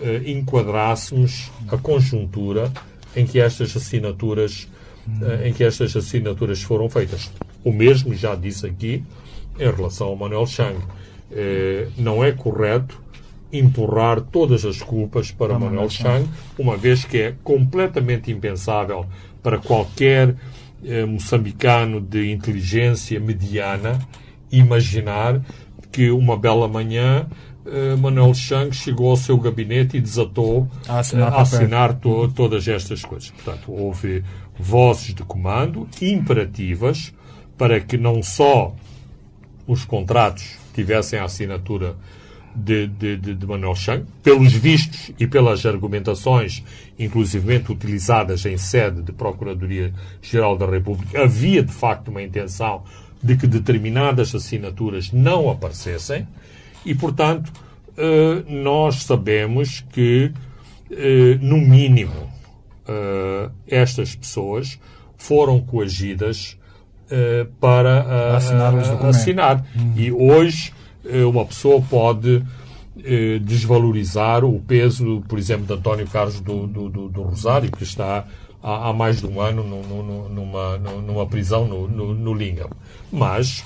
eh, 0.01 0.21
enquadrássemos 0.27 1.51
a 1.71 1.77
conjuntura 1.77 2.71
em 3.15 3.25
que 3.25 3.39
estas 3.39 3.75
assinaturas 3.75 4.67
eh, 5.21 5.49
em 5.49 5.53
que 5.53 5.63
estas 5.63 5.95
assinaturas 5.95 6.61
foram 6.63 6.89
feitas. 6.89 7.31
O 7.63 7.71
mesmo 7.71 8.13
já 8.15 8.33
disse 8.33 8.65
aqui 8.65 9.03
em 9.59 9.71
relação 9.71 10.07
ao 10.07 10.15
Manuel 10.15 10.47
Chang 10.47 10.77
eh, 11.31 11.87
não 11.97 12.23
é 12.23 12.31
correto 12.31 12.99
empurrar 13.53 14.19
todas 14.19 14.65
as 14.65 14.81
culpas 14.81 15.31
para 15.31 15.57
Manuel 15.57 15.89
Chang, 15.89 16.27
uma 16.57 16.75
vez 16.75 17.05
que 17.05 17.17
é 17.17 17.35
completamente 17.43 18.31
impensável 18.31 19.05
para 19.43 19.59
qualquer 19.59 20.35
eh, 20.83 21.05
moçambicano 21.05 22.01
de 22.01 22.31
inteligência 22.31 23.19
mediana 23.19 23.99
imaginar 24.51 25.39
que 25.91 26.09
uma 26.09 26.35
bela 26.35 26.67
manhã 26.67 27.27
Manuel 27.99 28.33
Chang 28.33 28.73
chegou 28.75 29.09
ao 29.09 29.17
seu 29.17 29.37
gabinete 29.37 29.97
e 29.97 30.01
desatou 30.01 30.67
a 30.87 30.99
assinar, 30.99 31.33
a 31.33 31.41
assinar 31.41 31.93
to 31.95 32.27
todas 32.35 32.67
estas 32.67 33.03
coisas. 33.03 33.31
Portanto, 33.31 33.71
houve 33.71 34.23
vozes 34.57 35.13
de 35.13 35.23
comando 35.23 35.87
imperativas 36.01 37.13
para 37.57 37.79
que 37.79 37.97
não 37.97 38.21
só 38.21 38.73
os 39.67 39.83
contratos 39.83 40.57
tivessem 40.73 41.19
a 41.19 41.25
assinatura 41.25 41.95
de, 42.55 42.87
de, 42.87 43.17
de, 43.17 43.33
de 43.33 43.45
Manuel 43.45 43.75
Chang, 43.75 44.05
pelos 44.23 44.53
vistos 44.53 45.11
e 45.19 45.27
pelas 45.27 45.65
argumentações, 45.65 46.63
inclusivamente 46.97 47.71
utilizadas 47.71 48.45
em 48.45 48.57
sede 48.57 49.01
de 49.01 49.11
Procuradoria-Geral 49.11 50.57
da 50.57 50.65
República, 50.65 51.23
havia 51.23 51.61
de 51.61 51.73
facto 51.73 52.07
uma 52.07 52.21
intenção 52.21 52.83
de 53.21 53.35
que 53.35 53.47
determinadas 53.47 54.33
assinaturas 54.33 55.11
não 55.11 55.49
aparecessem 55.49 56.27
e, 56.85 56.93
portanto, 56.93 57.51
eh, 57.97 58.43
nós 58.49 59.03
sabemos 59.03 59.83
que, 59.93 60.31
eh, 60.91 61.37
no 61.41 61.57
mínimo, 61.57 62.29
eh, 62.87 63.49
estas 63.67 64.15
pessoas 64.15 64.79
foram 65.17 65.59
coagidas 65.61 66.57
para 67.61 68.03
uh, 68.03 68.35
assinar. 69.07 69.63
Uhum. 69.75 69.93
E 69.95 70.11
hoje 70.11 70.73
uma 71.31 71.45
pessoa 71.45 71.79
pode 71.79 72.43
desvalorizar 73.43 74.43
o 74.43 74.59
peso, 74.59 75.23
por 75.27 75.37
exemplo, 75.37 75.67
de 75.67 75.73
António 75.73 76.07
Carlos 76.07 76.39
do, 76.41 76.65
do, 76.65 76.89
do, 76.89 77.21
Rosário, 77.21 77.71
que 77.71 77.83
está 77.83 78.25
há, 78.61 78.89
há, 78.89 78.93
mais 78.93 79.21
de 79.21 79.27
um 79.27 79.39
ano 79.39 79.63
no, 79.63 79.83
no, 79.83 80.29
numa, 80.29 80.77
numa 80.79 81.27
prisão 81.27 81.67
no, 81.67 81.87
no, 81.87 82.15
no 82.15 82.33
Lingam. 82.33 82.71
Mas 83.11 83.63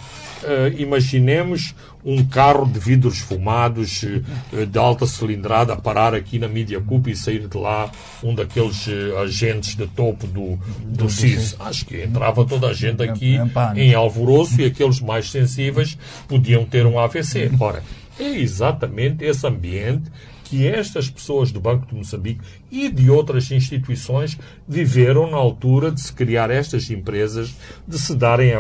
imaginemos 0.78 1.74
um 2.04 2.26
carro 2.26 2.66
de 2.66 2.80
vidros 2.80 3.20
fumados 3.20 4.04
uh, 4.04 4.66
de 4.66 4.80
alta 4.80 5.06
cilindrada 5.06 5.74
a 5.74 5.76
parar 5.76 6.14
aqui 6.14 6.40
na 6.40 6.48
Mídia 6.48 6.80
Cup 6.80 7.08
e 7.08 7.16
sair 7.16 7.48
de 7.48 7.58
lá 7.58 7.92
um 8.24 8.34
daqueles 8.34 8.88
uh, 8.88 9.18
agentes 9.20 9.76
de 9.76 9.88
topo 9.88 10.26
do, 10.28 10.58
do 10.86 11.10
CIS. 11.10 11.56
Acho 11.60 11.86
que 11.86 12.02
entrava 12.02 12.46
toda 12.46 12.68
a 12.68 12.74
gente 12.74 13.04
aqui 13.04 13.38
em 13.76 13.94
alvoroço 13.94 14.62
e 14.62 14.66
aqueles 14.66 15.00
mais 15.00 15.30
sensíveis 15.30 15.98
podiam 16.28 16.66
ter 16.66 16.86
um 16.86 17.00
AVC. 17.00 17.52
Ora, 17.60 17.84
é 18.20 18.38
exatamente 18.38 19.24
esse 19.24 19.46
ambiente 19.48 20.12
que 20.50 20.66
estas 20.66 21.08
pessoas 21.08 21.52
do 21.52 21.60
Banco 21.60 21.86
de 21.86 21.94
Moçambique 21.94 22.42
e 22.72 22.90
de 22.90 23.10
outras 23.12 23.52
instituições 23.52 24.36
viveram 24.68 25.30
na 25.30 25.38
altura 25.38 25.92
de 25.92 26.02
se 26.02 26.12
criar 26.12 26.50
estas 26.50 26.90
empresas, 26.90 27.56
de 27.88 28.00
se 28.00 28.16
darem 28.16 28.54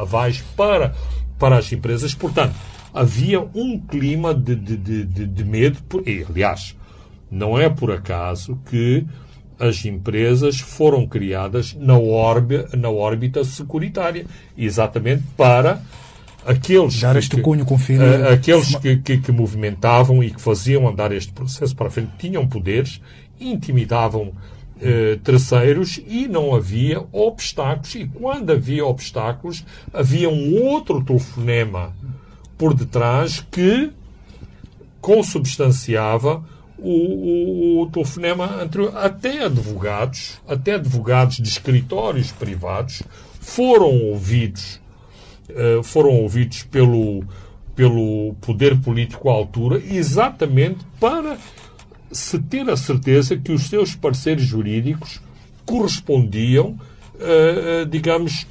avais 0.00 0.42
para, 0.56 0.94
para 1.38 1.58
as 1.58 1.72
empresas. 1.72 2.14
Portanto, 2.14 2.54
havia 2.92 3.40
um 3.40 3.78
clima 3.78 4.34
de, 4.34 4.54
de, 4.54 4.76
de, 4.76 5.26
de 5.26 5.44
medo. 5.44 5.78
E, 6.06 6.24
aliás, 6.28 6.76
não 7.30 7.58
é 7.58 7.68
por 7.68 7.90
acaso 7.90 8.58
que 8.70 9.04
as 9.58 9.84
empresas 9.84 10.58
foram 10.60 11.06
criadas 11.06 11.74
na, 11.74 11.98
órbita, 11.98 12.76
na 12.76 12.90
órbita 12.90 13.44
securitária, 13.44 14.26
exatamente 14.56 15.22
para 15.36 15.80
aqueles 16.44 17.00
Dar 17.00 17.16
este 17.16 17.36
que, 17.36 17.42
cunho. 17.42 17.64
Uh, 17.64 18.32
aqueles 18.32 18.76
que, 18.76 18.96
que, 18.98 19.18
que, 19.18 19.32
movimentavam 19.32 20.22
e 20.22 20.30
que 20.30 20.40
faziam 20.40 20.86
andar 20.88 21.12
este 21.12 21.32
processo 21.32 21.74
para 21.74 21.90
frente 21.90 22.10
tinham 22.18 22.46
poderes, 22.46 23.00
intimidavam 23.40 24.32
uh, 24.76 25.18
terceiros 25.20 26.00
e 26.06 26.26
não 26.28 26.54
havia 26.54 27.04
obstáculos. 27.12 27.94
E 27.94 28.06
quando 28.06 28.50
havia 28.50 28.84
obstáculos, 28.84 29.64
havia 29.92 30.28
um 30.28 30.62
outro 30.62 31.02
telefonema 31.04 31.92
por 32.56 32.74
detrás 32.74 33.44
que 33.50 33.90
consubstanciava 35.00 36.42
o, 36.78 36.90
o, 36.90 37.82
o, 37.82 37.90
telefonema 37.90 38.62
anterior. 38.62 38.96
Até 38.96 39.44
advogados, 39.44 40.40
até 40.48 40.74
advogados 40.74 41.36
de 41.36 41.48
escritórios 41.48 42.32
privados 42.32 43.02
foram 43.40 43.92
ouvidos 44.10 44.80
eh, 45.48 45.80
foram 45.82 46.10
ouvidos 46.10 46.62
pelo, 46.62 47.22
pelo 47.76 48.34
poder 48.40 48.80
político 48.80 49.28
à 49.28 49.34
altura, 49.34 49.78
exatamente 49.78 50.78
para 50.98 51.36
se 52.14 52.38
ter 52.38 52.68
a 52.70 52.76
certeza 52.76 53.36
que 53.36 53.52
os 53.52 53.64
seus 53.64 53.94
parceiros 53.94 54.44
jurídicos 54.44 55.20
correspondiam, 55.66 56.78
uh, 57.16 57.86
digamos, 57.88 58.46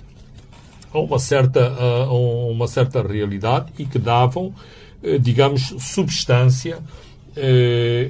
a 0.93 0.99
uma 0.99 1.17
certa, 1.17 1.69
a 1.69 2.13
uma 2.13 2.67
certa 2.67 3.01
realidade 3.01 3.71
e 3.79 3.85
que 3.85 3.97
davam, 3.97 4.53
digamos, 5.19 5.73
substância 5.79 6.77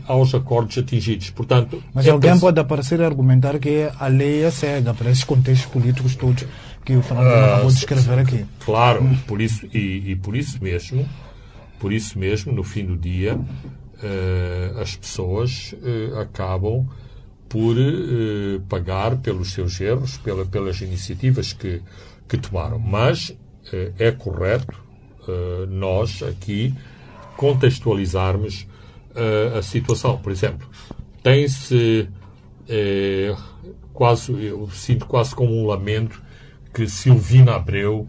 aos 0.06 0.36
acordos 0.36 0.78
atingidos. 0.78 1.30
Portanto, 1.30 1.82
Mas 1.94 2.06
é 2.06 2.10
alguém 2.10 2.38
pode 2.38 2.60
aparecer 2.60 3.00
e 3.00 3.06
argumentar 3.06 3.58
que 3.58 3.89
a 3.98 4.08
lei 4.08 4.44
é 4.44 4.52
cega 4.52 4.94
para 4.94 5.10
esses 5.10 5.24
contextos 5.24 5.72
políticos 5.72 6.13
todos 6.18 6.46
que 6.86 6.96
o 6.96 7.02
Fernando 7.02 7.28
uh, 7.28 7.46
acabou 7.46 7.72
de 7.72 7.78
escrever 7.78 8.20
aqui. 8.20 8.46
Claro, 8.63 9.18
por 9.26 9.42
isso, 9.42 9.66
e, 9.74 10.12
e, 10.12 10.16
por 10.16 10.36
isso 10.36 10.62
mesmo, 10.62 11.08
por 11.80 11.94
isso 11.94 12.20
mesmo, 12.20 12.52
no 12.52 12.63
fim 12.63 12.86
do 12.86 12.98
dia, 12.98 13.39
as 14.82 14.96
pessoas 14.96 15.74
uh, 15.74 16.20
acabam 16.20 16.88
por 17.48 17.76
uh, 17.78 18.60
pagar 18.68 19.18
pelos 19.18 19.54
seus 19.54 19.80
erros, 19.80 20.18
pela, 20.18 20.46
pelas 20.46 20.82
iniciativas 20.82 21.54
que, 21.54 21.82
que 22.28 22.38
tomaram. 22.38 22.80
Mas 22.80 23.36
é 23.98 24.12
correto 24.12 24.78
nós 25.70 26.22
aqui 26.22 26.76
contextualizarmos 27.38 28.68
a 29.58 29.62
situação. 29.62 30.18
Por 30.18 30.34
exemplo, 30.34 30.68
tem-se 31.24 32.10
quase, 33.94 34.34
eu 34.34 34.70
sinto 34.70 35.06
quase 35.06 35.34
como 35.34 35.56
um 35.56 35.66
lamento 35.66 36.22
que 36.74 36.88
Silvina 36.89 37.56
Abreu 37.56 38.06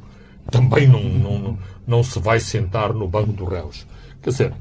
também 0.51 0.89
não, 0.89 1.03
não, 1.03 1.59
não 1.87 2.03
se 2.03 2.19
vai 2.19 2.41
sentar 2.41 2.93
no 2.93 3.07
banco 3.07 3.33
dos 3.33 3.49
réus. 3.49 3.87
Quer 4.23 4.31
dizer, 4.31 4.53
eh, 4.53 4.55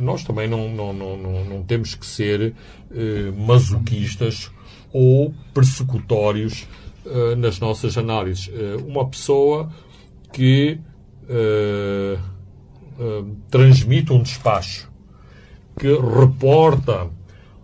nós 0.00 0.22
também 0.22 0.48
não, 0.48 0.68
não, 0.68 0.92
não, 0.92 1.44
não, 1.44 1.62
temos 1.62 1.94
que 1.94 2.04
ser 2.04 2.54
eh, 2.90 3.32
masoquistas 3.36 4.50
ou 4.92 5.34
persecutórios 5.54 6.66
eh, 7.06 7.34
nas 7.36 7.58
nossas 7.58 7.96
análises. 7.96 8.50
Eh, 8.52 8.76
uma 8.86 9.08
pessoa 9.08 9.70
que 10.32 10.78
eh, 11.28 12.18
eh, 12.98 13.24
transmite 13.50 14.12
um 14.12 14.22
despacho, 14.22 14.90
que 15.78 15.88
reporta, 15.88 17.08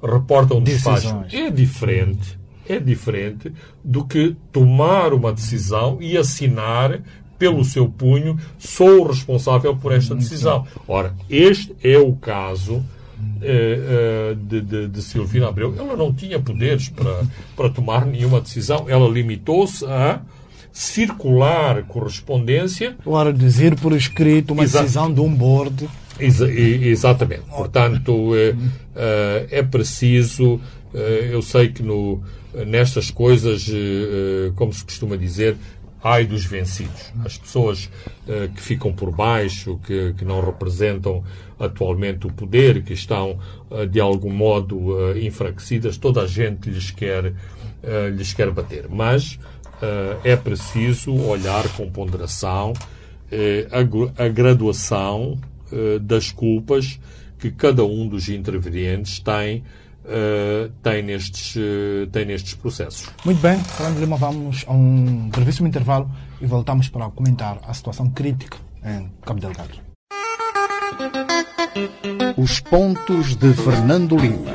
reporta 0.03 0.55
um 0.55 0.63
despacho, 0.63 1.25
é 1.33 1.51
diferente 1.51 2.39
é 2.69 2.79
diferente 2.79 3.53
do 3.83 4.05
que 4.05 4.37
tomar 4.51 5.13
uma 5.13 5.33
decisão 5.33 5.99
e 6.01 6.17
assinar 6.17 7.03
pelo 7.38 7.64
seu 7.64 7.88
punho, 7.88 8.38
sou 8.59 9.03
o 9.03 9.07
responsável 9.09 9.77
por 9.77 9.92
esta 9.92 10.14
decisão. 10.14 10.66
Ora, 10.87 11.14
este 11.29 11.75
é 11.83 11.99
o 11.99 12.12
caso 12.14 12.83
eh, 13.42 14.33
eh, 14.33 14.37
de, 14.40 14.61
de, 14.61 14.88
de 14.88 15.03
Silvina 15.03 15.49
Abreu. 15.49 15.75
Ela 15.79 15.97
não 15.97 16.12
tinha 16.12 16.40
poderes 16.40 16.88
para, 16.88 17.23
para 17.57 17.68
tomar 17.68 18.07
nenhuma 18.07 18.40
decisão. 18.40 18.87
Ela 18.88 19.09
limitou-se 19.09 19.85
a 19.85 20.20
circular 20.73 21.83
correspondência. 21.85 22.97
A 23.07 23.31
dizer 23.31 23.79
por 23.79 23.92
escrito 23.92 24.53
uma 24.53 24.64
decisão 24.64 25.12
de 25.12 25.20
um 25.20 25.33
board. 25.33 25.88
Exa 26.18 26.51
exatamente. 26.51 27.42
Portanto, 27.42 28.33
é, 28.35 29.47
é 29.51 29.62
preciso. 29.62 30.61
Eu 31.31 31.42
sei 31.42 31.68
que 31.68 31.83
no, 31.83 32.23
nestas 32.66 33.11
coisas, 33.11 33.68
como 34.55 34.73
se 34.73 34.85
costuma 34.85 35.16
dizer, 35.16 35.57
ai 36.05 36.27
dos 36.27 36.45
vencidos. 36.45 37.12
As 37.25 37.38
pessoas 37.38 37.90
eh, 38.29 38.51
que 38.55 38.61
ficam 38.61 38.93
por 38.93 39.11
baixo, 39.11 39.81
que, 39.85 40.12
que 40.12 40.25
não 40.25 40.45
representam 40.45 41.25
atualmente 41.59 42.27
o 42.27 42.33
poder, 42.33 42.83
que 42.83 42.93
estão 42.93 43.38
de 43.90 44.01
algum 44.01 44.31
modo 44.31 45.17
enfraquecidas, 45.17 45.97
toda 45.97 46.23
a 46.23 46.27
gente 46.27 46.69
lhes 46.69 46.90
quer, 46.90 47.33
lhes 48.12 48.35
quer 48.35 48.51
bater. 48.51 48.88
Mas 48.88 49.38
é 50.25 50.35
preciso 50.35 51.14
olhar 51.14 51.67
com 51.77 51.88
ponderação 51.88 52.73
a, 53.71 54.25
a 54.25 54.29
graduação 54.29 55.38
das 56.03 56.33
culpas 56.33 56.99
que 57.38 57.51
cada 57.51 57.85
um 57.85 58.09
dos 58.09 58.29
intervenientes 58.29 59.19
tem 59.21 59.62
uh, 60.05 60.71
tem, 60.83 61.03
nestes, 61.03 61.57
uh, 61.57 62.07
tem 62.11 62.25
nestes 62.25 62.55
processos. 62.55 63.09
Muito 63.25 63.40
bem, 63.40 63.59
Fernando 63.59 63.99
Lima, 63.99 64.17
vamos 64.17 64.64
a 64.67 64.73
um 64.73 65.29
brevíssimo 65.29 65.67
intervalo 65.67 66.11
e 66.40 66.47
voltamos 66.47 66.88
para 66.88 67.09
comentar 67.11 67.59
a 67.67 67.75
situação 67.75 68.11
crítica 68.11 68.59
em 68.85 69.11
Cabo 69.23 69.40
Delgado. 69.40 69.79
Os 72.37 72.61
pontos 72.61 73.37
de 73.37 73.53
Fernando 73.55 74.17
Lima. 74.17 74.53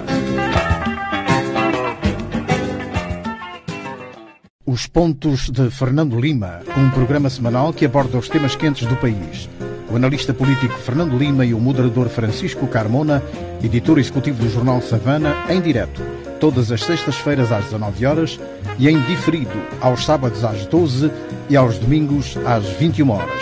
Os 4.65 4.85
Pontos 4.85 5.49
de 5.49 5.71
Fernando 5.71 6.19
Lima, 6.19 6.59
um 6.77 6.91
programa 6.91 7.27
semanal 7.27 7.73
que 7.73 7.85
aborda 7.85 8.19
os 8.19 8.29
temas 8.29 8.55
quentes 8.55 8.87
do 8.87 8.95
país 8.97 9.49
o 9.91 9.95
analista 9.95 10.33
político 10.33 10.77
Fernando 10.77 11.17
Lima 11.17 11.45
e 11.45 11.53
o 11.53 11.59
moderador 11.59 12.09
Francisco 12.09 12.67
Carmona, 12.67 13.23
editor 13.63 13.99
executivo 13.99 14.43
do 14.43 14.49
jornal 14.49 14.81
Savana, 14.81 15.35
em 15.49 15.59
direto, 15.61 16.01
todas 16.39 16.71
as 16.71 16.81
sextas-feiras 16.81 17.51
às 17.51 17.65
19 17.65 18.05
horas 18.05 18.39
e 18.77 18.87
em 18.87 18.99
diferido 19.01 19.61
aos 19.81 20.05
sábados 20.05 20.43
às 20.43 20.65
12 20.65 21.11
e 21.49 21.57
aos 21.57 21.77
domingos 21.77 22.37
às 22.45 22.65
21 22.65 23.09
horas. 23.09 23.41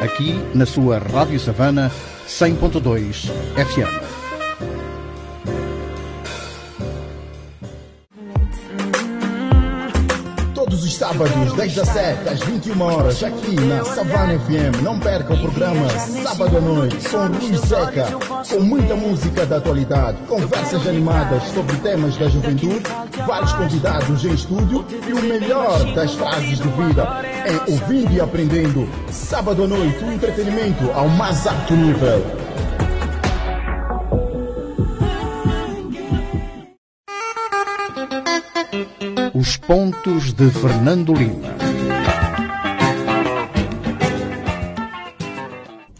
Aqui 0.00 0.38
na 0.54 0.66
sua 0.66 0.98
Rádio 0.98 1.38
Savana 1.38 1.90
100.2 2.26 3.30
FM. 3.54 4.13
Sábados, 10.96 11.54
das 11.54 11.72
17 11.72 12.28
às 12.28 12.40
21 12.40 12.80
horas, 12.80 13.22
aqui 13.22 13.54
na 13.60 13.84
Savana 13.84 14.38
FM. 14.38 14.82
Não 14.82 14.98
perca 14.98 15.34
o 15.34 15.38
programa 15.40 15.88
Sábado 15.98 16.56
à 16.56 16.60
Noite 16.60 17.08
com 17.08 17.26
Rui 17.26 17.56
Seca, 17.56 18.06
com 18.48 18.60
muita 18.60 18.94
música 18.94 19.46
da 19.46 19.56
atualidade, 19.56 20.18
conversas 20.28 20.86
animadas 20.86 21.42
sobre 21.54 21.76
temas 21.78 22.16
da 22.16 22.28
juventude, 22.28 22.82
vários 23.26 23.52
convidados 23.52 24.24
em 24.24 24.34
estúdio 24.34 24.84
e 25.06 25.12
o 25.12 25.22
melhor 25.22 25.94
das 25.94 26.14
frases 26.14 26.58
de 26.58 26.68
vida 26.68 27.22
em 27.46 27.72
ouvindo 27.72 28.12
e 28.12 28.20
aprendendo. 28.20 28.88
Sábado 29.10 29.64
à 29.64 29.66
noite, 29.66 30.04
um 30.04 30.12
entretenimento 30.12 30.90
ao 30.92 31.08
mais 31.08 31.46
alto 31.46 31.74
nível. 31.74 32.43
Os 39.44 39.58
pontos 39.58 40.32
de 40.32 40.48
Fernando 40.48 41.12
Lima. 41.12 41.50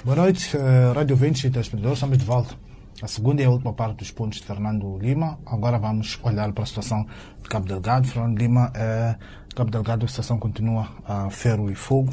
Boa 0.02 0.16
noite, 0.16 0.56
eh, 0.56 0.92
Rádio 0.94 1.14
20 1.14 1.44
e 1.44 1.50
telespectadores. 1.50 1.98
Estamos 1.98 2.16
de 2.16 2.24
volta. 2.24 2.54
A 3.02 3.06
segunda 3.06 3.42
e 3.42 3.44
a 3.44 3.50
última 3.50 3.74
parte 3.74 3.98
dos 3.98 4.10
pontos 4.10 4.40
de 4.40 4.46
Fernando 4.46 4.96
Lima. 4.96 5.38
Agora 5.44 5.78
vamos 5.78 6.18
olhar 6.22 6.50
para 6.54 6.64
a 6.64 6.66
situação 6.66 7.06
de 7.42 7.48
Cabo 7.50 7.66
Delgado. 7.66 8.08
Fernando 8.08 8.38
Lima, 8.38 8.72
eh, 8.74 9.14
Cabo 9.54 9.70
Delgado, 9.70 10.06
a 10.06 10.08
situação 10.08 10.38
continua 10.38 10.88
a 11.06 11.28
ferro 11.28 11.70
e 11.70 11.74
fogo. 11.74 12.08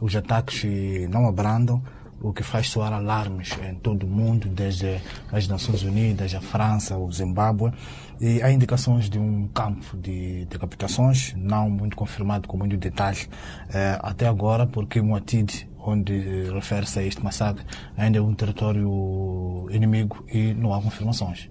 Os 0.00 0.16
ataques 0.16 0.64
eh, 0.64 1.06
não 1.10 1.28
abrandam, 1.28 1.82
o 2.22 2.32
que 2.32 2.42
faz 2.42 2.70
soar 2.70 2.94
alarmes 2.94 3.50
em 3.68 3.74
todo 3.74 4.04
o 4.04 4.08
mundo, 4.08 4.48
desde 4.48 4.98
as 5.30 5.46
Nações 5.46 5.82
Unidas, 5.82 6.34
a 6.34 6.40
França, 6.40 6.96
o 6.96 7.12
Zimbábue. 7.12 7.70
E 8.20 8.42
há 8.42 8.50
indicações 8.50 9.08
de 9.08 9.18
um 9.18 9.48
campo 9.48 9.96
de 9.96 10.44
decapitações, 10.46 11.32
não 11.36 11.70
muito 11.70 11.96
confirmado 11.96 12.46
com 12.46 12.56
muito 12.56 12.76
detalhe 12.76 13.26
eh, 13.72 13.98
até 14.02 14.26
agora, 14.26 14.66
porque 14.66 15.00
Moatid, 15.00 15.68
onde 15.78 16.50
refere-se 16.52 16.98
a 16.98 17.02
este 17.02 17.24
massacre, 17.24 17.64
ainda 17.96 18.18
é 18.18 18.20
um 18.20 18.34
território 18.34 19.66
inimigo 19.70 20.24
e 20.30 20.52
não 20.52 20.74
há 20.74 20.82
confirmações. 20.82 21.48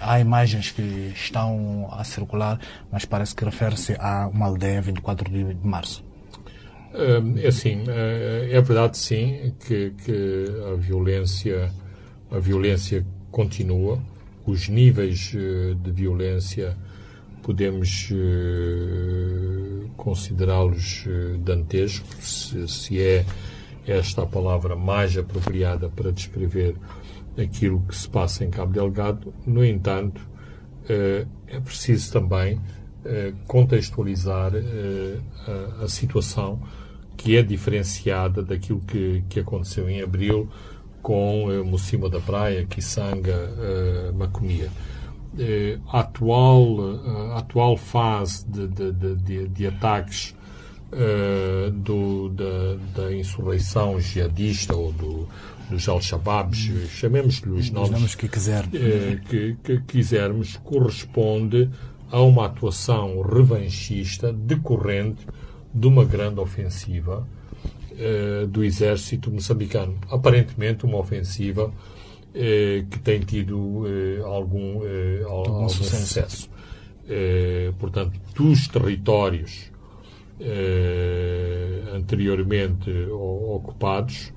Há 0.00 0.20
imagens 0.20 0.70
que 0.70 1.12
estão 1.14 1.88
a 1.92 2.04
circular, 2.04 2.60
mas 2.90 3.04
parece 3.04 3.34
que 3.34 3.44
refere-se 3.44 3.96
a 3.98 4.28
uma 4.28 4.46
aldeia 4.46 4.80
24 4.80 5.30
de 5.30 5.66
março. 5.66 6.04
É 7.42 7.48
assim, 7.48 7.84
é 7.88 8.60
verdade 8.60 8.98
sim 8.98 9.54
que, 9.66 9.94
que 10.04 10.44
a 10.72 10.76
violência 10.76 11.72
a 12.32 12.38
violência 12.38 13.04
continua, 13.30 14.00
os 14.46 14.68
níveis 14.68 15.30
de 15.30 15.90
violência 15.90 16.76
podemos 17.42 18.08
considerá-los 19.96 21.04
dantescos, 21.40 22.54
se, 22.68 23.00
é 23.00 23.24
esta 23.86 24.22
a 24.22 24.26
palavra 24.26 24.76
mais 24.76 25.16
apropriada 25.18 25.88
para 25.88 26.12
descrever 26.12 26.76
aquilo 27.36 27.80
que 27.80 27.96
se 27.96 28.08
passa 28.08 28.44
em 28.44 28.50
Cabo 28.50 28.72
Delgado. 28.72 29.34
No 29.44 29.64
entanto, 29.64 30.20
é 30.88 31.60
preciso 31.64 32.12
também 32.12 32.60
contextualizar 33.48 34.52
a, 35.82 35.88
situação 35.88 36.62
que 37.16 37.36
é 37.36 37.42
diferenciada 37.42 38.42
daquilo 38.42 38.80
que 39.28 39.40
aconteceu 39.40 39.88
em 39.90 40.00
abril 40.00 40.48
com 41.02 41.46
uh, 41.46 41.64
Mocima 41.64 42.08
da 42.08 42.20
Praia, 42.20 42.64
Kisanga, 42.64 43.50
uh, 43.50 44.14
Macomia. 44.16 44.70
Uh, 45.34 45.80
a, 45.88 46.00
atual, 46.00 46.78
uh, 46.78 47.32
a 47.32 47.38
atual 47.38 47.76
fase 47.76 48.46
de, 48.46 48.68
de, 48.68 48.92
de, 49.16 49.48
de 49.48 49.66
ataques 49.66 50.34
do, 51.72 52.28
da, 52.28 52.76
da, 52.94 53.14
insurreição 53.14 53.98
jihadista 53.98 54.76
ou 54.76 54.92
do, 54.92 55.26
dos 55.70 55.88
Al-Shabaabs, 55.88 56.70
chamemos-lhe 56.90 57.50
os 57.50 57.70
nomes, 57.70 57.90
nomes 57.90 58.14
que, 58.14 58.28
quiser. 58.28 58.66
que, 58.68 59.56
que 59.64 59.80
quisermos, 59.80 60.58
corresponde 60.62 61.70
a 62.10 62.20
uma 62.20 62.44
atuação 62.44 63.22
revanchista 63.22 64.34
decorrente 64.34 65.26
de 65.74 65.86
uma 65.86 66.04
grande 66.04 66.40
ofensiva 66.40 67.26
uh, 67.92 68.46
do 68.46 68.64
exército 68.64 69.30
moçambicano. 69.30 69.98
Aparentemente, 70.10 70.84
uma 70.84 70.98
ofensiva 70.98 71.66
uh, 71.66 72.86
que 72.90 72.98
tem 72.98 73.20
tido 73.20 73.58
uh, 73.58 74.26
algum, 74.26 74.80
algum 75.26 75.68
sucesso. 75.68 76.06
sucesso. 76.06 76.50
portanto, 77.78 78.18
dos 78.34 78.68
territórios 78.68 79.70
anteriormente 81.94 82.90
ocupados, 83.10 84.32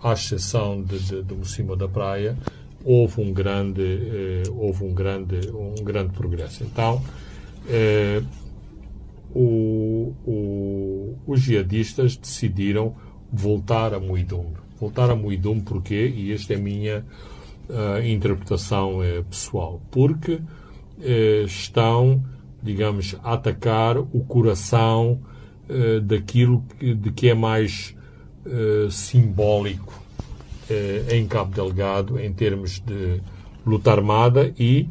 à 0.00 0.12
exceção 0.12 0.82
de, 0.82 0.98
de, 0.98 1.22
de 1.22 1.34
Mocima 1.34 1.76
da 1.76 1.88
Praia, 1.88 2.36
houve 2.84 3.20
um 3.20 3.32
grande, 3.32 4.42
houve 4.54 4.84
um 4.84 4.94
grande, 4.94 5.50
um 5.50 5.82
grande 5.82 6.12
progresso. 6.12 6.62
Então, 6.62 7.02
o, 9.36 10.14
o, 10.26 11.14
os 11.26 11.42
jihadistas 11.42 12.16
decidiram 12.16 12.94
voltar 13.30 13.92
a 13.92 14.00
Muidum. 14.00 14.46
Voltar 14.80 15.10
a 15.10 15.14
Muidum 15.14 15.60
porquê? 15.60 16.10
E 16.14 16.32
esta 16.32 16.54
é 16.54 16.56
a 16.56 16.58
minha 16.58 17.04
uh, 17.68 18.06
interpretação 18.06 19.00
uh, 19.00 19.22
pessoal. 19.24 19.82
Porque 19.90 20.32
uh, 20.32 21.44
estão, 21.44 22.24
digamos, 22.62 23.14
a 23.22 23.34
atacar 23.34 23.98
o 23.98 24.24
coração 24.26 25.20
daquilo 26.04 26.62
que, 26.78 26.94
de 26.94 27.10
que 27.10 27.28
é 27.28 27.34
mais 27.34 27.92
simbólico 28.88 30.00
em 31.10 31.26
Cabo 31.26 31.52
Delgado 31.52 32.20
em 32.20 32.32
termos 32.32 32.78
de 32.78 33.20
luta 33.66 33.90
armada 33.90 34.54
e, 34.56 34.88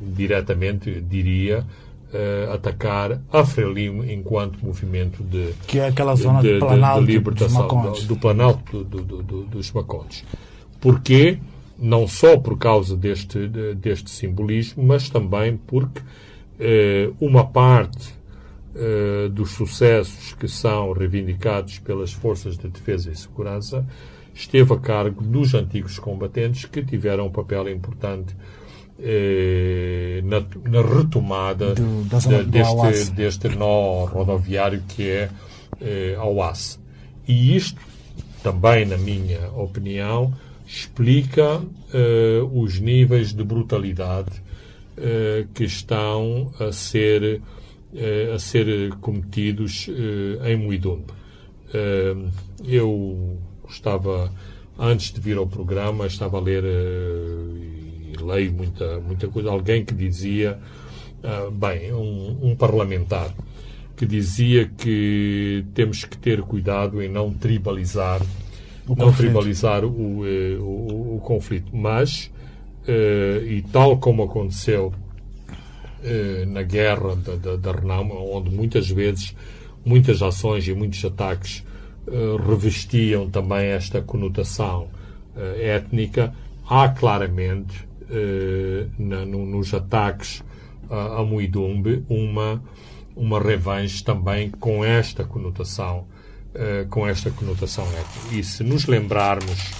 diretamente, 0.00 1.00
diria, 1.00 1.66
uh, 2.12 2.52
atacar 2.52 3.20
a 3.32 3.44
Frelimo 3.44 4.04
enquanto 4.04 4.64
movimento 4.64 5.22
de 5.22 5.54
que 5.66 5.78
é 5.78 5.88
aquela 5.88 6.14
zona 6.14 6.40
de, 6.40 6.54
de, 6.54 6.58
planalto 6.58 7.06
de 7.06 7.12
libertação 7.12 7.82
dos 7.82 8.02
do, 8.02 8.14
do 8.14 8.20
planalto 8.20 8.84
do, 8.84 9.02
do, 9.02 9.42
dos 9.44 9.72
Macondes. 9.72 10.24
Porquê? 10.80 11.38
Não 11.78 12.08
só 12.08 12.36
por 12.36 12.58
causa 12.58 12.96
deste, 12.96 13.46
deste 13.76 14.10
simbolismo, 14.10 14.82
mas 14.82 15.08
também 15.08 15.56
porque 15.56 16.00
uh, 16.00 17.14
uma 17.20 17.46
parte 17.46 18.12
uh, 18.74 19.28
dos 19.28 19.50
sucessos 19.50 20.32
que 20.34 20.48
são 20.48 20.92
reivindicados 20.92 21.78
pelas 21.78 22.12
forças 22.12 22.58
de 22.58 22.68
defesa 22.68 23.10
e 23.10 23.16
segurança 23.16 23.86
esteve 24.34 24.72
a 24.72 24.78
cargo 24.78 25.22
dos 25.22 25.54
antigos 25.54 25.98
combatentes 25.98 26.64
que 26.64 26.82
tiveram 26.82 27.26
um 27.26 27.30
papel 27.30 27.68
importante 27.68 28.36
eh, 29.00 30.20
na, 30.24 30.40
na, 30.70 30.82
retomada 30.82 31.74
do, 31.74 32.04
de, 32.04 32.44
deste, 32.44 33.10
deste 33.12 33.48
nó 33.48 34.04
rodoviário 34.04 34.82
que 34.88 35.08
é 35.08 35.30
eh, 35.80 36.16
a 36.18 36.24
OAS. 36.24 36.78
E 37.26 37.56
isto, 37.56 37.80
também 38.42 38.86
na 38.86 38.96
minha 38.96 39.48
opinião, 39.56 40.32
explica 40.66 41.62
eh, 41.92 42.40
os 42.52 42.80
níveis 42.80 43.32
de 43.32 43.44
brutalidade 43.44 44.48
eh, 45.00 45.46
que 45.54 45.62
estão 45.62 46.52
a 46.58 46.72
ser, 46.72 47.40
eh, 47.94 48.32
a 48.34 48.38
ser 48.38 48.90
cometidos 49.00 49.88
eh, 49.88 50.52
em 50.52 50.56
Muidumbe. 50.56 51.12
eu 52.66 53.38
estava, 53.68 54.32
antes 54.78 55.12
de 55.12 55.20
vir 55.20 55.36
ao 55.36 55.46
programa, 55.46 56.06
estava 56.06 56.38
a 56.38 56.40
ler 56.40 56.64
leio 58.22 58.52
muita, 58.52 59.00
muita 59.00 59.28
coisa, 59.28 59.50
alguém 59.50 59.84
que 59.84 59.94
dizia, 59.94 60.58
uh, 61.22 61.50
bem, 61.50 61.92
um, 61.92 62.38
um, 62.42 62.56
parlamentar, 62.56 63.34
que 63.96 64.06
dizia 64.06 64.66
que 64.66 65.64
temos 65.74 66.04
que 66.04 66.16
ter 66.16 66.42
cuidado 66.42 67.02
em 67.02 67.08
não 67.08 67.32
tribalizar, 67.32 68.20
o 68.86 68.94
não 68.94 69.06
conflito. 69.06 69.16
tribalizar 69.16 69.84
o, 69.84 70.26
eh, 70.26 70.56
o, 70.58 71.16
o, 71.16 71.20
conflito. 71.22 71.76
Mas, 71.76 72.30
uh, 72.86 73.44
e 73.44 73.62
tal 73.72 73.98
como 73.98 74.22
aconteceu 74.22 74.92
uh, 74.92 76.46
na 76.46 76.62
guerra 76.62 77.16
da, 77.16 77.34
da, 77.34 77.56
da 77.56 77.72
Renamo, 77.72 78.14
onde 78.32 78.50
muitas 78.50 78.88
vezes 78.88 79.34
muitas 79.84 80.22
ações 80.22 80.66
e 80.68 80.74
muitos 80.74 81.04
ataques 81.04 81.64
revestiam 82.46 83.28
também 83.28 83.66
esta 83.66 84.00
conotação 84.00 84.88
étnica, 85.60 86.32
há 86.68 86.88
claramente 86.88 87.82
eh, 87.82 87.87
na, 88.98 89.24
no, 89.24 89.44
nos 89.44 89.74
ataques 89.74 90.42
a, 90.90 91.20
a 91.20 91.24
Muidumbe 91.24 92.04
uma, 92.08 92.62
uma 93.14 93.40
revanche 93.40 94.02
também 94.02 94.50
com 94.50 94.84
esta 94.84 95.24
conotação, 95.24 96.06
eh, 96.54 96.86
com 96.88 97.06
esta 97.06 97.30
conotação 97.30 97.84
étnica. 97.84 98.36
E 98.36 98.42
se 98.42 98.62
nos 98.64 98.86
lembrarmos 98.86 99.70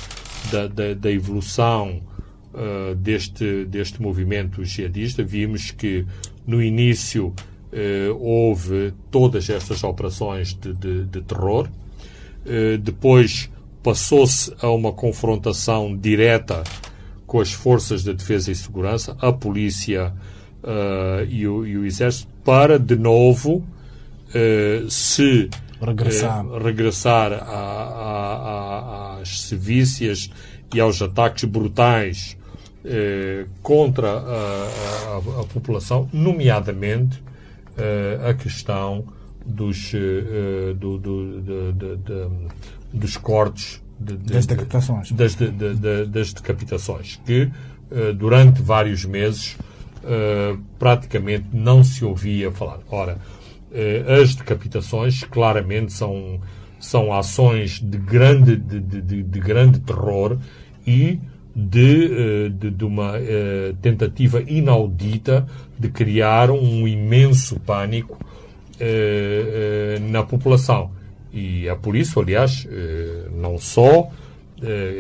da, 0.51 0.67
da, 0.67 0.95
da 0.95 1.11
evolução 1.11 2.01
uh, 2.55 2.95
deste, 2.95 3.65
deste 3.65 4.01
movimento 4.01 4.65
jihadista, 4.65 5.23
vimos 5.23 5.71
que 5.71 6.07
no 6.47 6.63
início 6.63 7.29
uh, 7.29 8.15
houve 8.19 8.93
todas 9.11 9.51
estas 9.51 9.83
operações 9.85 10.55
de, 10.55 10.73
de, 10.73 11.05
de 11.05 11.23
terror, 11.23 11.69
uh, 11.69 12.79
depois 12.79 13.51
passou-se 13.83 14.53
a 14.61 14.71
uma 14.71 14.93
confrontação 14.93 15.97
direta 15.97 16.63
com 17.29 17.41
as 17.41 17.53
forças 17.53 18.03
de 18.03 18.13
defesa 18.13 18.51
e 18.51 18.57
segurança, 18.57 19.17
a 19.21 19.33
polícia 19.33 20.13
uh, 20.65 21.25
e, 21.29 21.47
o, 21.47 21.65
e, 21.65 21.79
o, 21.79 21.85
exército, 21.85 22.29
para 22.45 22.77
de 22.77 22.97
novo 22.97 23.65
uh, 24.35 24.91
se 24.91 25.49
regressar, 25.81 26.45
uh, 26.45 26.59
regressar 26.59 27.33
a, 27.33 27.37
a, 27.37 29.17
a, 29.19 29.21
às 29.21 29.43
sevícias 29.43 30.29
e 30.75 30.81
aos 30.81 31.01
ataques 31.01 31.45
brutais 31.45 32.37
eh, 32.85 33.47
contra 33.63 34.09
a, 34.09 35.45
população, 35.53 36.09
nomeadamente 36.13 37.23
eh, 37.77 38.19
a 38.25 38.33
questão 38.33 39.05
dos, 39.45 39.93
eh, 39.95 40.75
do, 40.75 40.97
do, 40.97 41.43
de, 42.93 43.07
de, 43.99 44.17
de, 44.17 44.33
das 44.33 44.47
decapitações. 44.47 45.13
Das, 45.13 45.35
das 46.09 46.33
decapitações, 46.33 47.21
que 47.25 47.51
durante 48.17 48.63
vários 48.63 49.05
meses 49.05 49.57
praticamente 50.79 51.47
não 51.53 51.83
se 51.83 52.05
ouvia 52.05 52.51
falar. 52.51 52.81
Ora, 52.91 53.19
as 54.23 54.35
decapitações 54.35 55.25
claramente 55.25 55.93
são, 55.93 56.41
são 56.79 57.13
ações 57.13 57.81
de 57.81 57.99
grande, 57.99 58.57
de, 58.57 58.81
de, 58.81 59.23
de 59.23 59.41
grande 59.41 59.81
terror 59.81 60.39
e 60.87 61.19
de, 61.55 62.05
eh, 62.05 62.49
de, 62.51 62.71
de 62.71 62.85
uma 62.85 63.15
tentativa 63.83 64.41
inaudita 64.47 65.47
de 65.79 65.89
criar 65.89 66.51
um 66.51 66.87
imenso 66.87 67.59
pânico 67.61 68.19
na 70.11 70.23
população. 70.23 70.98
E 71.33 71.69
é 71.69 71.75
por 71.75 71.95
isso, 71.97 72.21
aliás, 72.21 72.67
não 73.33 73.59
só 73.59 74.11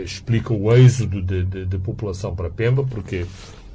explica 0.04 0.52
o 0.52 0.72
êxodo 0.74 1.20
de, 1.22 1.42
de, 1.42 1.64
de, 1.64 1.78
população 1.78 2.34
para 2.34 2.48
Pemba, 2.50 2.84
porque 2.84 3.26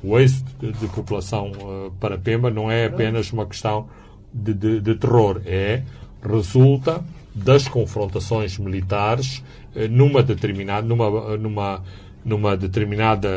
o 0.03 0.17
êxodo 0.17 0.49
de, 0.59 0.71
de 0.71 0.87
população 0.87 1.51
para 1.99 2.17
Pemba 2.17 2.49
não 2.49 2.71
é 2.71 2.85
apenas 2.85 3.33
uma 3.33 3.45
questão 3.45 3.87
de, 4.33 4.95
terror, 4.95 5.41
é 5.45 5.83
resulta 6.23 7.03
das 7.35 7.67
confrontações 7.67 8.57
militares 8.57 9.43
numa 9.89 10.21
determinada 10.21 10.87
numa 10.87 11.37
numa 11.37 11.83
numa 12.23 12.55
determinada 12.55 13.29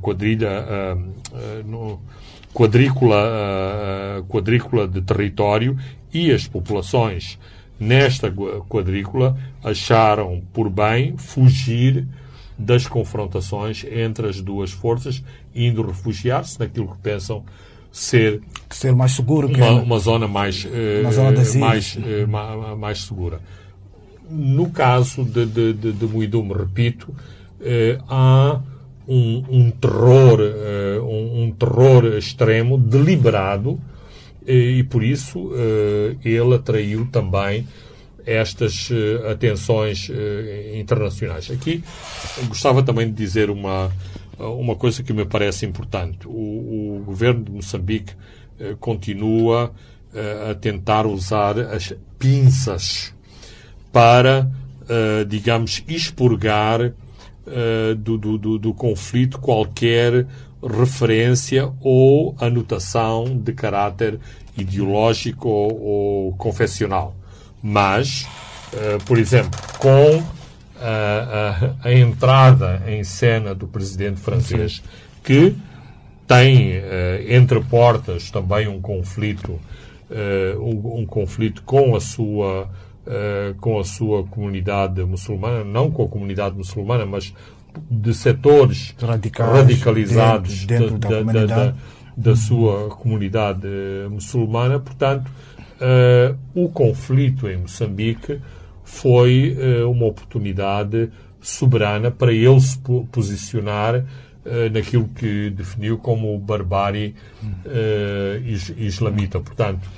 quadrilha, 0.00 0.96
quadrícula, 2.54 4.24
quadrícula 4.28 4.86
de 4.86 5.02
território 5.02 5.76
e 6.12 6.30
as 6.30 6.46
populações 6.46 7.38
nesta 7.82 8.32
quadrícula 8.68 9.36
acharam 9.62 10.42
por 10.52 10.70
bem 10.70 11.16
fugir 11.16 12.06
das 12.56 12.86
confrontações 12.86 13.84
entre 13.90 14.28
as 14.28 14.40
duas 14.40 14.70
forças, 14.70 15.22
indo 15.54 15.84
refugiar-se 15.84 16.58
naquilo 16.60 16.88
que 16.88 16.98
pensam 16.98 17.44
ser, 17.90 18.40
ser 18.70 18.94
mais 18.94 19.12
seguro 19.12 19.48
uma, 19.48 19.70
uma 19.82 19.98
zona 19.98 20.28
mais, 20.28 20.66
uma 21.02 21.12
zona 21.12 21.32
mais, 21.58 21.98
mais 22.78 23.00
segura. 23.02 23.40
No 24.30 24.70
caso 24.70 25.24
de, 25.24 25.44
de, 25.44 25.72
de, 25.72 25.92
de 25.92 26.06
Muidume, 26.06 26.54
repito, 26.54 27.12
eh, 27.60 27.98
há 28.08 28.60
um, 29.06 29.44
um 29.48 29.70
terror, 29.70 30.40
eh, 30.40 31.00
um, 31.00 31.44
um, 31.44 31.50
terror 31.50 32.06
extremo, 32.16 32.78
deliberado, 32.78 33.78
eh, 33.78 33.91
e 34.46 34.82
por 34.84 35.02
isso 35.02 35.52
eh, 35.54 36.16
ele 36.24 36.54
atraiu 36.54 37.06
também 37.06 37.66
estas 38.24 38.88
eh, 38.90 39.30
atenções 39.30 40.10
eh, 40.10 40.78
internacionais. 40.78 41.50
Aqui 41.50 41.82
gostava 42.48 42.82
também 42.82 43.06
de 43.06 43.12
dizer 43.12 43.50
uma, 43.50 43.90
uma 44.38 44.76
coisa 44.76 45.02
que 45.02 45.12
me 45.12 45.24
parece 45.24 45.66
importante. 45.66 46.26
O, 46.26 46.30
o 47.00 47.02
governo 47.04 47.44
de 47.44 47.50
Moçambique 47.50 48.14
continua 48.78 49.72
a 50.48 50.54
tentar 50.54 51.04
usar 51.04 51.58
as 51.58 51.92
pinças 52.16 53.12
para, 53.90 54.48
digamos, 55.26 55.82
expurgar 55.88 56.92
uh, 57.46 57.94
do, 57.94 58.18
do, 58.18 58.58
do, 58.58 58.74
conflito 58.74 59.38
qualquer 59.38 60.26
referência 60.62 61.72
ou 61.80 62.34
anotação 62.38 63.36
de 63.36 63.52
caráter 63.52 64.18
ideológico 64.56 65.48
ou, 65.48 65.80
ou 65.82 66.32
confessional. 66.34 67.14
Mas, 67.62 68.26
uh, 68.72 69.02
por 69.04 69.18
exemplo, 69.18 69.58
com 69.78 70.22
a, 70.80 71.74
a, 71.82 71.88
a, 71.88 71.92
entrada 71.92 72.82
em 72.86 73.04
cena 73.04 73.54
do 73.54 73.68
presidente 73.68 74.20
francês, 74.20 74.82
que 75.22 75.56
tem 76.26 76.72
entre 77.28 77.60
portas 77.60 78.30
também 78.30 78.66
um 78.66 78.80
conflito, 78.80 79.60
um, 80.58 81.00
um 81.00 81.06
conflito 81.06 81.62
com 81.62 81.94
a 81.94 82.00
sua 82.00 82.68
uh, 83.06 83.54
com 83.60 83.78
a 83.78 83.84
sua 83.84 84.24
comunidade 84.24 85.02
muçulmana, 85.04 85.64
não 85.64 85.90
com 85.90 86.04
a 86.04 86.08
comunidade 86.08 86.56
muçulmana, 86.56 87.06
mas 87.06 87.34
de 87.90 88.14
setores 88.14 88.94
Radicais, 89.00 89.50
radicalizados 89.50 90.64
dentro, 90.64 90.98
dentro 90.98 91.24
da, 91.24 91.32
da, 91.32 91.46
da, 91.46 91.74
da, 92.16 92.36
sua 92.36 92.88
comunidade 92.88 93.66
muçulmana. 94.10 94.78
Portanto, 94.78 95.30
uh, 95.80 96.36
o 96.54 96.68
conflito 96.68 97.48
em 97.48 97.58
Moçambique 97.58 98.40
foi 98.84 99.56
uh, 99.56 99.90
uma 99.90 100.06
oportunidade 100.06 101.10
soberana 101.40 102.10
para 102.10 102.32
ele 102.32 102.60
se 102.60 102.78
posicionar 103.10 104.04
naquilo 104.72 105.08
que 105.08 105.50
definiu 105.50 105.98
como 105.98 106.36
barbárie 106.38 107.14
islamita. 108.76 109.40
Portanto, 109.40 109.88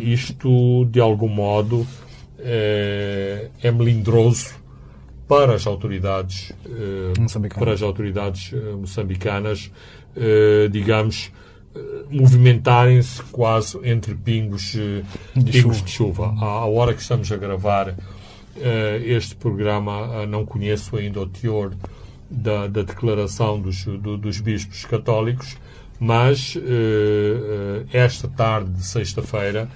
isto, 0.00 0.84
de 0.84 1.00
algum 1.00 1.28
modo, 1.28 1.86
é 2.38 3.70
melindroso 3.72 4.61
para 5.32 5.54
as 5.54 5.66
autoridades 5.66 6.52
eh, 6.66 7.48
para 7.58 7.72
as 7.72 7.80
autoridades 7.80 8.52
eh, 8.52 8.72
moçambicanas 8.72 9.70
digamos 10.70 11.32
movimentarem-se 12.10 13.22
quase 13.32 13.78
entre 13.82 14.14
pingos, 14.14 14.72
de, 14.72 15.02
pingos 15.34 15.78
chuva. 15.78 15.84
de 15.86 15.90
chuva. 15.90 16.34
À, 16.38 16.66
hora 16.66 16.92
que 16.92 17.00
estamos 17.00 17.32
a 17.32 17.36
gravar 17.38 17.94
este 19.06 19.34
programa, 19.34 20.26
não 20.26 20.44
conheço 20.44 20.98
ainda 20.98 21.18
o 21.18 21.26
teor 21.26 21.72
da, 22.28 22.66
da 22.66 22.82
declaração 22.82 23.58
dos, 23.58 23.86
do, 23.86 24.18
dos 24.18 24.38
bispos 24.38 24.84
católicos, 24.84 25.56
mas 25.98 26.58
esta 27.90 28.28
tarde 28.28 28.70
de 28.72 28.84
sexta-feira 28.84 29.66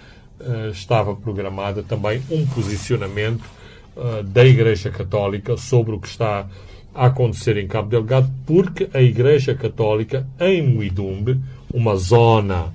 estava 0.71 1.17
programada 1.17 1.83
também 1.83 2.23
um 2.31 2.45
posicionamento 2.49 3.57
uh, 3.97 4.23
da 4.23 4.45
Igreja 4.45 4.91
Católica 4.91 5.57
sobre 5.57 5.95
o 5.95 6.01
que 6.01 6.09
está 6.09 6.47
a 6.95 7.07
acontecer 7.07 7.57
em 7.59 7.67
Cabo 7.67 7.91
Delgado, 7.91 8.31
porque 8.47 8.89
a 8.95 9.03
Igreja 9.03 9.55
Católica 9.55 10.27
em 10.41 10.63
Muidumbe, 10.63 11.39
uma 11.73 11.97
zona 11.97 12.73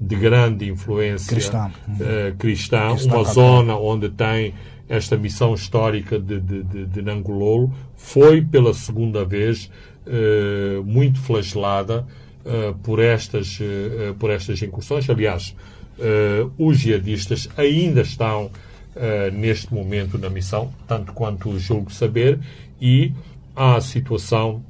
de 0.00 0.16
grande 0.16 0.68
influência 0.68 1.34
cristã, 1.34 1.70
uh, 1.88 2.36
cristã, 2.38 2.90
cristã 2.92 3.14
uma 3.14 3.24
zona 3.24 3.76
onde 3.76 4.08
tem 4.08 4.54
esta 4.88 5.16
missão 5.18 5.54
histórica 5.54 6.18
de, 6.18 6.40
de, 6.40 6.62
de, 6.62 6.86
de 6.86 7.02
Nangololo, 7.02 7.70
foi 7.94 8.40
pela 8.40 8.72
segunda 8.72 9.24
vez 9.24 9.70
uh, 10.06 10.82
muito 10.84 11.20
flagelada 11.20 12.06
uh, 12.44 12.74
por, 12.82 13.00
estas, 13.00 13.58
por 14.18 14.30
estas 14.30 14.62
incursões. 14.62 15.08
Aliás, 15.10 15.54
os 16.56 16.78
jihadistas 16.78 17.48
ainda 17.56 18.02
estão 18.02 18.50
uh, 18.98 19.30
neste 19.34 19.72
momento 19.72 20.18
na 20.18 20.28
missão, 20.28 20.70
tanto 20.86 21.12
quanto 21.12 21.58
julgo 21.58 21.90
saber, 21.90 22.38
e 22.80 23.12
há 23.54 23.76
a 23.76 23.80
situação 23.80 24.62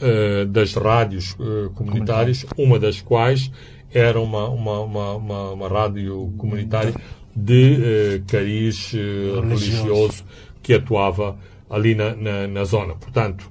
uh, 0.00 0.46
das 0.46 0.74
rádios 0.74 1.36
comunitárias, 1.74 2.46
uma 2.56 2.78
das 2.78 3.00
quais 3.00 3.50
era 3.92 4.20
uma, 4.20 4.48
uma, 4.48 4.80
uma, 4.80 5.14
uma, 5.14 5.50
uma 5.52 5.68
rádio 5.68 6.32
comunitária 6.36 6.94
de 7.34 8.22
cariz 8.26 8.92
religioso 8.92 10.24
que 10.62 10.74
atuava 10.74 11.36
ali 11.68 11.94
na, 11.94 12.14
na, 12.14 12.46
na 12.46 12.64
zona. 12.64 12.94
Portanto, 12.94 13.50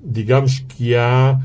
digamos 0.00 0.60
que 0.60 0.94
há, 0.94 1.40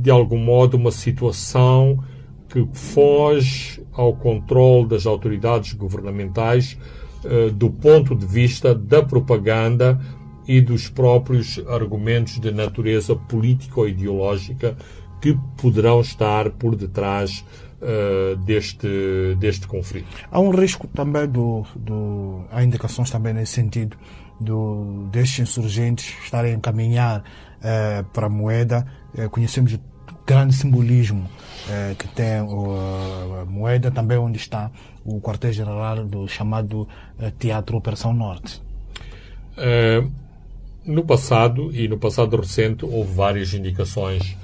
de 0.00 0.10
algum 0.10 0.38
modo, 0.38 0.76
uma 0.76 0.92
situação 0.92 2.02
que 2.48 2.64
foge 2.72 3.82
ao 3.98 4.14
controle 4.14 4.86
das 4.86 5.06
autoridades 5.06 5.72
governamentais 5.72 6.78
eh, 7.24 7.50
do 7.50 7.68
ponto 7.68 8.14
de 8.14 8.24
vista 8.24 8.72
da 8.72 9.02
propaganda 9.02 10.00
e 10.46 10.60
dos 10.60 10.88
próprios 10.88 11.60
argumentos 11.66 12.38
de 12.38 12.52
natureza 12.52 13.16
política 13.16 13.80
ou 13.80 13.88
ideológica 13.88 14.76
que 15.20 15.36
poderão 15.60 16.00
estar 16.00 16.48
por 16.50 16.76
detrás 16.76 17.44
uh, 17.82 18.36
deste, 18.36 19.34
deste 19.38 19.66
conflito. 19.66 20.06
Há 20.30 20.38
um 20.38 20.50
risco 20.50 20.86
também 20.86 21.26
do, 21.26 21.66
do. 21.74 22.44
Há 22.52 22.62
indicações 22.62 23.10
também 23.10 23.34
nesse 23.34 23.52
sentido 23.52 23.96
do, 24.40 25.08
destes 25.10 25.40
insurgentes 25.40 26.14
estarem 26.22 26.54
a 26.54 26.60
caminhar 26.60 27.20
uh, 27.58 28.04
para 28.12 28.26
a 28.26 28.30
moeda. 28.30 28.86
Conhecemos 29.32 29.76
grande 30.28 30.54
simbolismo 30.54 31.26
eh, 31.70 31.94
que 31.98 32.06
tem 32.08 32.42
o, 32.42 32.74
a 33.40 33.46
moeda, 33.46 33.90
também 33.90 34.18
onde 34.18 34.36
está 34.36 34.70
o 35.02 35.18
quartel-general 35.22 36.04
do 36.04 36.28
chamado 36.28 36.86
eh, 37.18 37.32
Teatro 37.38 37.78
Operação 37.78 38.12
Norte. 38.12 38.60
Eh, 39.56 40.04
no 40.84 41.02
passado 41.02 41.74
e 41.74 41.88
no 41.88 41.96
passado 41.96 42.36
recente 42.36 42.84
houve 42.84 43.10
várias 43.14 43.54
indicações 43.54 44.36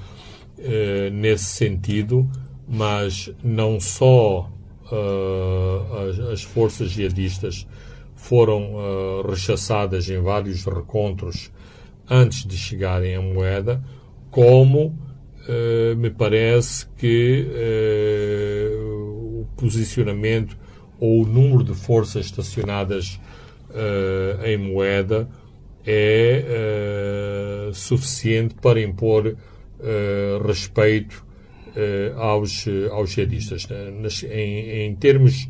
nesse 1.11 1.45
sentido, 1.45 2.27
mas 2.67 3.29
não 3.43 3.79
só 3.79 4.49
as, 6.09 6.19
as, 6.31 6.43
forças 6.43 6.89
jihadistas 6.91 7.67
foram 8.15 8.73
uh, 8.73 9.29
rechaçadas 9.29 10.09
em 10.09 10.19
vários 10.19 10.65
recontros 10.65 11.51
antes 12.09 12.45
de 12.45 12.57
chegarem 12.57 13.15
à 13.15 13.21
moeda, 13.21 13.83
como 14.31 14.97
me 15.97 16.09
parece 16.09 16.87
que 16.97 17.47
o 18.77 19.45
posicionamento 19.55 20.57
ou 20.99 21.23
o 21.23 21.27
número 21.27 21.63
de 21.63 21.73
forças 21.73 22.25
estacionadas 22.25 23.19
em 24.43 24.57
moeda 24.57 25.29
é 25.85 27.69
uh, 27.69 27.73
suficiente 27.73 28.55
para 28.55 28.81
impor 28.81 29.27
uh, 29.27 30.47
respeito 30.47 31.25
uh, 31.69 32.19
aos, 32.19 32.65
aos 32.91 33.11
jihadistas. 33.11 33.67
Em, 34.23 34.87
em, 34.87 34.95
termos 34.95 35.47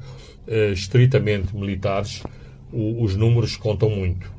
estritamente 0.73 1.55
militares, 1.55 2.21
o, 2.71 3.03
os 3.03 3.15
números 3.15 3.55
contam 3.55 3.89
muito. 3.89 4.31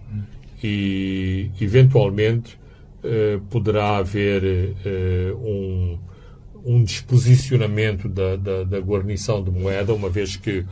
E, 0.62 1.50
eventualmente, 1.60 2.58
poderá 3.50 3.98
haver 3.98 4.74
um, 5.36 5.98
um 6.64 6.82
disposicionamento 6.82 8.08
da, 8.08 8.36
da, 8.36 8.64
da 8.64 8.78
guarnição 8.80 9.42
de 9.42 9.50
moeda, 9.50 9.94
uma 9.94 10.10
vez 10.10 10.36
que 10.36 10.64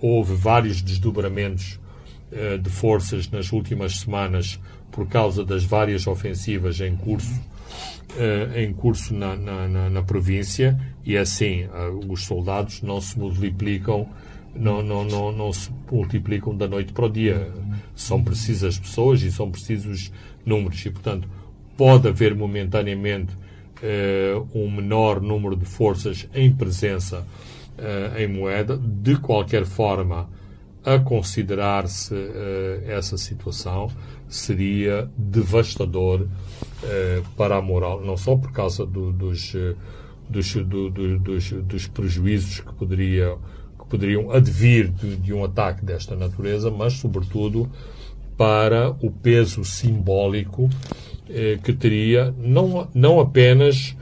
houve 0.00 0.34
vários 0.34 0.80
desdobramentos 0.80 1.78
eh, 2.32 2.58
de 2.58 2.68
forças 2.68 3.30
nas 3.30 3.52
últimas 3.52 4.00
semanas 4.00 4.58
por 4.90 5.06
causa 5.06 5.44
das 5.44 5.64
várias 5.64 6.06
ofensivas 6.06 6.80
em 6.80 6.96
curso, 6.96 7.32
eh, 8.16 8.64
em 8.64 8.72
curso 8.72 9.14
na, 9.14 9.36
na, 9.36 9.90
na 9.90 10.02
província 10.02 10.78
e 11.04 11.16
assim 11.16 11.62
eh, 11.62 11.70
os 12.08 12.24
soldados 12.24 12.82
não 12.82 13.00
se 13.00 13.18
multiplicam 13.18 14.08
não, 14.54 14.82
não, 14.82 15.04
não, 15.04 15.32
não 15.32 15.52
se 15.52 15.70
multiplicam 15.90 16.56
da 16.56 16.68
noite 16.68 16.92
para 16.92 17.06
o 17.06 17.10
dia. 17.10 17.52
São 17.94 18.22
precisas 18.22 18.78
pessoas 18.78 19.20
e 19.22 19.32
são 19.32 19.50
precisos 19.50 20.12
números. 20.46 20.86
E, 20.86 20.90
portanto, 20.90 21.28
pode 21.76 22.08
haver 22.08 22.34
momentaneamente 22.34 23.36
um 24.54 24.70
menor 24.70 25.20
número 25.20 25.54
de 25.54 25.66
forças 25.66 26.26
em 26.34 26.50
presença 26.50 27.26
em 28.16 28.26
moeda. 28.26 28.78
De 28.78 29.16
qualquer 29.16 29.66
forma, 29.66 30.26
a 30.84 30.98
considerar-se 30.98 32.14
uh, 32.14 32.82
essa 32.86 33.16
situação 33.16 33.90
seria 34.28 35.08
devastador 35.16 36.22
uh, 36.22 37.24
para 37.36 37.56
a 37.56 37.62
moral, 37.62 38.04
não 38.04 38.16
só 38.16 38.36
por 38.36 38.52
causa 38.52 38.84
do, 38.84 39.10
dos, 39.10 39.54
uh, 39.54 39.74
dos, 40.28 40.54
do, 40.54 40.90
do, 40.90 41.18
dos, 41.18 41.50
dos, 41.50 41.86
prejuízos 41.86 42.60
que, 42.60 42.72
poderia, 42.74 43.36
poderiam 43.88 44.30
advir 44.30 44.88
de, 44.88 45.16
de, 45.16 45.32
um 45.32 45.42
ataque 45.42 45.82
desta 45.84 46.14
natureza, 46.14 46.70
mas, 46.70 46.94
sobretudo, 46.94 47.70
para 48.36 48.90
o 49.00 49.10
peso 49.10 49.64
simbólico 49.64 50.68
que 51.62 51.72
teria, 51.72 52.34
não, 52.38 52.88
não 52.94 53.18
apenas 53.18 53.96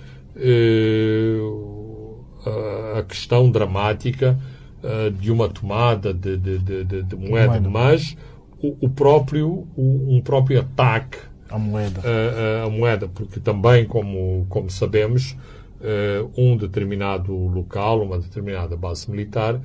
a 2.99 3.03
questão 3.03 3.51
dramática 3.51 4.39
uh, 4.83 5.11
de 5.11 5.31
uma 5.31 5.49
tomada 5.49 6.13
de, 6.13 6.37
de, 6.37 6.59
de, 6.59 7.03
de 7.03 7.17
moeda, 7.17 7.53
moeda, 7.53 7.71
mas 7.71 8.17
o, 8.63 8.77
o 8.87 8.89
próprio, 8.89 9.67
o, 9.77 10.17
um 10.17 10.21
próprio 10.21 10.61
ataque 10.61 11.19
à 11.49 11.59
moeda. 11.59 12.01
Uh, 12.01 12.71
moeda, 12.71 13.09
porque 13.09 13.41
também, 13.41 13.85
como, 13.85 14.47
como 14.49 14.71
sabemos, 14.71 15.37
uh, 15.81 16.31
um 16.37 16.57
determinado 16.57 17.33
local, 17.33 18.03
uma 18.03 18.19
determinada 18.19 18.77
base 18.77 19.11
militar, 19.11 19.61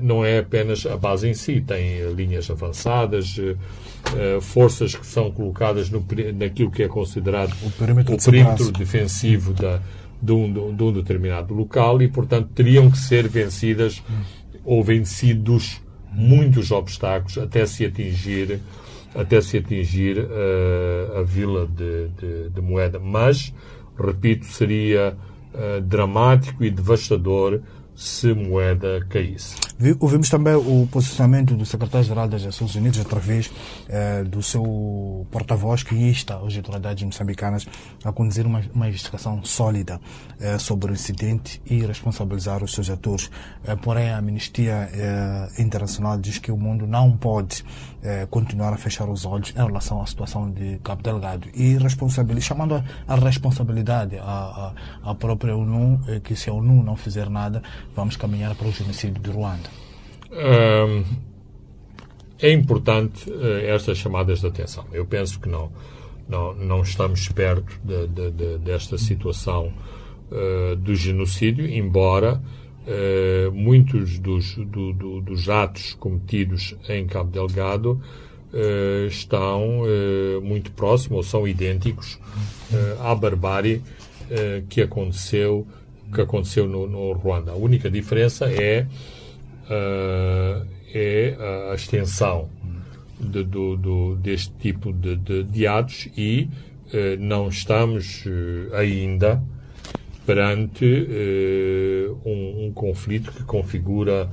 não 0.00 0.24
é 0.24 0.38
apenas 0.38 0.86
a 0.86 0.96
base 0.96 1.28
em 1.28 1.34
si, 1.34 1.60
tem 1.60 2.12
linhas 2.14 2.50
avançadas, 2.50 3.36
forças 4.40 4.94
que 4.94 5.06
são 5.06 5.30
colocadas 5.30 5.90
no, 5.90 6.04
naquilo 6.34 6.70
que 6.70 6.82
é 6.82 6.88
considerado 6.88 7.54
o 7.62 7.70
perímetro, 7.70 8.14
o 8.14 8.18
perímetro 8.18 8.72
defensivo 8.72 9.52
da, 9.52 9.80
de, 10.20 10.32
um, 10.32 10.74
de 10.74 10.82
um 10.82 10.92
determinado 10.92 11.52
local 11.52 12.00
e, 12.00 12.08
portanto, 12.08 12.50
teriam 12.54 12.90
que 12.90 12.98
ser 12.98 13.28
vencidas 13.28 14.02
ou 14.64 14.82
vencidos 14.82 15.80
muitos 16.12 16.70
obstáculos 16.70 17.38
até 17.38 17.66
se 17.66 17.84
atingir 17.84 18.60
até 19.14 19.40
se 19.40 19.58
atingir 19.58 20.18
uh, 20.18 21.18
a 21.18 21.22
vila 21.22 21.66
de, 21.66 22.08
de, 22.08 22.48
de, 22.50 22.60
Moeda. 22.60 22.98
Mas, 22.98 23.52
repito, 23.98 24.46
seria 24.46 25.14
uh, 25.52 25.80
dramático 25.82 26.64
e 26.64 26.70
devastador 26.70 27.60
se 27.94 28.32
moeda 28.32 29.04
caísse. 29.10 29.56
Ouvimos 29.98 30.30
também 30.30 30.54
o 30.54 30.86
posicionamento 30.86 31.56
do 31.56 31.66
secretário-geral 31.66 32.28
das 32.28 32.44
Nações 32.44 32.76
Unidas 32.76 33.00
através 33.00 33.50
eh, 33.88 34.22
do 34.22 34.40
seu 34.40 35.26
porta-voz 35.28 35.82
que 35.82 35.96
insta 35.96 36.36
as 36.36 36.56
autoridades 36.56 37.02
moçambicanas 37.02 37.66
a 38.04 38.12
conduzir 38.12 38.46
uma, 38.46 38.62
uma 38.72 38.86
investigação 38.86 39.42
sólida 39.42 40.00
eh, 40.38 40.56
sobre 40.58 40.92
o 40.92 40.94
incidente 40.94 41.60
e 41.66 41.84
responsabilizar 41.84 42.62
os 42.62 42.72
seus 42.72 42.90
atores. 42.90 43.28
Eh, 43.64 43.74
porém, 43.74 44.10
a 44.10 44.18
Amnistia 44.18 44.88
eh, 44.92 45.48
Internacional 45.58 46.16
diz 46.16 46.38
que 46.38 46.52
o 46.52 46.56
mundo 46.56 46.86
não 46.86 47.16
pode 47.16 47.64
eh, 48.04 48.26
continuar 48.30 48.72
a 48.72 48.76
fechar 48.76 49.08
os 49.08 49.24
olhos 49.24 49.50
em 49.50 49.64
relação 49.64 50.02
à 50.02 50.06
situação 50.06 50.50
de 50.50 50.78
Cabo 50.82 51.02
Delgado 51.02 51.48
e 51.54 51.76
chamando 52.40 52.74
a, 52.74 52.84
a 53.06 53.14
responsabilidade 53.16 54.18
à, 54.18 54.72
à, 55.02 55.14
própria 55.14 55.56
ONU, 55.56 56.00
eh, 56.08 56.20
que 56.20 56.36
se 56.36 56.50
a 56.50 56.52
ONU 56.52 56.82
não 56.82 56.96
fizer 56.96 57.30
nada, 57.30 57.62
vamos 57.96 58.16
caminhar 58.16 58.54
para 58.54 58.68
o 58.68 58.72
genocídio 58.72 59.22
de 59.22 59.30
Ruanda 59.30 59.71
é 62.42 62.50
importante 62.50 63.30
uh, 63.30 63.58
estas 63.64 63.96
chamadas 63.96 64.40
de 64.40 64.46
atenção. 64.48 64.84
Eu 64.92 65.06
penso 65.06 65.38
que 65.38 65.48
não, 65.48 65.70
não, 66.28 66.52
não 66.54 66.82
estamos 66.82 67.28
perto 67.28 67.80
de, 67.84 68.08
de, 68.08 68.30
de, 68.32 68.58
desta 68.58 68.98
situação 68.98 69.72
uh, 70.30 70.74
do 70.74 70.94
genocídio, 70.96 71.64
embora 71.64 72.42
uh, 72.86 73.52
muitos 73.52 74.18
dos, 74.18 74.56
do, 74.56 74.92
do, 74.92 75.20
dos 75.20 75.48
atos 75.48 75.94
cometidos 75.94 76.74
em 76.88 77.06
Cabo 77.06 77.30
Delgado 77.30 78.02
estão 79.08 79.84
muito 80.42 80.72
próximos 80.72 81.16
ou 81.16 81.22
são 81.22 81.48
idênticos 81.48 82.20
à 83.00 83.14
barbárie 83.14 83.80
que 84.68 84.82
aconteceu 84.82 85.66
que 86.12 86.20
aconteceu 86.20 86.68
no, 86.68 86.86
no 86.86 87.12
Ruanda. 87.12 87.52
A 87.52 87.54
única 87.54 87.90
diferença 87.90 88.44
é 88.44 88.86
uh, 89.72 90.66
é 90.94 91.36
a 91.70 91.74
extensão 91.74 92.48
de, 93.18 93.42
do, 93.42 93.76
do, 93.76 94.16
deste 94.16 94.52
tipo 94.60 94.92
de, 94.92 95.16
de, 95.16 95.42
de 95.44 95.66
atos 95.66 96.08
e 96.16 96.48
uh, 96.92 97.18
não 97.18 97.48
estamos 97.48 98.24
uh, 98.26 98.74
ainda 98.74 99.42
perante 100.24 100.86
um, 102.24 102.66
um, 102.66 102.72
conflito 102.72 103.32
que 103.32 103.42
configura 103.42 104.30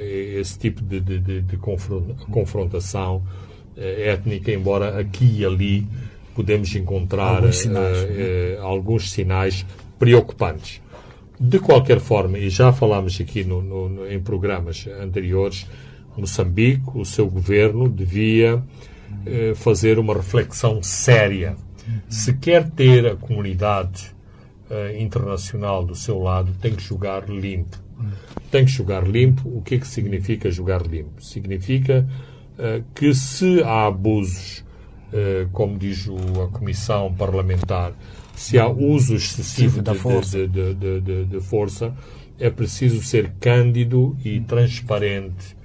esse 0.00 0.56
tipo 0.56 0.80
de, 0.80 1.00
de, 1.00 1.56
confrontação 2.30 3.20
étnica, 3.76 4.52
embora 4.52 5.00
aqui 5.00 5.40
e 5.40 5.44
ali 5.44 5.84
podemos 6.36 6.72
encontrar 6.76 7.38
alguns 7.38 7.56
sinais, 7.56 7.98
alguns 8.60 9.10
sinais 9.10 9.66
preocupantes. 9.98 10.80
De 11.38 11.58
qualquer 11.58 12.00
forma, 12.00 12.38
e 12.38 12.48
já 12.48 12.72
falámos 12.72 13.20
aqui 13.20 13.44
no, 13.44 13.62
no, 13.62 14.10
em 14.10 14.20
programas 14.20 14.86
anteriores, 15.00 15.66
Moçambique, 16.16 16.90
o 16.94 17.04
seu 17.04 17.28
governo, 17.28 17.88
devia 17.88 18.62
eh, 19.26 19.52
fazer 19.54 19.98
uma 19.98 20.14
reflexão 20.14 20.82
séria. 20.82 21.56
Se 22.08 22.32
quer 22.34 22.70
ter 22.70 23.06
a 23.06 23.16
comunidade 23.16 24.16
eh, 24.70 25.00
internacional 25.00 25.84
do 25.84 25.94
seu 25.94 26.18
lado, 26.18 26.52
tem 26.60 26.74
que 26.74 26.82
jogar 26.82 27.28
limpo. 27.28 27.76
Tem 28.50 28.64
que 28.64 28.70
jogar 28.70 29.06
limpo. 29.06 29.48
O 29.48 29.62
que 29.62 29.76
é 29.76 29.78
que 29.78 29.86
significa 29.86 30.50
jogar 30.50 30.86
limpo? 30.86 31.22
Significa 31.22 32.08
eh, 32.58 32.82
que 32.94 33.14
se 33.14 33.62
há 33.62 33.86
abusos, 33.86 34.64
eh, 35.12 35.46
como 35.52 35.78
diz 35.78 36.08
o, 36.08 36.42
a 36.42 36.48
Comissão 36.48 37.12
Parlamentar, 37.14 37.92
se 38.36 38.58
há 38.58 38.68
uso 38.68 39.14
excessivo 39.14 39.82
de, 39.82 39.94
força. 39.94 40.46
De, 40.46 40.74
de, 40.74 41.24
de, 41.24 41.40
força, 41.40 41.92
é 42.38 42.50
preciso 42.50 43.02
ser 43.02 43.32
cândido 43.40 44.16
e 44.24 44.40
transparente 44.40 45.56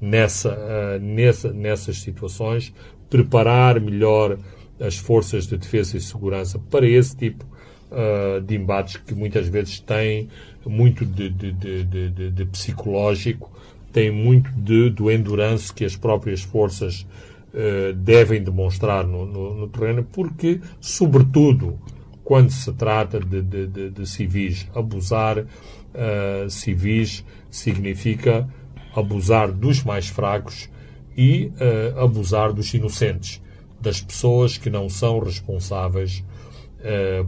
nessa, 0.00 0.50
uh, 0.52 1.00
nessa, 1.00 1.52
nessas 1.52 1.98
situações, 1.98 2.74
preparar 3.08 3.80
melhor 3.80 4.38
as 4.80 4.96
forças 4.96 5.46
de 5.46 5.56
defesa 5.56 5.96
e 5.96 6.00
segurança 6.00 6.58
para 6.58 6.86
esse 6.86 7.16
tipo 7.16 7.44
uh, 7.90 8.40
de 8.40 8.56
embates 8.56 8.96
que 8.96 9.14
muitas 9.14 9.48
vezes 9.48 9.80
têm 9.80 10.28
muito 10.66 11.06
de, 11.06 11.30
de, 11.30 11.52
de, 11.52 12.30
de 12.30 12.44
psicológico, 12.46 13.50
têm 13.92 14.10
muito 14.10 14.50
de, 14.50 14.90
do 14.90 15.10
endurance 15.10 15.72
que 15.72 15.84
as 15.84 15.96
próprias 15.96 16.42
forças 16.42 17.06
uh, 17.54 17.92
devem 17.94 18.42
demonstrar 18.42 19.06
no, 19.06 19.24
no, 19.24 19.54
no, 19.54 19.68
terreno, 19.68 20.04
porque, 20.12 20.60
sobretudo, 20.80 21.78
quando 22.26 22.50
se 22.50 22.72
trata 22.72 23.20
de, 23.20 23.40
de, 23.40 23.66
de, 23.68 23.90
de 23.90 24.04
civis, 24.04 24.68
abusar 24.74 25.38
uh, 25.38 26.50
civis 26.50 27.24
significa 27.48 28.48
abusar 28.96 29.52
dos 29.52 29.84
mais 29.84 30.08
fracos 30.08 30.68
e 31.16 31.52
uh, 31.54 32.00
abusar 32.00 32.52
dos 32.52 32.74
inocentes, 32.74 33.40
das 33.80 34.00
pessoas 34.00 34.58
que 34.58 34.68
não 34.68 34.88
são 34.88 35.20
responsáveis 35.20 36.24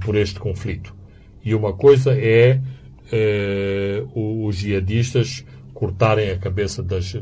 por 0.01 0.15
este 0.15 0.39
conflito. 0.39 0.95
E 1.45 1.53
uma 1.53 1.73
coisa 1.73 2.13
é 2.17 2.61
os 4.15 4.57
jihadistas 4.57 5.45
cortarem 5.75 6.31
a 6.31 6.39
cabeça 6.39 6.81
das, 6.81 7.13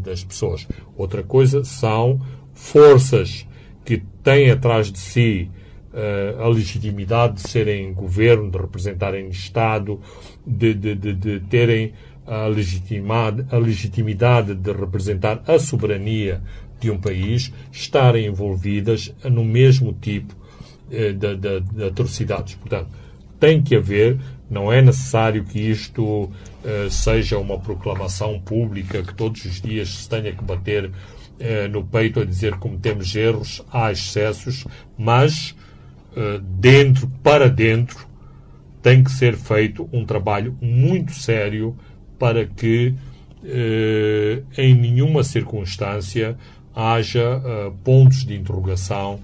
das 0.00 0.22
pessoas. 0.22 0.68
Outra 0.96 1.22
coisa 1.24 1.64
são 1.64 2.20
forças 2.54 3.44
que 3.84 4.02
têm 4.22 4.50
atrás 4.50 4.92
de 4.92 4.98
si 4.98 5.50
uh, 5.50 5.61
a 6.38 6.48
legitimidade 6.48 7.34
de 7.34 7.48
serem 7.48 7.92
governo, 7.92 8.50
de 8.50 8.58
representarem 8.58 9.28
Estado, 9.28 10.00
de, 10.46 10.72
de, 10.74 10.94
de, 10.94 11.14
de 11.14 11.40
terem 11.40 11.92
a 12.26 12.46
legitimidade, 12.46 13.46
a 13.50 13.56
legitimidade 13.56 14.54
de 14.54 14.72
representar 14.72 15.42
a 15.46 15.58
soberania 15.58 16.40
de 16.80 16.90
um 16.90 16.98
país, 16.98 17.52
estarem 17.70 18.26
envolvidas 18.26 19.14
no 19.24 19.44
mesmo 19.44 19.92
tipo 19.92 20.34
uh, 20.34 21.12
de, 21.12 21.36
de, 21.36 21.60
de 21.60 21.84
atrocidades. 21.84 22.54
Portanto, 22.54 22.88
tem 23.38 23.62
que 23.62 23.76
haver 23.76 24.18
não 24.48 24.70
é 24.70 24.82
necessário 24.82 25.44
que 25.44 25.58
isto 25.58 26.04
uh, 26.04 26.90
seja 26.90 27.38
uma 27.38 27.58
proclamação 27.58 28.38
pública, 28.38 29.02
que 29.02 29.14
todos 29.14 29.44
os 29.44 29.60
dias 29.60 29.88
se 29.88 30.08
tenha 30.08 30.32
que 30.32 30.44
bater 30.44 30.90
no 31.72 31.82
peito 31.82 32.20
a 32.20 32.24
dizer 32.24 32.52
que 32.52 32.58
cometemos 32.60 33.16
erros, 33.16 33.64
há 33.72 33.90
excessos, 33.90 34.64
mas 34.96 35.56
dentro, 36.42 37.08
para 37.22 37.48
dentro, 37.48 38.06
tem 38.82 39.02
que 39.02 39.10
ser 39.10 39.36
feito 39.36 39.88
um 39.92 40.04
trabalho 40.04 40.56
muito 40.60 41.12
sério 41.12 41.76
para 42.18 42.44
que 42.44 42.94
em 44.56 44.74
nenhuma 44.74 45.24
circunstância 45.24 46.36
haja 46.74 47.42
pontos 47.82 48.24
de 48.24 48.36
interrogação 48.36 49.20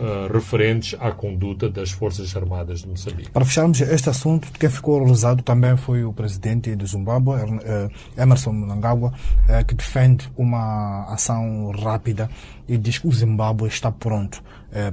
uh, 0.00 0.32
referentes 0.32 0.96
à 0.98 1.12
conduta 1.12 1.68
das 1.68 1.90
Forças 1.90 2.34
Armadas 2.34 2.80
de 2.80 2.88
Moçambique. 2.88 3.30
Para 3.30 3.44
fecharmos 3.44 3.80
este 3.80 4.08
assunto, 4.08 4.50
quem 4.58 4.70
ficou 4.70 4.96
horrorizado 4.96 5.42
também 5.42 5.76
foi 5.76 6.04
o 6.04 6.12
presidente 6.12 6.74
do 6.74 6.86
Zimbábue, 6.86 7.34
uh, 7.34 7.90
Emerson 8.16 8.52
Mnangagwa, 8.52 9.12
uh, 9.12 9.64
que 9.64 9.74
defende 9.74 10.30
uma 10.36 11.04
ação 11.12 11.70
rápida 11.70 12.30
e 12.66 12.78
diz 12.78 12.98
que 12.98 13.06
o 13.06 13.12
Zimbábue 13.12 13.68
está 13.68 13.90
pronto 13.90 14.42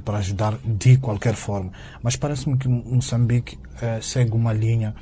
para 0.04 0.18
ajudar 0.18 0.58
de 0.64 0.96
qualquer 0.96 1.34
forma. 1.34 1.70
Mas 2.02 2.16
parece-me 2.16 2.58
que 2.58 2.66
Moçambique 2.66 3.56
segue 4.02 4.32
uma 4.32 4.52
linha 4.52 4.92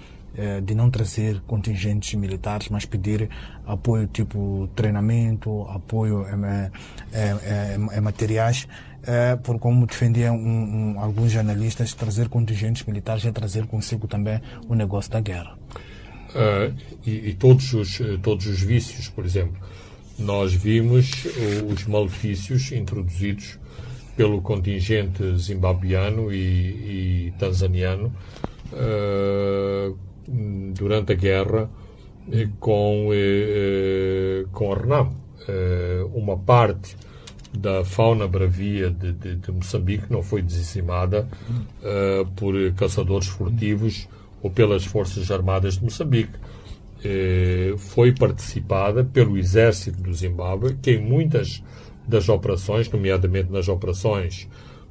de 0.63 0.75
não 0.75 0.91
trazer 0.91 1.41
contingentes 1.47 2.13
militares, 2.13 2.69
mas 2.69 2.85
pedir 2.85 3.31
apoio 3.67 4.07
tipo 4.07 4.69
treinamento, 4.77 5.63
apoio 5.71 6.27
em, 6.29 6.71
em, 7.19 7.97
em 7.97 8.01
materiais 8.03 8.69
é, 9.07 9.37
por 9.37 9.59
como 9.59 9.87
defendiam 9.87 10.37
um, 10.37 10.95
um, 10.95 11.01
alguns 11.01 11.33
jornalistas, 11.33 11.95
trazer 11.95 12.29
contingentes 12.29 12.85
militares 12.85 13.25
é 13.25 13.33
trazer 13.33 13.67
consigo 13.67 14.07
também 14.07 14.41
o 14.69 14.75
negócio 14.75 15.11
da 15.11 15.21
guerra. 15.21 15.57
Uh, 16.31 16.75
e, 17.07 17.31
e, 17.31 17.35
todos, 17.35 17.73
os, 17.73 18.01
eh, 18.01 18.19
todos 18.23 18.47
os 18.47 18.61
vícios, 18.61 19.09
por 19.09 19.25
exemplo. 19.25 19.57
Nós 20.19 20.53
vimos 20.53 21.27
os 21.71 21.87
malefícios 21.87 22.73
introduzidos 22.73 23.59
pelo 24.17 24.41
contingente 24.41 25.37
zimbabiano 25.37 26.33
e, 26.33 27.29
e 27.29 27.35
tanzaniano 27.39 28.13
uh, 28.73 29.97
durante 30.73 31.13
a 31.13 31.15
guerra 31.15 31.71
eh, 32.33 32.49
com, 32.59 33.11
eh, 33.13 34.45
com 34.53 34.73
a 34.73 34.77
RENAM. 34.77 35.13
Uh, 35.49 36.07
uma 36.13 36.37
parte 36.37 36.97
da 37.57 37.85
fauna 37.85 38.29
bravia 38.29 38.91
de, 38.91 39.13
de, 39.13 39.37
de 39.37 39.53
Moçambique 39.53 40.05
não 40.11 40.23
foi 40.23 40.43
dizimada 40.43 41.29
uh, 41.51 42.27
por 42.37 42.55
caçadores 42.75 43.29
furtivos 43.29 44.09
ou 44.43 44.51
pelas 44.51 44.85
Forças 44.85 45.31
Armadas 45.31 45.79
de 45.79 45.85
Moçambique. 45.85 46.35
Uh, 46.99 47.77
foi 47.79 48.13
participada 48.13 49.05
pelo 49.05 49.37
exército 49.37 50.01
do 50.03 50.13
Zimbábue, 50.13 50.77
que 50.81 50.93
em 50.93 51.03
muitas 51.03 51.63
das 52.07 52.29
operações, 52.29 52.91
nomeadamente 52.91 53.51
nas 53.51 53.69
operações 53.69 54.49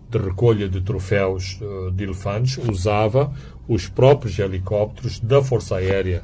de 0.10 0.18
recolha 0.18 0.68
de 0.68 0.82
troféus 0.82 1.60
uh, 1.62 1.92
de 1.92 2.04
elefantes, 2.04 2.58
usava 2.58 3.34
os 3.68 3.88
próprios 3.88 4.38
helicópteros 4.38 5.20
da 5.20 5.42
Força 5.42 5.78
Aérea 5.78 6.24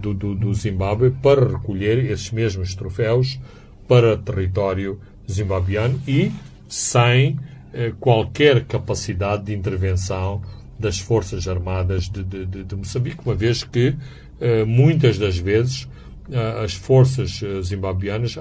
do, 0.00 0.14
do, 0.14 0.34
do 0.34 0.54
Zimbábue 0.54 1.10
para 1.10 1.46
recolher 1.46 2.10
esses 2.10 2.30
mesmos 2.30 2.74
troféus 2.74 3.38
para 3.86 4.16
território 4.16 5.00
zimbabiano 5.30 6.00
e 6.06 6.32
sem 6.68 7.38
eh, 7.72 7.92
qualquer 8.00 8.64
capacidade 8.64 9.44
de 9.44 9.54
intervenção 9.54 10.42
das 10.78 10.98
Forças 10.98 11.48
Armadas 11.48 12.08
de, 12.08 12.22
de, 12.22 12.64
de, 12.64 12.76
Moçambique, 12.76 13.20
uma 13.24 13.34
vez 13.34 13.64
que 13.64 13.94
eh, 14.40 14.64
muitas 14.64 15.18
das 15.18 15.36
vezes 15.36 15.88
eh, 16.30 16.64
as 16.64 16.74
forças 16.74 17.40
eh, 17.42 17.60
zimbabianas 17.62 18.36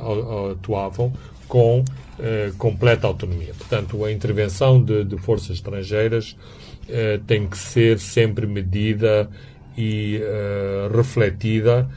atuavam 0.52 1.12
com 1.48 1.84
eh, 2.20 2.52
completa 2.58 3.08
autonomia. 3.08 3.54
Portanto, 3.58 4.04
a 4.06 4.12
intervenção 4.12 4.84
de, 4.84 5.04
de 5.04 5.18
forças 5.18 5.52
estrangeiras 5.58 6.38
eh, 6.88 7.20
tem 7.26 7.48
que 7.48 7.58
ser 7.58 8.00
sempre 8.00 8.46
medida 8.46 9.30
e 9.78 10.20
refletida 10.92 11.88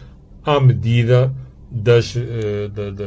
à 0.44 0.60
medida 0.60 1.32
das, 1.70 2.14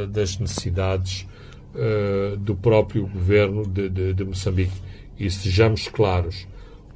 das 0.10 0.40
necessidades 0.40 1.28
uh, 1.74 2.38
do 2.38 2.56
próprio 2.56 3.08
governo 3.08 3.66
de, 3.66 3.90
de, 3.90 4.14
de, 4.14 4.24
Moçambique. 4.24 4.82
E 5.20 5.30
sejamos 5.30 5.88
claros, 5.88 6.48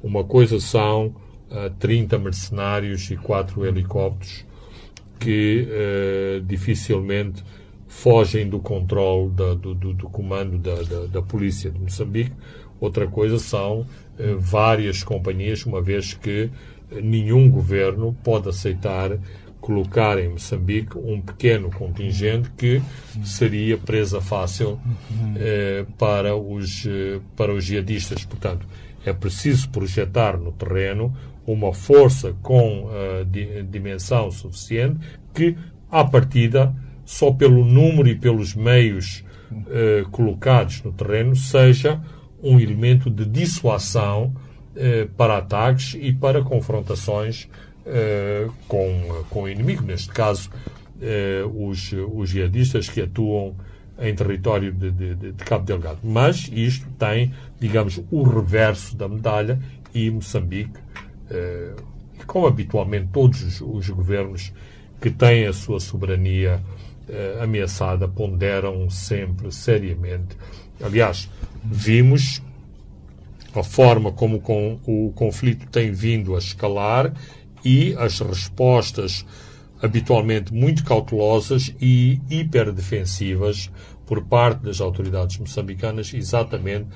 uma 0.02 0.24
coisa 0.24 0.58
são 0.60 1.06
uh, 1.06 1.66
eh, 1.66 1.72
30 1.78 2.18
mercenários 2.18 3.10
e 3.10 3.16
4 3.16 3.64
helicópteros 3.64 4.44
que 5.18 5.66
uh, 5.68 6.40
dificilmente 6.42 7.42
fogem 7.86 8.48
do 8.48 8.60
controle 8.60 9.30
da, 9.30 9.54
do, 9.54 9.74
do, 9.74 9.92
do, 9.92 10.08
comando 10.08 10.58
da, 10.58 10.82
da, 10.82 11.06
da, 11.06 11.22
polícia 11.22 11.70
de 11.70 11.80
Moçambique. 11.80 12.32
Outra 12.80 13.06
coisa 13.08 13.38
são 13.38 13.86
várias 14.38 15.02
companhias, 15.02 15.64
uma 15.64 15.80
vez 15.80 16.14
que 16.14 16.50
nenhum 16.90 17.50
governo 17.50 18.16
pode 18.22 18.48
aceitar 18.48 19.18
colocar 19.60 20.18
em 20.18 20.28
Moçambique 20.28 20.96
um 20.96 21.20
pequeno 21.20 21.70
contingente 21.70 22.50
que 22.56 22.80
seria 23.24 23.76
presa 23.76 24.20
fácil 24.20 24.78
eh, 25.36 25.84
para, 25.98 26.36
os, 26.36 26.86
eh, 26.86 27.20
para 27.36 27.52
os 27.52 27.64
jihadistas. 27.64 28.24
Portanto, 28.24 28.66
é 29.04 29.12
preciso 29.12 29.68
projetar 29.70 30.38
no 30.38 30.52
terreno 30.52 31.14
uma 31.46 31.72
força 31.72 32.34
com 32.42 32.84
uh, 32.84 33.24
di 33.24 33.62
dimensão 33.62 34.30
suficiente 34.30 34.98
que, 35.32 35.56
à 35.90 36.04
partida, 36.04 36.74
só 37.06 37.32
pelo 37.32 37.64
número 37.64 38.06
e 38.06 38.14
pelos 38.14 38.54
meios 38.54 39.24
uh, 39.50 40.06
colocados 40.10 40.82
no 40.82 40.92
terreno, 40.92 41.34
seja 41.34 42.02
um 42.42 42.60
elemento 42.60 43.10
de 43.10 43.24
dissuasão 43.24 44.34
para 45.16 45.38
ataques 45.38 45.96
e 46.00 46.12
para 46.12 46.40
confrontações 46.40 47.48
com, 48.66 49.24
com 49.30 49.42
o 49.42 49.48
inimigo, 49.48 49.82
neste 49.82 50.08
caso 50.08 50.50
uh, 50.98 51.68
os, 51.68 51.92
os 51.92 52.28
jihadistas 52.28 52.88
que 52.88 53.00
atuam 53.00 53.54
em 53.98 54.14
território 54.14 54.72
de, 54.72 54.90
de, 54.90 55.14
de, 55.14 55.44
Cabo 55.44 55.64
Delgado. 55.64 55.98
Mas 56.02 56.48
isto 56.52 56.86
tem, 56.98 57.34
digamos, 57.58 58.00
o 58.10 58.22
reverso 58.22 58.96
da 58.96 59.08
medalha 59.08 59.58
e 59.92 60.10
Moçambique, 60.10 60.78
uh, 61.30 61.82
como 62.26 62.46
habitualmente 62.46 63.08
todos 63.12 63.42
os, 63.42 63.60
os, 63.60 63.90
governos 63.90 64.52
que 65.00 65.10
têm 65.10 65.46
a 65.46 65.52
sua 65.52 65.80
soberania 65.80 66.60
uh, 67.08 67.42
ameaçada, 67.42 68.06
ponderam 68.06 68.88
sempre 68.88 69.50
seriamente. 69.50 70.36
Aliás, 70.80 71.28
vimos 71.64 72.40
a 73.52 73.64
forma 73.64 74.12
como 74.12 74.40
com, 74.40 74.78
o 74.86 75.12
conflito 75.12 75.66
tem 75.70 75.90
vindo 75.90 76.36
a 76.36 76.38
escalar 76.38 77.12
e 77.68 77.94
as 77.98 78.18
respostas 78.20 79.26
habitualmente 79.82 80.54
muito 80.54 80.82
cautelosas 80.82 81.74
e 81.78 82.18
hiperdefensivas 82.30 83.70
por 84.06 84.24
parte 84.24 84.62
das 84.62 84.80
autoridades 84.80 85.36
moçambicanas, 85.36 86.14
exatamente 86.14 86.86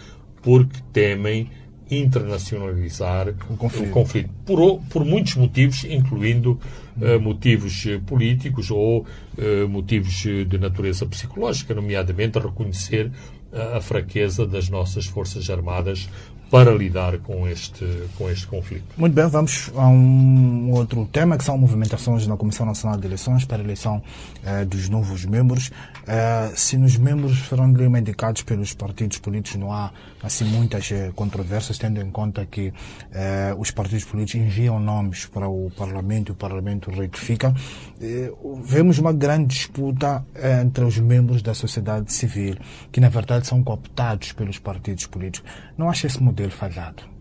porque 0.40 0.80
temem 0.90 1.50
internacionalizar 1.90 3.28
o 3.50 3.56
conflito. 3.56 3.90
O 3.90 3.92
conflito 3.92 4.30
por, 4.46 4.80
por, 4.88 5.04
muitos 5.04 5.34
motivos, 5.34 5.84
incluindo 5.84 6.58
uh, 6.96 7.20
motivos 7.20 7.84
políticos 8.06 8.70
ou 8.70 9.02
uh, 9.02 9.68
motivos 9.68 10.22
de 10.22 10.58
natureza 10.58 11.04
psicológica, 11.04 11.74
nomeadamente 11.74 12.38
reconhecer 12.38 13.12
a 13.52 13.82
fraqueza 13.82 14.46
das 14.46 14.70
nossas 14.70 15.04
Forças 15.04 15.50
Armadas 15.50 16.08
para 16.52 16.70
lidar 16.70 17.16
com 17.20 17.48
este, 17.48 17.82
com 18.18 18.28
este 18.28 18.46
conflito. 18.46 18.84
Muito 18.98 19.14
bem, 19.14 19.26
vamos 19.26 19.70
a 19.74 19.88
um 19.88 20.70
outro 20.72 21.08
tema, 21.10 21.38
que 21.38 21.44
são 21.44 21.56
movimentações 21.56 22.26
na 22.26 22.36
Comissão 22.36 22.66
Nacional 22.66 23.00
de 23.00 23.06
Eleições 23.06 23.46
para 23.46 23.62
a 23.62 23.64
eleição 23.64 24.02
eh, 24.44 24.62
dos 24.66 24.86
novos 24.90 25.24
membros. 25.24 25.70
Eh, 26.06 26.52
se 26.54 26.76
nos 26.76 26.98
membros 26.98 27.38
foram 27.38 27.72
indicados 27.96 28.42
pelos 28.42 28.74
partidos 28.74 29.16
políticos, 29.16 29.58
não 29.58 29.72
há 29.72 29.92
assim 30.22 30.44
muitas 30.44 30.92
eh, 30.92 31.10
controvérsias, 31.14 31.78
tendo 31.78 32.02
em 32.02 32.10
conta 32.10 32.44
que 32.44 32.70
eh, 33.12 33.54
os 33.58 33.70
partidos 33.70 34.04
políticos 34.04 34.46
enviam 34.46 34.78
nomes 34.78 35.24
para 35.24 35.48
o 35.48 35.70
Parlamento 35.74 36.28
e 36.28 36.32
o 36.32 36.34
Parlamento 36.34 36.90
retifica. 36.90 37.54
Eh, 37.98 38.30
vemos 38.62 38.98
uma 38.98 39.12
grande 39.14 39.46
disputa 39.46 40.22
entre 40.62 40.84
os 40.84 40.98
membros 40.98 41.40
da 41.40 41.54
sociedade 41.54 42.12
civil, 42.12 42.56
que 42.92 43.00
na 43.00 43.08
verdade 43.08 43.46
são 43.46 43.62
cooptados 43.62 44.32
pelos 44.32 44.58
partidos 44.58 45.06
políticos. 45.06 45.50
Não 45.78 45.88
acha 45.88 46.06
esse 46.06 46.22
modelo 46.22 46.41
falhado? 46.50 47.12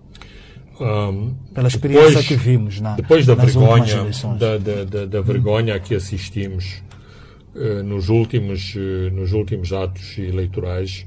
Um, 0.82 1.36
Pela 1.54 1.68
experiência 1.68 2.08
depois, 2.08 2.28
que 2.28 2.36
vimos 2.36 2.82
na, 2.82 2.96
depois 2.96 3.24
da 3.26 3.36
vergonha 3.36 4.10
da, 4.40 4.58
da, 4.58 4.84
da, 4.84 5.06
da 5.06 5.22
vergonha 5.22 5.76
a 5.76 5.80
que 5.80 5.94
assistimos 5.94 6.82
uh, 7.54 7.84
nos 7.84 8.10
últimos 8.10 8.74
uh, 8.74 9.14
nos 9.14 9.32
últimos 9.32 9.72
atos 9.74 10.18
eleitorais 10.18 11.06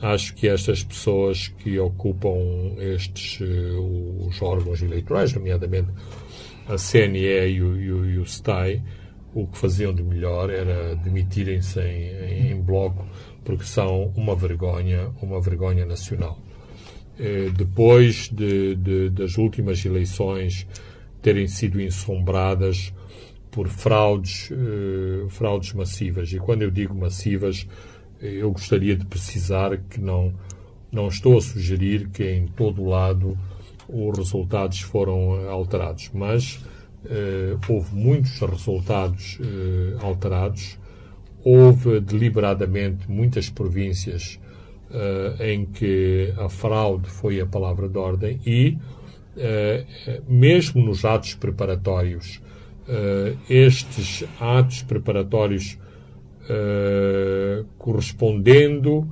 acho 0.00 0.34
que 0.34 0.48
estas 0.48 0.82
pessoas 0.82 1.48
que 1.48 1.78
ocupam 1.78 2.38
estes 2.78 3.38
uh, 3.40 4.28
os 4.28 4.40
órgãos 4.40 4.80
eleitorais 4.80 5.34
nomeadamente 5.34 5.90
a 6.66 6.76
CNE 6.76 7.48
e 7.50 7.60
o, 7.60 7.76
e 7.76 7.92
o, 7.92 8.06
e 8.06 8.18
o 8.18 8.24
STAI 8.24 8.82
o 9.34 9.46
que 9.46 9.58
faziam 9.58 9.92
de 9.92 10.02
melhor 10.02 10.48
era 10.48 10.96
demitirem-se 10.96 11.80
em, 11.80 12.52
em 12.52 12.62
bloco 12.62 13.06
porque 13.44 13.64
são 13.64 14.10
uma 14.16 14.34
vergonha 14.34 15.10
uma 15.20 15.38
vergonha 15.38 15.84
nacional 15.84 16.38
depois 17.56 18.28
de, 18.32 18.74
de, 18.74 19.10
das 19.10 19.36
últimas 19.38 19.84
eleições 19.84 20.66
terem 21.20 21.46
sido 21.46 21.80
ensombradas 21.80 22.92
por 23.52 23.68
fraudes, 23.68 24.50
eh, 24.50 25.28
fraudes 25.28 25.74
massivas. 25.74 26.32
E 26.32 26.38
quando 26.38 26.62
eu 26.62 26.70
digo 26.70 26.94
massivas, 26.94 27.66
eu 28.20 28.50
gostaria 28.50 28.96
de 28.96 29.04
precisar 29.04 29.76
que 29.76 30.00
não, 30.00 30.32
não 30.90 31.08
estou 31.08 31.38
a 31.38 31.40
sugerir 31.40 32.08
que 32.08 32.24
em 32.24 32.46
todo 32.46 32.84
lado 32.84 33.38
os 33.88 34.18
resultados 34.18 34.80
foram 34.80 35.48
alterados, 35.50 36.10
mas 36.14 36.64
eh, 37.04 37.56
houve 37.68 37.94
muitos 37.94 38.40
resultados 38.40 39.38
eh, 39.40 39.96
alterados, 40.00 40.78
houve 41.44 42.00
deliberadamente 42.00 43.10
muitas 43.10 43.50
províncias 43.50 44.40
uh, 44.92 45.42
em 45.42 45.64
que 45.64 46.32
a 46.36 46.48
fraude 46.48 47.08
foi 47.08 47.40
a 47.40 47.46
palavra 47.46 47.88
de 47.88 47.98
ordem 47.98 48.38
e, 48.46 48.78
uh, 49.36 50.22
mesmo 50.28 50.84
nos 50.84 51.04
atos 51.04 51.34
preparatórios, 51.34 52.40
uh, 52.86 53.36
estes 53.48 54.24
atos 54.40 54.82
preparatórios 54.82 55.78
correspondendo 57.78 59.08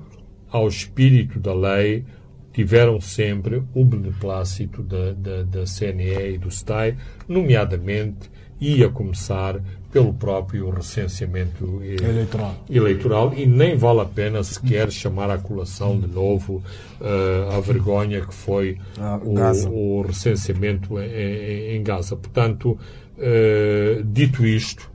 ao 0.50 0.66
espírito 0.66 1.38
da 1.38 1.54
lei 1.54 2.04
tiveram 2.52 3.00
sempre 3.00 3.62
o 3.72 3.84
beneplácito 3.84 4.82
da, 4.82 5.12
da, 5.12 5.42
da 5.44 5.64
CNE 5.64 6.34
e 6.34 6.38
do 6.38 6.50
STAI, 6.50 6.96
nomeadamente, 7.28 8.28
e 8.61 8.84
a 8.84 8.88
começar 8.90 9.61
pelo 9.92 10.12
próprio 10.14 10.70
recenseamento 10.70 11.82
eleitoral. 11.82 12.64
eleitoral 12.68 13.34
e 13.34 13.44
nem 13.44 13.76
vale 13.76 14.00
a 14.00 14.04
pena 14.04 14.42
sequer 14.44 14.90
chamar 14.90 15.30
à 15.30 15.38
colação 15.38 15.98
de 15.98 16.06
novo 16.06 16.62
uh, 17.00 17.56
a 17.56 17.61
vergonha 17.61 18.20
que 18.20 18.32
foi 18.34 18.78
ah, 18.98 19.18
o, 19.22 19.98
o, 19.98 20.02
recenseamento 20.02 20.98
em, 21.00 21.76
em 21.76 21.82
Gaza. 21.82 22.14
Portanto, 22.14 22.78
uh, 23.18 24.04
dito 24.04 24.46
isto, 24.46 24.90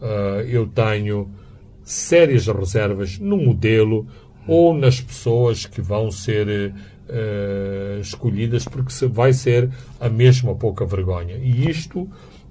uh, 0.00 0.40
eu 0.48 0.66
tenho 0.66 1.30
sérias 1.84 2.46
reservas 2.46 3.18
no 3.18 3.36
modelo 3.36 4.06
ou 4.48 4.74
nas 4.74 5.00
pessoas 5.00 5.66
que 5.66 5.80
vão 5.80 6.10
ser 6.10 6.72
escolhidas, 8.00 8.64
porque 8.64 8.92
vai 9.06 9.32
ser 9.32 9.68
a 9.98 10.08
mesma 10.08 10.54
pouca 10.54 10.84
vergonha. 10.84 11.36
E 11.36 11.68
isto 11.68 12.08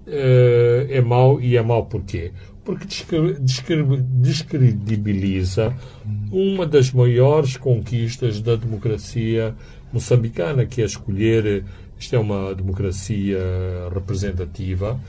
é 0.09 1.01
mau 1.01 1.39
e 1.39 1.55
é 1.55 1.61
mau 1.61 1.85
porquê? 1.85 2.31
Porque 2.63 2.85
descredibiliza 4.11 5.75
uma 6.31 6.65
das 6.65 6.91
maiores 6.91 7.57
conquistas 7.57 8.41
da 8.41 8.55
democracia 8.55 9.55
moçambicana, 9.91 10.65
que 10.65 10.81
é 10.81 10.85
escolher. 10.85 11.63
Isto 11.97 12.15
é 12.15 12.19
uma 12.19 12.55
democracia 12.55 13.39
representativa, 13.93 14.99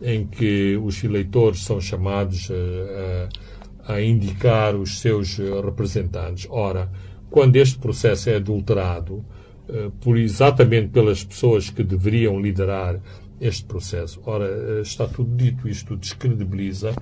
em 0.00 0.26
que 0.26 0.76
os 0.82 1.02
eleitores 1.04 1.62
são 1.64 1.80
chamados 1.80 2.50
a, 2.50 3.92
a, 3.92 3.94
a 3.96 4.02
indicar 4.02 4.74
os 4.74 5.00
seus 5.00 5.38
representantes. 5.64 6.46
Ora, 6.48 6.90
quando 7.30 7.56
este 7.56 7.78
processo 7.78 8.30
é 8.30 8.36
adulterado, 8.36 9.24
uh, 9.68 9.90
por 10.00 10.16
exatamente 10.16 10.88
pelas 10.88 11.22
pessoas 11.22 11.68
que 11.68 11.82
deveriam 11.82 12.40
liderar 12.40 13.00
este 13.40 13.64
processo. 13.64 14.20
Ora, 14.24 14.46
eh, 14.46 14.80
está 14.82 15.06
tudo 15.06 15.34
dito, 15.36 15.68
isto 15.68 15.96
descredibiliza 15.96 16.94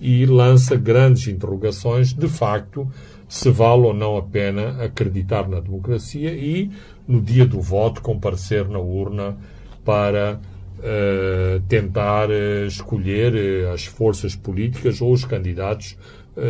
e 0.00 0.24
lança 0.24 0.76
grandes 0.76 1.26
interrogações, 1.28 2.12
de 2.12 2.28
facto, 2.28 2.90
se 3.28 3.50
vale 3.50 3.82
ou 3.82 3.94
não 3.94 4.16
a 4.16 4.22
pena 4.22 4.82
acreditar 4.82 5.48
na 5.48 5.60
democracia 5.60 6.32
e, 6.32 6.70
no 7.06 7.20
dia 7.20 7.46
do 7.46 7.60
voto, 7.60 8.00
comparecer 8.00 8.68
na 8.68 8.78
urna 8.78 9.36
para 9.84 10.40
uh, 10.78 11.60
tentar 11.68 12.28
uh, 12.30 12.66
escolher 12.66 13.34
uh, 13.34 13.72
as 13.72 13.84
forças 13.84 14.34
políticas 14.34 15.00
ou 15.00 15.12
os 15.12 15.24
candidatos 15.24 15.96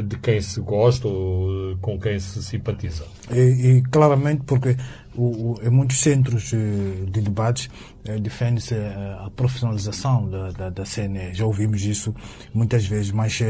de 0.07 0.19
quem 0.19 0.41
se 0.41 0.61
gosta 0.61 1.09
ou 1.09 1.77
com 1.79 1.99
quem 1.99 2.19
se 2.19 2.43
simpatiza. 2.43 3.05
E, 3.31 3.79
e 3.79 3.83
claramente 3.83 4.43
porque 4.45 4.77
o, 5.15 5.53
o, 5.53 5.61
em 5.63 5.71
muitos 5.71 5.99
centros 5.99 6.53
eh, 6.53 7.05
de 7.11 7.21
debates 7.21 7.69
eh, 8.05 8.19
defende-se 8.19 8.75
eh, 8.75 9.17
a 9.19 9.31
profissionalização 9.31 10.29
da, 10.29 10.51
da, 10.53 10.71
da 10.71 10.85
CNE. 10.85 11.35
Já 11.35 11.45
ouvimos 11.45 11.83
isso 11.83 12.15
muitas 12.55 12.87
vezes, 12.87 13.11
mas 13.11 13.41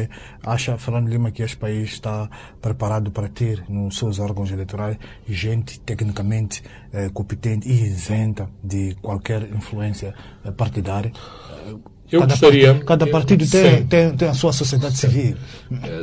acha 0.42 0.78
Fernando 0.78 1.08
Lima 1.08 1.30
que 1.30 1.42
este 1.42 1.56
país 1.56 1.90
está 1.92 2.28
preparado 2.60 3.10
para 3.10 3.28
ter 3.28 3.64
nos 3.68 3.98
seus 3.98 4.18
órgãos 4.18 4.50
eleitorais 4.50 4.98
gente 5.28 5.80
tecnicamente 5.80 6.62
competente 7.12 7.68
e 7.68 7.72
isenta 7.72 8.48
de 8.62 8.96
qualquer 9.00 9.42
influência 9.42 10.14
partidária? 10.56 11.12
Eu 12.10 12.20
cada 12.20 12.32
gostaria. 12.32 12.66
Partido, 12.68 12.86
cada 12.86 13.06
partido 13.06 13.50
tem, 13.50 13.86
tem, 13.86 14.16
tem, 14.16 14.28
a 14.28 14.34
sua 14.34 14.52
sociedade 14.52 14.96
civil. 14.96 15.36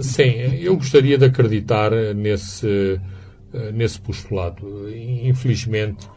Sim, 0.01 0.32
eu 0.60 0.76
gostaria 0.78 1.18
de 1.18 1.26
acreditar 1.26 1.91
nesse 2.16 2.99
eh, 3.53 3.72
nesse 3.72 3.99
postulado. 3.99 4.89
Infelizmente, 4.89 6.08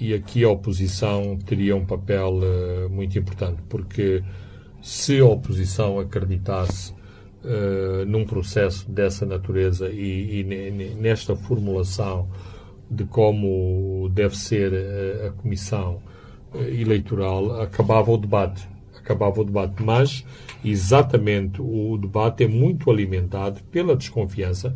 e 0.00 0.12
aqui 0.14 0.44
a 0.44 0.50
oposição 0.50 1.36
teria 1.38 1.74
um 1.74 1.86
papel 1.86 2.40
muito 2.90 3.18
importante, 3.18 3.62
porque 3.68 4.22
se 4.82 5.18
a 5.18 5.24
oposição 5.24 5.98
acreditasse 5.98 6.92
uh, 6.92 8.04
num 8.06 8.24
processo 8.24 8.90
dessa 8.90 9.24
natureza 9.24 9.88
e, 9.88 10.40
e, 10.40 10.94
nesta 11.00 11.34
formulação 11.34 12.28
de 12.90 13.04
como 13.04 14.08
deve 14.12 14.36
ser 14.36 14.72
a, 14.72 15.28
a 15.28 15.30
comissão 15.32 16.00
eleitoral, 16.54 17.60
acabava 17.60 18.10
o 18.12 18.16
debate. 18.16 18.68
Acabava 19.06 19.40
o 19.40 19.44
debate. 19.44 19.80
Mas, 19.84 20.24
exatamente, 20.64 21.62
o 21.62 21.96
debate 21.96 22.42
é 22.42 22.48
muito 22.48 22.90
alimentado 22.90 23.62
pela 23.70 23.94
desconfiança, 23.94 24.74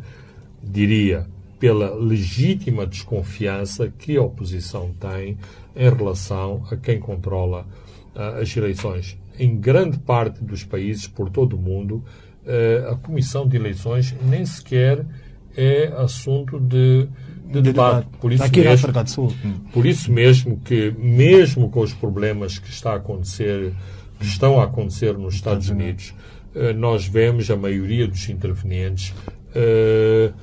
diria, 0.63 1.27
pela 1.59 1.93
legítima 1.93 2.87
desconfiança 2.87 3.91
que 3.99 4.15
a 4.15 4.21
oposição 4.23 4.91
tem 4.97 5.37
em 5.75 5.89
relação 5.89 6.63
a 6.71 6.77
quem 6.77 6.97
controla 6.97 7.67
uh, 8.15 8.41
as 8.41 8.55
eleições. 8.55 9.17
Em 9.37 9.57
grande 9.57 9.99
parte 9.99 10.41
dos 10.43 10.63
países, 10.63 11.07
por 11.07 11.29
todo 11.29 11.57
o 11.57 11.59
mundo, 11.59 12.03
uh, 12.45 12.91
a 12.91 12.95
comissão 12.95 13.45
de 13.45 13.57
eleições 13.57 14.15
nem 14.23 14.45
sequer 14.45 15.05
é 15.55 15.87
assunto 15.97 16.59
de, 16.59 17.07
de, 17.45 17.53
de 17.53 17.61
debate. 17.61 18.05
debate. 18.05 18.17
Por 18.19 18.31
isso, 18.31 18.43
Aqui 18.43 18.59
mesmo, 18.61 18.69
na 18.69 18.75
África 18.75 19.03
do 19.03 19.09
Sul. 19.09 19.33
por 19.73 19.85
isso 19.85 20.11
mesmo 20.11 20.59
que, 20.63 20.95
mesmo 20.97 21.69
com 21.69 21.81
os 21.81 21.93
problemas 21.93 22.57
que 22.57 22.69
está 22.69 22.93
a 22.93 22.95
acontecer, 22.95 23.73
que 24.21 24.27
estão 24.27 24.59
a 24.59 24.65
acontecer 24.65 25.17
nos 25.17 25.33
Estados, 25.33 25.69
Unidos, 25.69 26.13
Unidos 26.53 26.71
uh, 26.71 26.77
nós 26.77 27.07
vemos 27.07 27.49
a 27.49 27.55
maioria 27.55 28.07
dos 28.07 28.29
intervenientes 28.29 29.15
uh, 29.55 30.33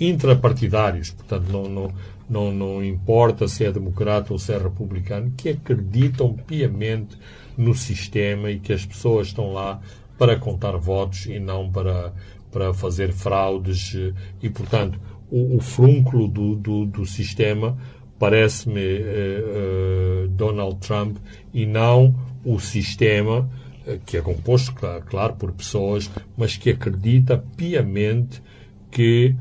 intrapartidários, 0.00 1.10
portanto, 1.10 1.46
não, 1.52 1.68
não, 1.68 1.92
não, 2.28 2.52
não 2.52 2.84
importa 2.84 3.46
se 3.46 3.64
é 3.64 3.70
democrata 3.70 4.32
ou 4.32 4.38
se 4.38 4.52
é 4.52 4.58
republicano, 4.58 5.32
que 5.36 5.50
acreditam 5.50 6.32
piamente 6.32 7.16
no 7.56 7.74
sistema 7.74 8.50
e 8.50 8.58
que 8.58 8.72
as 8.72 8.84
pessoas 8.84 9.28
estão 9.28 9.52
lá 9.52 9.80
para 10.18 10.36
contar 10.36 10.76
votos 10.78 11.26
e 11.26 11.38
não 11.38 11.70
para, 11.70 12.12
para 12.50 12.74
fazer 12.74 13.12
fraudes. 13.12 13.94
E, 14.42 14.48
portanto, 14.48 14.98
o, 15.30 15.58
o 15.58 15.60
frúnculo 15.60 16.26
do, 16.26 16.56
do, 16.56 16.86
do 16.86 17.06
sistema 17.06 17.76
parece-me 18.20 18.98
uh, 18.98 20.28
Donald 20.28 20.76
Trump 20.76 21.16
e 21.54 21.64
não 21.64 22.14
o 22.44 22.60
sistema 22.60 23.48
uh, 23.86 23.98
que 24.04 24.18
é 24.18 24.20
composto, 24.20 24.74
claro, 24.74 25.02
claro, 25.06 25.34
por 25.36 25.50
pessoas, 25.52 26.10
mas 26.36 26.56
que 26.56 26.70
acredita 26.70 27.42
piamente 27.56 28.42
que 28.90 29.34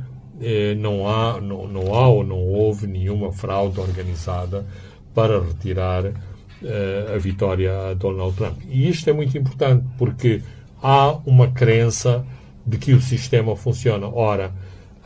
não, 0.77 1.05
há, 1.05 1.41
não, 1.41 1.67
não 1.67 1.93
há 1.93 2.07
ou 2.07 2.23
não 2.23 2.38
houve 2.38 2.88
nenhuma 2.88 3.34
fraude 3.34 3.77
organizada 3.77 4.65
para 5.13 5.38
retirar 5.38 6.13
a 7.13 7.17
vitória 7.17 7.89
a 7.89 7.93
Donald 7.93 8.38
Trump. 8.38 8.57
E 8.69 8.88
isto 8.88 9.09
é 9.09 9.11
muito 9.11 9.38
importante 9.38 9.86
porque 9.97 10.41
há 10.82 11.11
uma 11.25 11.51
crença 11.51 12.25
de 12.65 12.77
que 12.77 12.93
o 12.93 13.01
sistema 13.01 13.53
funciona. 13.57 14.07
Ora, 14.07 14.53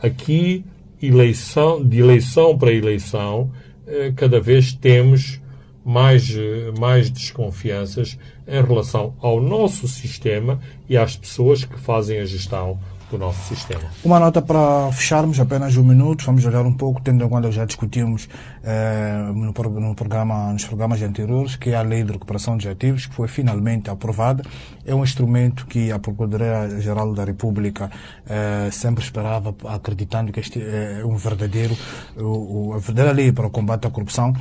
aqui 0.00 0.64
eleição, 1.06 1.84
de 1.84 1.98
eleição 1.98 2.56
para 2.56 2.72
eleição, 2.72 3.50
eh, 3.86 4.12
cada 4.16 4.40
vez 4.40 4.72
temos 4.72 5.40
mais, 5.84 6.34
eh, 6.34 6.72
mais 6.78 7.10
desconfianças 7.10 8.18
em 8.46 8.62
relação 8.62 9.14
ao 9.20 9.40
nosso 9.40 9.86
sistema 9.86 10.60
e 10.88 10.96
às 10.96 11.16
pessoas 11.16 11.64
que 11.64 11.78
fazem 11.78 12.18
a 12.18 12.24
gestão 12.24 12.78
nosso 13.18 13.42
sistema. 13.54 13.82
Uma 14.04 14.20
nota 14.20 14.40
para 14.42 14.90
fecharmos, 14.92 15.38
apenas 15.40 15.76
um 15.76 15.84
minuto, 15.84 16.24
vamos 16.24 16.44
olhar 16.44 16.64
um 16.64 16.72
pouco, 16.72 17.00
tendo 17.00 17.24
em 17.24 17.28
conta 17.28 17.50
já 17.50 17.64
discutimos 17.64 18.28
eh, 18.62 19.30
no, 19.34 19.52
no, 19.80 19.94
programa, 19.94 20.52
nos 20.52 20.64
programas 20.64 21.02
anteriores, 21.02 21.56
que 21.56 21.70
é 21.70 21.76
a 21.76 21.82
Lei 21.82 22.02
de 22.02 22.12
Recuperação 22.12 22.56
de 22.56 22.68
Ativos, 22.68 23.06
que 23.06 23.14
foi 23.14 23.28
finalmente 23.28 23.90
aprovada. 23.90 24.44
É 24.84 24.94
um 24.94 25.02
instrumento 25.02 25.66
que 25.66 25.90
a 25.90 25.98
Procuradoria-Geral 25.98 27.14
da 27.14 27.24
República 27.24 27.90
eh, 28.26 28.68
sempre 28.72 29.04
esperava, 29.04 29.54
acreditando 29.64 30.32
que 30.32 30.40
este 30.40 30.60
é 30.60 31.02
um 31.04 31.16
verdadeiro, 31.16 31.76
o, 32.16 32.72
a 32.74 32.78
verdadeira 32.78 33.12
lei 33.12 33.32
para 33.32 33.46
o 33.46 33.50
combate 33.50 33.86
à 33.86 33.90
corrupção. 33.90 34.34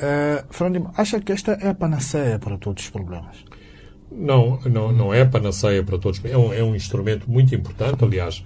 Eh, 0.00 0.44
Fernando, 0.50 0.90
acha 0.96 1.20
que 1.20 1.32
esta 1.32 1.52
é 1.60 1.68
a 1.68 1.74
panaceia 1.74 2.38
para 2.38 2.56
todos 2.56 2.84
os 2.84 2.90
problemas? 2.90 3.49
Não, 4.10 4.58
não, 4.64 4.92
não 4.92 5.14
é 5.14 5.24
panaceia 5.24 5.82
para 5.82 5.98
todos. 5.98 6.20
É 6.24 6.36
um, 6.36 6.52
é 6.52 6.62
um 6.62 6.74
instrumento 6.74 7.30
muito 7.30 7.54
importante. 7.54 8.04
Aliás, 8.04 8.44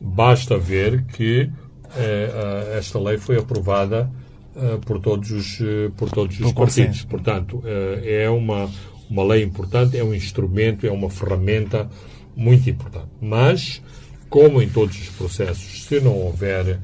basta 0.00 0.58
ver 0.58 1.04
que 1.04 1.50
eh, 1.94 2.76
esta 2.78 2.98
lei 2.98 3.16
foi 3.16 3.38
aprovada 3.38 4.10
eh, 4.54 4.78
por 4.84 5.00
todos 5.00 5.30
os, 5.30 5.60
eh, 5.60 5.90
por 5.96 6.10
todos 6.10 6.38
os 6.40 6.52
partidos. 6.52 7.02
Portanto, 7.04 7.62
é 8.04 8.28
uma, 8.28 8.70
uma 9.08 9.24
lei 9.24 9.42
importante, 9.42 9.96
é 9.96 10.04
um 10.04 10.14
instrumento, 10.14 10.86
é 10.86 10.90
uma 10.90 11.10
ferramenta 11.10 11.88
muito 12.34 12.68
importante. 12.68 13.08
Mas, 13.20 13.82
como 14.28 14.60
em 14.60 14.68
todos 14.68 15.00
os 15.00 15.08
processos, 15.10 15.84
se 15.84 16.00
não 16.00 16.16
houver 16.18 16.78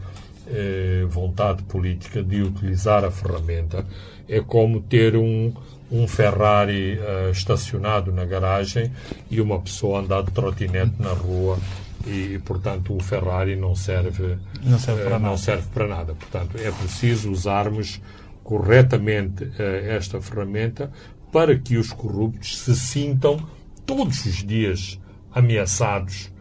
vontade 1.09 1.62
política 1.62 2.22
de 2.22 2.43
utilizar 2.43 3.05
a 3.05 3.11
ferramenta, 3.11 3.87
é 4.28 4.41
como 4.41 4.83
ter 4.83 5.16
um, 5.16 5.53
um 5.93 6.09
Ferrari 6.09 6.99
uh, 6.99 7.30
estacionado 7.30 8.11
na 8.11 8.24
garagem 8.24 8.90
e 9.30 9.43
uma 9.43 9.61
pessoa 9.61 10.01
andar 10.01 10.22
de 10.22 10.30
trotinete 10.30 10.95
na 10.99 11.12
rua 11.12 11.59
e, 12.07 12.40
portanto, 12.47 12.97
o 12.97 13.01
Ferrari 13.01 13.55
não 13.55 13.76
serve, 13.76 14.38
não 14.64 14.78
serve, 14.78 15.05
para, 15.05 15.16
uh, 15.16 15.20
não 15.20 15.36
serve 15.36 15.68
para 15.72 15.86
nada. 15.86 16.14
Portanto, 16.14 16.57
é 16.57 16.70
preciso 16.70 17.30
usarmos 17.30 18.01
corretamente 18.43 19.45
uh, 19.45 19.53
esta 19.86 20.18
ferramenta 20.20 20.90
para 21.30 21.57
que 21.59 21.76
os 21.76 21.93
corruptos 21.93 22.59
se 22.59 22.74
sintam 22.74 23.47
todos 23.84 24.24
os 24.24 24.36
dias 24.45 24.99
ameaçados 25.30 26.32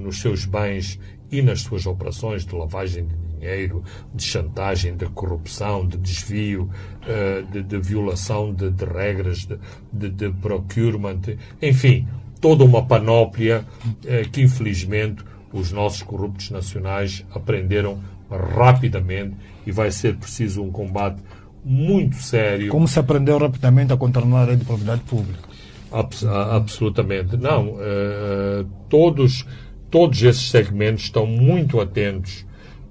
nos 0.00 0.20
seus 0.20 0.44
bens 0.44 0.98
e 1.30 1.42
nas 1.42 1.60
suas 1.60 1.86
operações 1.86 2.44
de 2.44 2.54
lavagem 2.54 3.06
de 3.06 3.14
dinheiro, 3.14 3.27
de 4.14 4.22
chantagem, 4.22 4.96
de 4.96 5.06
corrupção, 5.06 5.86
de 5.86 5.96
desvio, 5.96 6.70
uh, 7.02 7.50
de, 7.50 7.62
de, 7.62 7.78
violação 7.78 8.52
de, 8.52 8.70
de 8.70 8.84
regras 8.84 9.48
de, 9.92 10.08
de, 10.10 10.30
procurement, 10.30 11.20
enfim, 11.60 12.06
toda 12.40 12.64
uma 12.64 12.84
panóplia 12.84 13.64
uh, 13.86 14.30
que 14.30 14.42
infelizmente 14.42 15.24
os 15.52 15.72
nossos 15.72 16.02
corruptos 16.02 16.50
nacionais 16.50 17.24
aprenderam 17.34 17.98
rapidamente 18.30 19.36
e 19.66 19.72
vai 19.72 19.90
ser 19.90 20.16
preciso 20.16 20.62
um 20.62 20.70
combate 20.70 21.22
muito 21.64 22.16
sério. 22.16 22.70
Como 22.70 22.86
se 22.86 22.98
aprendeu 22.98 23.38
rapidamente 23.38 23.92
a 23.92 23.96
contornar 23.96 24.42
a 24.42 24.44
lei 24.46 24.56
de 24.56 24.64
propriedade 24.64 25.02
pública? 25.02 25.48
Abs 25.90 26.24
absolutamente. 26.24 27.36
Não. 27.36 27.70
Uh, 27.72 28.64
todos, 28.88 29.46
todos 29.90 30.22
esses 30.22 30.50
segmentos 30.50 31.04
estão 31.04 31.26
muito 31.26 31.80
atentos 31.80 32.46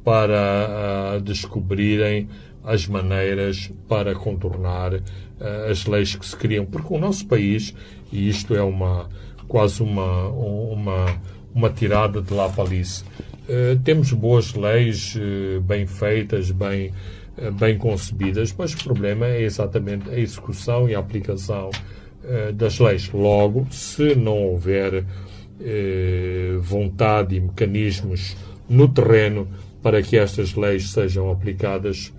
para 0.07 1.17
uh, 1.17 1.21
descobrirem 1.21 2.29
as 2.63 2.87
maneiras 2.87 3.69
para 3.89 4.15
contornar 4.15 4.93
uh, 4.93 5.01
as 5.69 5.85
leis 5.85 6.15
que 6.15 6.25
se 6.25 6.33
criam. 6.33 6.65
Porque 6.65 6.93
o 6.93 6.97
nosso 6.97 7.27
país, 7.27 7.75
e 8.09 8.29
isto 8.29 8.55
é 8.55 8.63
uma 8.63 9.09
quase 9.49 9.83
uma, 9.83 10.29
uma, 10.29 11.21
uma 11.53 11.69
tirada 11.69 12.21
de 12.21 12.33
lá 12.33 12.47
palice, 12.47 13.03
uh, 13.03 13.77
temos 13.83 14.13
boas 14.13 14.53
leis 14.53 15.17
bem 15.63 15.85
feitas, 15.85 16.51
bem, 16.51 16.93
bem 17.59 17.77
concebidas, 17.77 18.55
mas 18.57 18.71
o 18.75 18.83
problema 18.85 19.25
é 19.25 19.41
exatamente 19.41 20.09
a 20.09 20.17
execução 20.17 20.87
e 20.87 20.95
a 20.95 20.99
aplicação 20.99 21.69
das 22.55 22.79
leis. 22.79 23.09
Logo, 23.11 23.67
se 23.71 24.15
não 24.15 24.37
houver 24.37 25.05
vontade 26.61 27.35
e 27.35 27.39
mecanismos 27.39 28.35
no 28.69 28.87
terreno 28.87 29.47
para 29.87 30.03
que 30.03 30.17
estas 30.17 30.53
leis 30.53 30.89
sejam 30.89 31.31
aplicadas, 31.31 32.11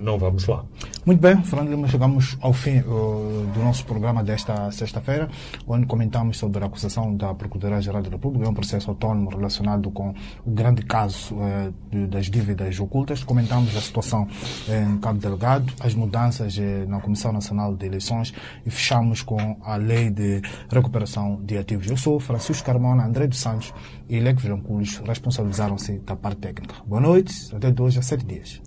não 0.00 0.18
vamos 0.18 0.46
lá. 0.46 0.64
Muito 1.04 1.20
bem, 1.20 1.42
Fernando 1.42 1.70
Lima, 1.70 1.88
chegamos 1.88 2.36
ao 2.40 2.52
fim 2.52 2.80
uh, 2.80 3.50
do 3.54 3.60
nosso 3.60 3.84
programa 3.86 4.22
desta 4.22 4.70
sexta-feira, 4.70 5.28
onde 5.66 5.86
comentamos 5.86 6.36
sobre 6.36 6.62
a 6.62 6.66
acusação 6.66 7.16
da 7.16 7.34
Procuradoria-Geral 7.34 8.02
da 8.02 8.10
República, 8.10 8.46
é 8.46 8.48
um 8.48 8.54
processo 8.54 8.90
autónomo 8.90 9.30
relacionado 9.30 9.90
com 9.90 10.14
o 10.44 10.50
grande 10.50 10.82
caso 10.82 11.34
uh, 11.34 11.72
de, 11.90 12.06
das 12.06 12.26
dívidas 12.26 12.78
ocultas. 12.78 13.24
Comentamos 13.24 13.74
a 13.74 13.80
situação 13.80 14.28
em 14.68 14.98
Cabo 14.98 15.18
Delgado, 15.18 15.72
as 15.80 15.94
mudanças 15.94 16.58
na 16.86 17.00
Comissão 17.00 17.32
Nacional 17.32 17.74
de 17.74 17.86
Eleições 17.86 18.34
e 18.66 18.70
fechamos 18.70 19.22
com 19.22 19.56
a 19.62 19.76
Lei 19.76 20.10
de 20.10 20.42
Recuperação 20.70 21.40
de 21.42 21.56
Ativos. 21.56 21.88
Eu 21.88 21.96
sou 21.96 22.20
Francisco 22.20 22.66
Carmona, 22.66 23.06
André 23.06 23.26
dos 23.26 23.38
Santos 23.38 23.72
e 24.08 24.20
Leque 24.20 24.42
Vilanculos 24.42 25.00
responsabilizaram-se 25.06 26.00
da 26.00 26.16
parte 26.16 26.40
técnica. 26.40 26.74
Boa 26.86 27.00
noite, 27.00 27.32
até 27.54 27.70
dois 27.70 27.96
a 27.96 28.02
sete 28.02 28.26
dias. 28.26 28.60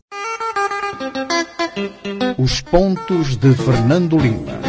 Os 2.38 2.62
pontos 2.62 3.38
de 3.38 3.54
Fernando 3.54 4.18
Lima. 4.18 4.60